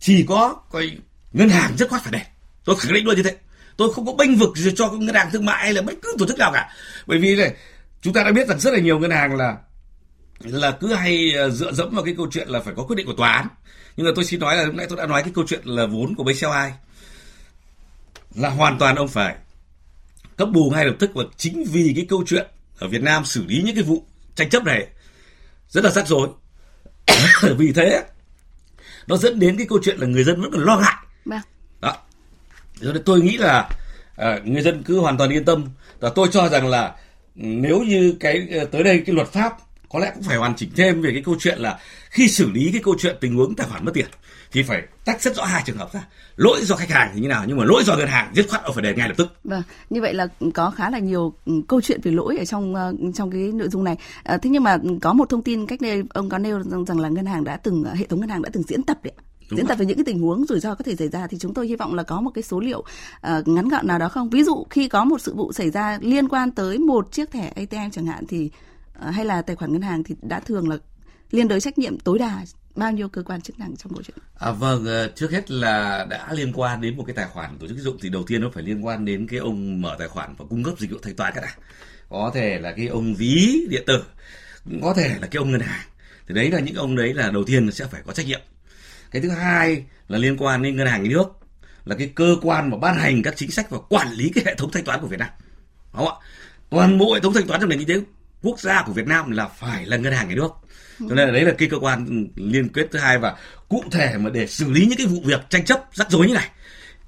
chỉ 0.00 0.24
có 0.28 0.56
coi 0.70 0.90
ngân 1.32 1.48
hàng 1.48 1.76
rất 1.78 1.88
khoát 1.90 2.02
phải 2.02 2.12
đền. 2.12 2.22
Tôi 2.64 2.76
khẳng 2.76 2.92
định 2.92 3.06
luôn 3.06 3.16
như 3.16 3.22
thế. 3.22 3.36
Tôi 3.76 3.92
không 3.94 4.06
có 4.06 4.12
bênh 4.12 4.36
vực 4.36 4.50
cho 4.76 4.90
ngân 4.90 5.14
hàng 5.14 5.30
thương 5.32 5.44
mại 5.44 5.64
hay 5.64 5.74
là 5.74 5.82
bất 5.82 5.94
cứ 6.02 6.14
tổ 6.18 6.26
chức 6.26 6.38
nào 6.38 6.52
cả. 6.52 6.70
Bởi 7.06 7.18
vì 7.18 7.36
này 7.36 7.54
chúng 8.00 8.12
ta 8.12 8.22
đã 8.22 8.32
biết 8.32 8.48
rằng 8.48 8.60
rất 8.60 8.74
là 8.74 8.80
nhiều 8.80 8.98
ngân 8.98 9.10
hàng 9.10 9.36
là 9.36 9.56
là 10.38 10.70
cứ 10.70 10.94
hay 10.94 11.32
ờ, 11.32 11.50
dựa 11.50 11.72
dẫm 11.72 11.94
vào 11.94 12.04
cái 12.04 12.14
câu 12.16 12.26
chuyện 12.30 12.48
là 12.48 12.60
phải 12.60 12.74
có 12.76 12.82
quyết 12.82 12.96
định 12.96 13.06
của 13.06 13.14
tòa 13.14 13.32
án. 13.32 13.48
Nhưng 13.96 14.06
mà 14.06 14.12
tôi 14.14 14.24
xin 14.24 14.40
nói 14.40 14.56
là 14.56 14.64
lúc 14.64 14.74
nãy 14.74 14.86
tôi 14.88 14.98
đã 14.98 15.06
nói 15.06 15.22
cái 15.22 15.32
câu 15.34 15.44
chuyện 15.48 15.60
là 15.64 15.86
vốn 15.86 16.14
của 16.14 16.24
ai. 16.52 16.72
Là 18.34 18.48
hoàn 18.48 18.78
toàn 18.78 18.96
ông 18.96 19.08
phải 19.08 19.34
cấp 20.36 20.48
bù 20.52 20.70
ngay 20.70 20.84
lập 20.84 20.94
tức 20.98 21.10
và 21.14 21.24
chính 21.36 21.64
vì 21.64 21.92
cái 21.96 22.06
câu 22.08 22.24
chuyện 22.26 22.46
ở 22.78 22.88
Việt 22.88 23.02
Nam 23.02 23.24
xử 23.24 23.44
lý 23.46 23.62
những 23.62 23.74
cái 23.74 23.84
vụ 23.84 24.04
tranh 24.34 24.50
chấp 24.50 24.64
này 24.64 24.86
rất 25.68 25.84
là 25.84 25.90
rắc 25.90 26.06
rối. 26.06 26.28
Vì 27.58 27.72
thế 27.72 28.02
nó 29.06 29.16
dẫn 29.16 29.38
đến 29.38 29.56
cái 29.56 29.66
câu 29.66 29.78
chuyện 29.82 29.98
là 29.98 30.06
người 30.06 30.24
dân 30.24 30.42
vẫn 30.42 30.50
còn 30.52 30.64
lo 30.64 30.78
ngại. 30.78 30.94
Vâng. 31.24 31.40
đó. 31.80 31.96
Nên 32.80 33.02
tôi 33.04 33.20
nghĩ 33.20 33.36
là 33.36 33.68
à, 34.16 34.40
người 34.44 34.62
dân 34.62 34.82
cứ 34.82 34.98
hoàn 34.98 35.18
toàn 35.18 35.30
yên 35.30 35.44
tâm. 35.44 35.64
Và 36.00 36.10
tôi 36.14 36.28
cho 36.32 36.48
rằng 36.48 36.66
là 36.66 36.96
nếu 37.34 37.80
như 37.80 38.16
cái 38.20 38.48
ờ, 38.50 38.64
tới 38.64 38.82
đây 38.82 39.02
cái 39.06 39.14
luật 39.14 39.28
pháp 39.28 39.52
có 39.88 39.98
lẽ 39.98 40.10
cũng 40.14 40.22
phải 40.22 40.36
hoàn 40.36 40.56
chỉnh 40.56 40.70
thêm 40.76 41.02
về 41.02 41.10
cái 41.12 41.22
câu 41.24 41.36
chuyện 41.38 41.58
là 41.58 41.78
khi 42.10 42.28
xử 42.28 42.50
lý 42.50 42.70
cái 42.72 42.82
câu 42.84 42.94
chuyện 42.98 43.16
tình 43.20 43.36
huống 43.36 43.54
tài 43.54 43.66
khoản 43.68 43.84
mất 43.84 43.90
tiền 43.94 44.06
thì 44.52 44.62
phải 44.62 44.82
tách 45.04 45.22
rất 45.22 45.36
rõ 45.36 45.44
hai 45.44 45.62
trường 45.66 45.76
hợp 45.76 45.92
ra. 45.92 46.06
Lỗi 46.36 46.60
do 46.62 46.76
khách 46.76 46.90
hàng 46.90 47.10
thì 47.14 47.20
như 47.20 47.28
nào 47.28 47.44
nhưng 47.46 47.56
mà 47.56 47.64
lỗi 47.64 47.82
do 47.84 47.96
ngân 47.96 48.08
hàng 48.08 48.32
dứt 48.34 48.46
khoát 48.48 48.62
ông 48.62 48.74
phải 48.74 48.82
đền 48.82 48.96
ngay 48.96 49.08
lập 49.08 49.14
tức. 49.16 49.32
Vâng 49.44 49.62
như 49.90 50.00
vậy 50.00 50.14
là 50.14 50.26
có 50.54 50.70
khá 50.70 50.90
là 50.90 50.98
nhiều 50.98 51.34
ừ, 51.44 51.52
câu 51.68 51.80
chuyện 51.80 52.00
về 52.02 52.12
lỗi 52.12 52.36
ở 52.38 52.44
trong 52.44 52.74
ờ, 52.74 52.92
trong 53.14 53.30
cái 53.30 53.40
nội 53.40 53.68
dung 53.68 53.84
này. 53.84 53.96
À, 54.22 54.38
thế 54.38 54.50
nhưng 54.50 54.62
mà 54.62 54.78
có 55.02 55.12
một 55.12 55.28
thông 55.28 55.42
tin 55.42 55.66
cách 55.66 55.80
đây 55.80 56.02
ông 56.10 56.28
có 56.28 56.38
nêu 56.38 56.62
rằng, 56.62 56.84
rằng 56.84 57.00
là 57.00 57.08
ngân 57.08 57.26
hàng 57.26 57.44
đã 57.44 57.56
từng 57.56 57.84
hệ 57.94 58.06
thống 58.06 58.20
ngân 58.20 58.28
hàng 58.28 58.42
đã 58.42 58.50
từng 58.52 58.62
diễn 58.62 58.82
tập 58.82 58.98
đấy 59.02 59.12
Đúng 59.50 59.58
diễn 59.58 59.66
tập 59.66 59.78
về 59.78 59.86
những 59.86 59.96
cái 59.96 60.04
tình 60.04 60.18
huống 60.18 60.46
rủi 60.46 60.60
ro 60.60 60.74
có 60.74 60.84
thể 60.84 60.96
xảy 60.96 61.08
ra 61.08 61.26
thì 61.26 61.38
chúng 61.38 61.54
tôi 61.54 61.66
hy 61.66 61.76
vọng 61.76 61.94
là 61.94 62.02
có 62.02 62.20
một 62.20 62.30
cái 62.34 62.42
số 62.42 62.60
liệu 62.60 62.78
uh, 62.78 63.48
ngắn 63.48 63.68
gọn 63.68 63.86
nào 63.86 63.98
đó 63.98 64.08
không? 64.08 64.30
Ví 64.30 64.42
dụ 64.42 64.66
khi 64.70 64.88
có 64.88 65.04
một 65.04 65.20
sự 65.20 65.34
vụ 65.34 65.52
xảy 65.52 65.70
ra 65.70 65.98
liên 66.00 66.28
quan 66.28 66.50
tới 66.50 66.78
một 66.78 67.12
chiếc 67.12 67.30
thẻ 67.30 67.52
ATM 67.56 67.90
chẳng 67.92 68.06
hạn 68.06 68.26
thì 68.26 68.50
Ờ, 69.00 69.10
hay 69.10 69.24
là 69.24 69.42
tài 69.42 69.56
khoản 69.56 69.72
ngân 69.72 69.82
hàng 69.82 70.04
thì 70.04 70.14
đã 70.22 70.40
thường 70.40 70.68
là 70.68 70.76
liên 71.30 71.48
đới 71.48 71.60
trách 71.60 71.78
nhiệm 71.78 71.98
tối 71.98 72.18
đa 72.18 72.44
bao 72.74 72.92
nhiêu 72.92 73.08
cơ 73.08 73.22
quan 73.22 73.40
chức 73.40 73.58
năng 73.58 73.76
trong 73.76 73.94
câu 73.94 74.02
chuyện? 74.02 74.16
À, 74.38 74.50
vâng, 74.50 74.86
ờ, 74.86 75.08
trước 75.14 75.32
hết 75.32 75.50
là 75.50 76.06
đã 76.10 76.32
liên 76.32 76.52
quan 76.54 76.80
đến 76.80 76.96
một 76.96 77.04
cái 77.06 77.16
tài 77.16 77.26
khoản 77.26 77.58
tổ 77.58 77.66
chức 77.68 77.76
tín 77.76 77.84
dụng 77.84 77.98
thì 78.00 78.08
đầu 78.08 78.22
tiên 78.26 78.40
nó 78.40 78.50
phải 78.54 78.62
liên 78.62 78.86
quan 78.86 79.04
đến 79.04 79.26
cái 79.26 79.38
ông 79.38 79.82
mở 79.82 79.96
tài 79.98 80.08
khoản 80.08 80.34
và 80.38 80.44
cung 80.50 80.64
cấp 80.64 80.74
dịch 80.78 80.90
vụ 80.90 80.98
thanh 81.02 81.16
toán 81.16 81.32
các 81.34 81.40
đã. 81.40 81.54
Có 82.08 82.30
thể 82.34 82.58
là 82.58 82.72
cái 82.72 82.86
ông 82.86 83.14
ví 83.14 83.66
điện 83.70 83.82
tử, 83.86 84.04
cũng 84.64 84.80
có 84.82 84.94
thể 84.94 85.08
là 85.08 85.26
cái 85.26 85.38
ông 85.38 85.50
ngân 85.50 85.60
hàng. 85.60 85.86
Thì 86.28 86.34
đấy 86.34 86.50
là 86.50 86.60
những 86.60 86.74
ông 86.74 86.96
đấy 86.96 87.14
là 87.14 87.30
đầu 87.30 87.44
tiên 87.44 87.72
sẽ 87.72 87.86
phải 87.86 88.02
có 88.06 88.12
trách 88.12 88.26
nhiệm. 88.26 88.40
Cái 89.10 89.22
thứ 89.22 89.28
hai 89.28 89.84
là 90.08 90.18
liên 90.18 90.36
quan 90.36 90.62
đến 90.62 90.76
ngân 90.76 90.86
hàng 90.86 91.02
nhà 91.02 91.08
nước 91.08 91.26
là 91.84 91.96
cái 91.96 92.12
cơ 92.14 92.36
quan 92.42 92.70
mà 92.70 92.78
ban 92.78 92.96
hành 92.96 93.22
các 93.22 93.36
chính 93.36 93.50
sách 93.50 93.70
và 93.70 93.78
quản 93.78 94.12
lý 94.12 94.30
cái 94.34 94.44
hệ 94.46 94.54
thống 94.54 94.70
thanh 94.70 94.84
toán 94.84 95.00
của 95.00 95.06
Việt 95.06 95.18
Nam. 95.18 95.28
Đúng 95.92 96.06
không 96.06 96.18
ạ? 96.20 96.26
Toàn 96.70 96.98
bộ 96.98 97.14
hệ 97.14 97.20
thống 97.20 97.34
thanh 97.34 97.46
toán 97.46 97.60
trong 97.60 97.68
nền 97.70 97.78
kinh 97.78 97.88
tế 97.88 98.06
quốc 98.42 98.60
gia 98.60 98.82
của 98.82 98.92
Việt 98.92 99.06
Nam 99.06 99.30
là 99.30 99.48
phải 99.48 99.86
là 99.86 99.96
ngân 99.96 100.12
hàng 100.12 100.28
nhà 100.28 100.34
nước. 100.34 100.50
Cho 100.98 101.14
nên 101.14 101.28
là 101.28 101.32
đấy 101.32 101.44
là 101.44 101.52
cái 101.58 101.68
cơ 101.68 101.78
quan 101.78 102.26
liên 102.36 102.68
kết 102.68 102.88
thứ 102.90 102.98
hai 102.98 103.18
và 103.18 103.36
cụ 103.68 103.84
thể 103.90 104.16
mà 104.18 104.30
để 104.30 104.46
xử 104.46 104.70
lý 104.70 104.86
những 104.86 104.98
cái 104.98 105.06
vụ 105.06 105.20
việc 105.24 105.40
tranh 105.48 105.64
chấp 105.64 105.84
rắc 105.92 106.10
rối 106.10 106.26
như 106.26 106.34
này 106.34 106.50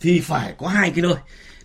thì 0.00 0.20
phải 0.20 0.54
có 0.58 0.68
hai 0.68 0.90
cái 0.90 1.02
nơi 1.02 1.14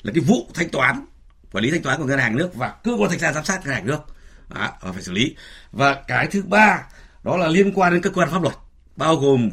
là 0.01 0.11
cái 0.15 0.23
vụ 0.23 0.47
thanh 0.53 0.69
toán 0.69 1.05
quản 1.51 1.63
lý 1.63 1.71
thanh 1.71 1.81
toán 1.81 1.99
của 1.99 2.05
ngân 2.05 2.19
hàng 2.19 2.35
nước 2.35 2.55
và 2.55 2.73
cơ 2.83 2.91
quan 2.99 3.09
thanh 3.09 3.19
tra 3.19 3.33
giám 3.33 3.45
sát 3.45 3.65
ngân 3.65 3.73
hàng 3.73 3.87
nước. 3.87 3.99
Đó, 4.49 4.69
và 4.81 4.91
phải 4.91 5.01
xử 5.01 5.11
lý. 5.11 5.35
Và 5.71 5.93
cái 6.07 6.27
thứ 6.27 6.43
ba 6.43 6.83
đó 7.23 7.37
là 7.37 7.47
liên 7.47 7.71
quan 7.73 7.93
đến 7.93 8.01
cơ 8.01 8.09
quan 8.09 8.29
pháp 8.31 8.41
luật 8.41 8.55
bao 8.95 9.15
gồm 9.15 9.49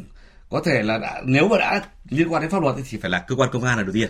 có 0.49 0.61
thể 0.65 0.81
là 0.83 0.97
đã, 0.97 1.21
nếu 1.25 1.47
mà 1.47 1.57
đã 1.59 1.81
liên 2.09 2.33
quan 2.33 2.41
đến 2.41 2.51
pháp 2.51 2.61
luật 2.61 2.75
thì 2.89 2.97
phải 2.97 3.11
là 3.11 3.19
cơ 3.27 3.35
quan 3.35 3.49
công 3.53 3.63
an 3.63 3.77
là 3.77 3.83
đầu 3.83 3.93
tiên. 3.93 4.09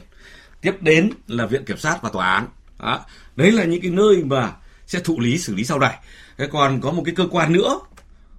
Tiếp 0.61 0.81
đến 0.81 1.09
là 1.27 1.45
viện 1.45 1.65
kiểm 1.65 1.77
sát 1.77 2.01
và 2.01 2.09
tòa 2.09 2.33
án. 2.33 2.47
Đó. 2.79 3.05
đấy 3.35 3.51
là 3.51 3.63
những 3.63 3.81
cái 3.81 3.91
nơi 3.91 4.23
mà 4.23 4.51
sẽ 4.91 4.99
thụ 4.99 5.19
lý 5.19 5.37
xử 5.37 5.55
lý 5.55 5.63
sau 5.63 5.79
này. 5.79 5.97
Cái 6.37 6.47
còn 6.51 6.81
có 6.81 6.91
một 6.91 7.01
cái 7.05 7.15
cơ 7.15 7.27
quan 7.31 7.53
nữa 7.53 7.79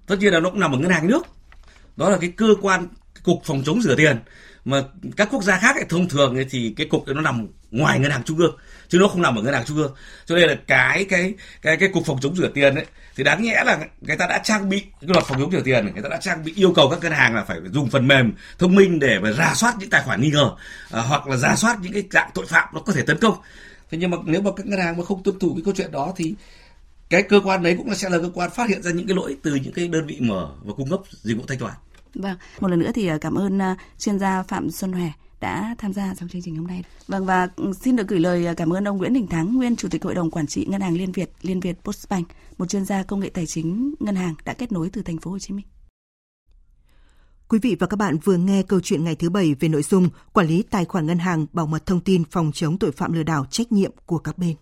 tất 0.07 0.15
nhiên 0.19 0.33
là 0.33 0.39
nó 0.39 0.49
cũng 0.49 0.59
nằm 0.59 0.71
ở 0.71 0.77
ngân 0.77 0.91
hàng 0.91 1.07
nước. 1.07 1.21
Đó 1.95 2.09
là 2.09 2.17
cái 2.17 2.33
cơ 2.37 2.47
quan 2.61 2.87
cục 3.23 3.41
phòng 3.45 3.63
chống 3.65 3.81
rửa 3.81 3.95
tiền. 3.95 4.19
Mà 4.65 4.83
các 5.17 5.27
quốc 5.31 5.43
gia 5.43 5.57
khác 5.59 5.75
ấy, 5.75 5.85
thông 5.89 6.09
thường 6.09 6.35
ấy, 6.35 6.45
thì 6.49 6.73
cái 6.77 6.87
cục 6.87 7.05
ấy 7.05 7.15
nó 7.15 7.21
nằm 7.21 7.47
ngoài 7.71 7.99
ngân 7.99 8.11
hàng 8.11 8.23
trung 8.23 8.37
ương 8.37 8.57
chứ 8.87 8.97
nó 8.99 9.07
không 9.07 9.21
nằm 9.21 9.35
ở 9.35 9.41
ngân 9.41 9.53
hàng 9.53 9.65
trung 9.65 9.77
ương. 9.77 9.93
Cho 10.25 10.35
nên 10.35 10.49
là 10.49 10.55
cái 10.67 11.05
cái 11.09 11.33
cái 11.61 11.77
cái 11.77 11.89
cục 11.93 12.05
phòng 12.05 12.19
chống 12.21 12.35
rửa 12.35 12.47
tiền 12.47 12.75
ấy 12.75 12.85
thì 13.15 13.23
đáng 13.23 13.43
nhẽ 13.43 13.63
là 13.65 13.79
người 14.01 14.17
ta 14.17 14.27
đã 14.27 14.37
trang 14.43 14.69
bị 14.69 14.79
cái 14.79 15.09
luật 15.13 15.25
phòng 15.25 15.39
chống 15.39 15.51
rửa 15.51 15.61
tiền 15.61 15.85
người 15.93 16.03
ta 16.03 16.09
đã 16.09 16.17
trang 16.17 16.43
bị 16.43 16.53
yêu 16.55 16.73
cầu 16.75 16.89
các 16.89 16.99
ngân 17.01 17.11
hàng 17.11 17.35
là 17.35 17.43
phải 17.43 17.57
dùng 17.71 17.89
phần 17.89 18.07
mềm 18.07 18.33
thông 18.57 18.75
minh 18.75 18.99
để 18.99 19.19
mà 19.19 19.31
rà 19.31 19.53
soát 19.55 19.73
những 19.79 19.89
tài 19.89 20.01
khoản 20.01 20.21
nghi 20.21 20.29
ngờ 20.29 20.51
à, 20.91 21.01
hoặc 21.01 21.27
là 21.27 21.37
rà 21.37 21.55
soát 21.55 21.77
những 21.81 21.93
cái 21.93 22.03
dạng 22.11 22.29
tội 22.33 22.45
phạm 22.45 22.67
nó 22.73 22.79
có 22.79 22.93
thể 22.93 23.01
tấn 23.01 23.17
công 23.17 23.35
thế 23.93 23.99
nhưng 23.99 24.09
mà 24.09 24.17
nếu 24.25 24.41
mà 24.41 24.51
các 24.55 24.65
ngân 24.65 24.79
hàng 24.79 24.97
mà 24.97 25.03
không 25.03 25.23
tuân 25.23 25.39
thủ 25.39 25.53
cái 25.53 25.61
câu 25.65 25.73
chuyện 25.77 25.91
đó 25.91 26.13
thì 26.15 26.35
cái 27.09 27.23
cơ 27.23 27.41
quan 27.43 27.63
đấy 27.63 27.75
cũng 27.77 27.95
sẽ 27.95 28.09
là 28.09 28.17
cơ 28.17 28.29
quan 28.33 28.49
phát 28.51 28.69
hiện 28.69 28.83
ra 28.83 28.91
những 28.91 29.07
cái 29.07 29.15
lỗi 29.15 29.37
từ 29.43 29.55
những 29.55 29.73
cái 29.73 29.87
đơn 29.87 30.07
vị 30.07 30.17
mở 30.19 30.51
và 30.63 30.73
cung 30.73 30.89
cấp 30.89 30.99
dịch 31.11 31.37
vụ 31.37 31.43
thanh 31.47 31.57
toán 31.57 31.73
Vâng, 32.15 32.37
một 32.59 32.67
lần 32.67 32.79
nữa 32.79 32.91
thì 32.95 33.07
à, 33.07 33.17
cảm 33.21 33.35
ơn 33.35 33.61
à, 33.61 33.75
chuyên 33.97 34.19
gia 34.19 34.43
Phạm 34.43 34.71
Xuân 34.71 34.93
Hòe 34.93 35.11
đã 35.39 35.75
tham 35.77 35.93
gia 35.93 36.15
trong 36.15 36.29
chương 36.29 36.41
trình 36.41 36.55
hôm 36.55 36.67
nay. 36.67 36.83
Vâng 37.07 37.25
và 37.25 37.49
ừ, 37.55 37.71
xin 37.81 37.95
được 37.95 38.07
gửi 38.07 38.19
lời 38.19 38.45
à, 38.45 38.53
cảm 38.53 38.73
ơn 38.73 38.87
ông 38.87 38.97
Nguyễn 38.97 39.13
Đình 39.13 39.27
Thắng, 39.27 39.55
nguyên 39.55 39.75
chủ 39.75 39.87
tịch 39.91 40.03
hội 40.03 40.15
đồng 40.15 40.31
quản 40.31 40.47
trị 40.47 40.65
Ngân 40.69 40.81
hàng 40.81 40.97
Liên 40.97 41.11
Việt, 41.11 41.29
Liên 41.41 41.59
Việt 41.59 41.75
Postbank, 41.83 42.27
một 42.57 42.69
chuyên 42.69 42.85
gia 42.85 43.03
công 43.03 43.19
nghệ 43.19 43.29
tài 43.29 43.45
chính 43.45 43.93
ngân 43.99 44.15
hàng 44.15 44.35
đã 44.45 44.53
kết 44.53 44.71
nối 44.71 44.89
từ 44.93 45.01
thành 45.01 45.17
phố 45.17 45.31
Hồ 45.31 45.39
Chí 45.39 45.53
Minh. 45.53 45.65
Quý 47.49 47.59
vị 47.61 47.75
và 47.79 47.87
các 47.87 47.97
bạn 47.97 48.17
vừa 48.17 48.37
nghe 48.37 48.63
câu 48.63 48.79
chuyện 48.79 49.03
ngày 49.03 49.15
thứ 49.15 49.29
bảy 49.29 49.55
về 49.59 49.69
nội 49.69 49.83
dung 49.83 50.09
quản 50.33 50.47
lý 50.47 50.63
tài 50.69 50.85
khoản 50.85 51.05
ngân 51.05 51.17
hàng, 51.17 51.45
bảo 51.53 51.67
mật 51.67 51.85
thông 51.85 51.99
tin 51.99 52.23
phòng 52.31 52.51
chống 52.53 52.79
tội 52.79 52.91
phạm 52.91 53.13
lừa 53.13 53.23
đảo 53.23 53.45
trách 53.49 53.71
nhiệm 53.71 53.91
của 54.05 54.17
các 54.17 54.37
bên. 54.37 54.55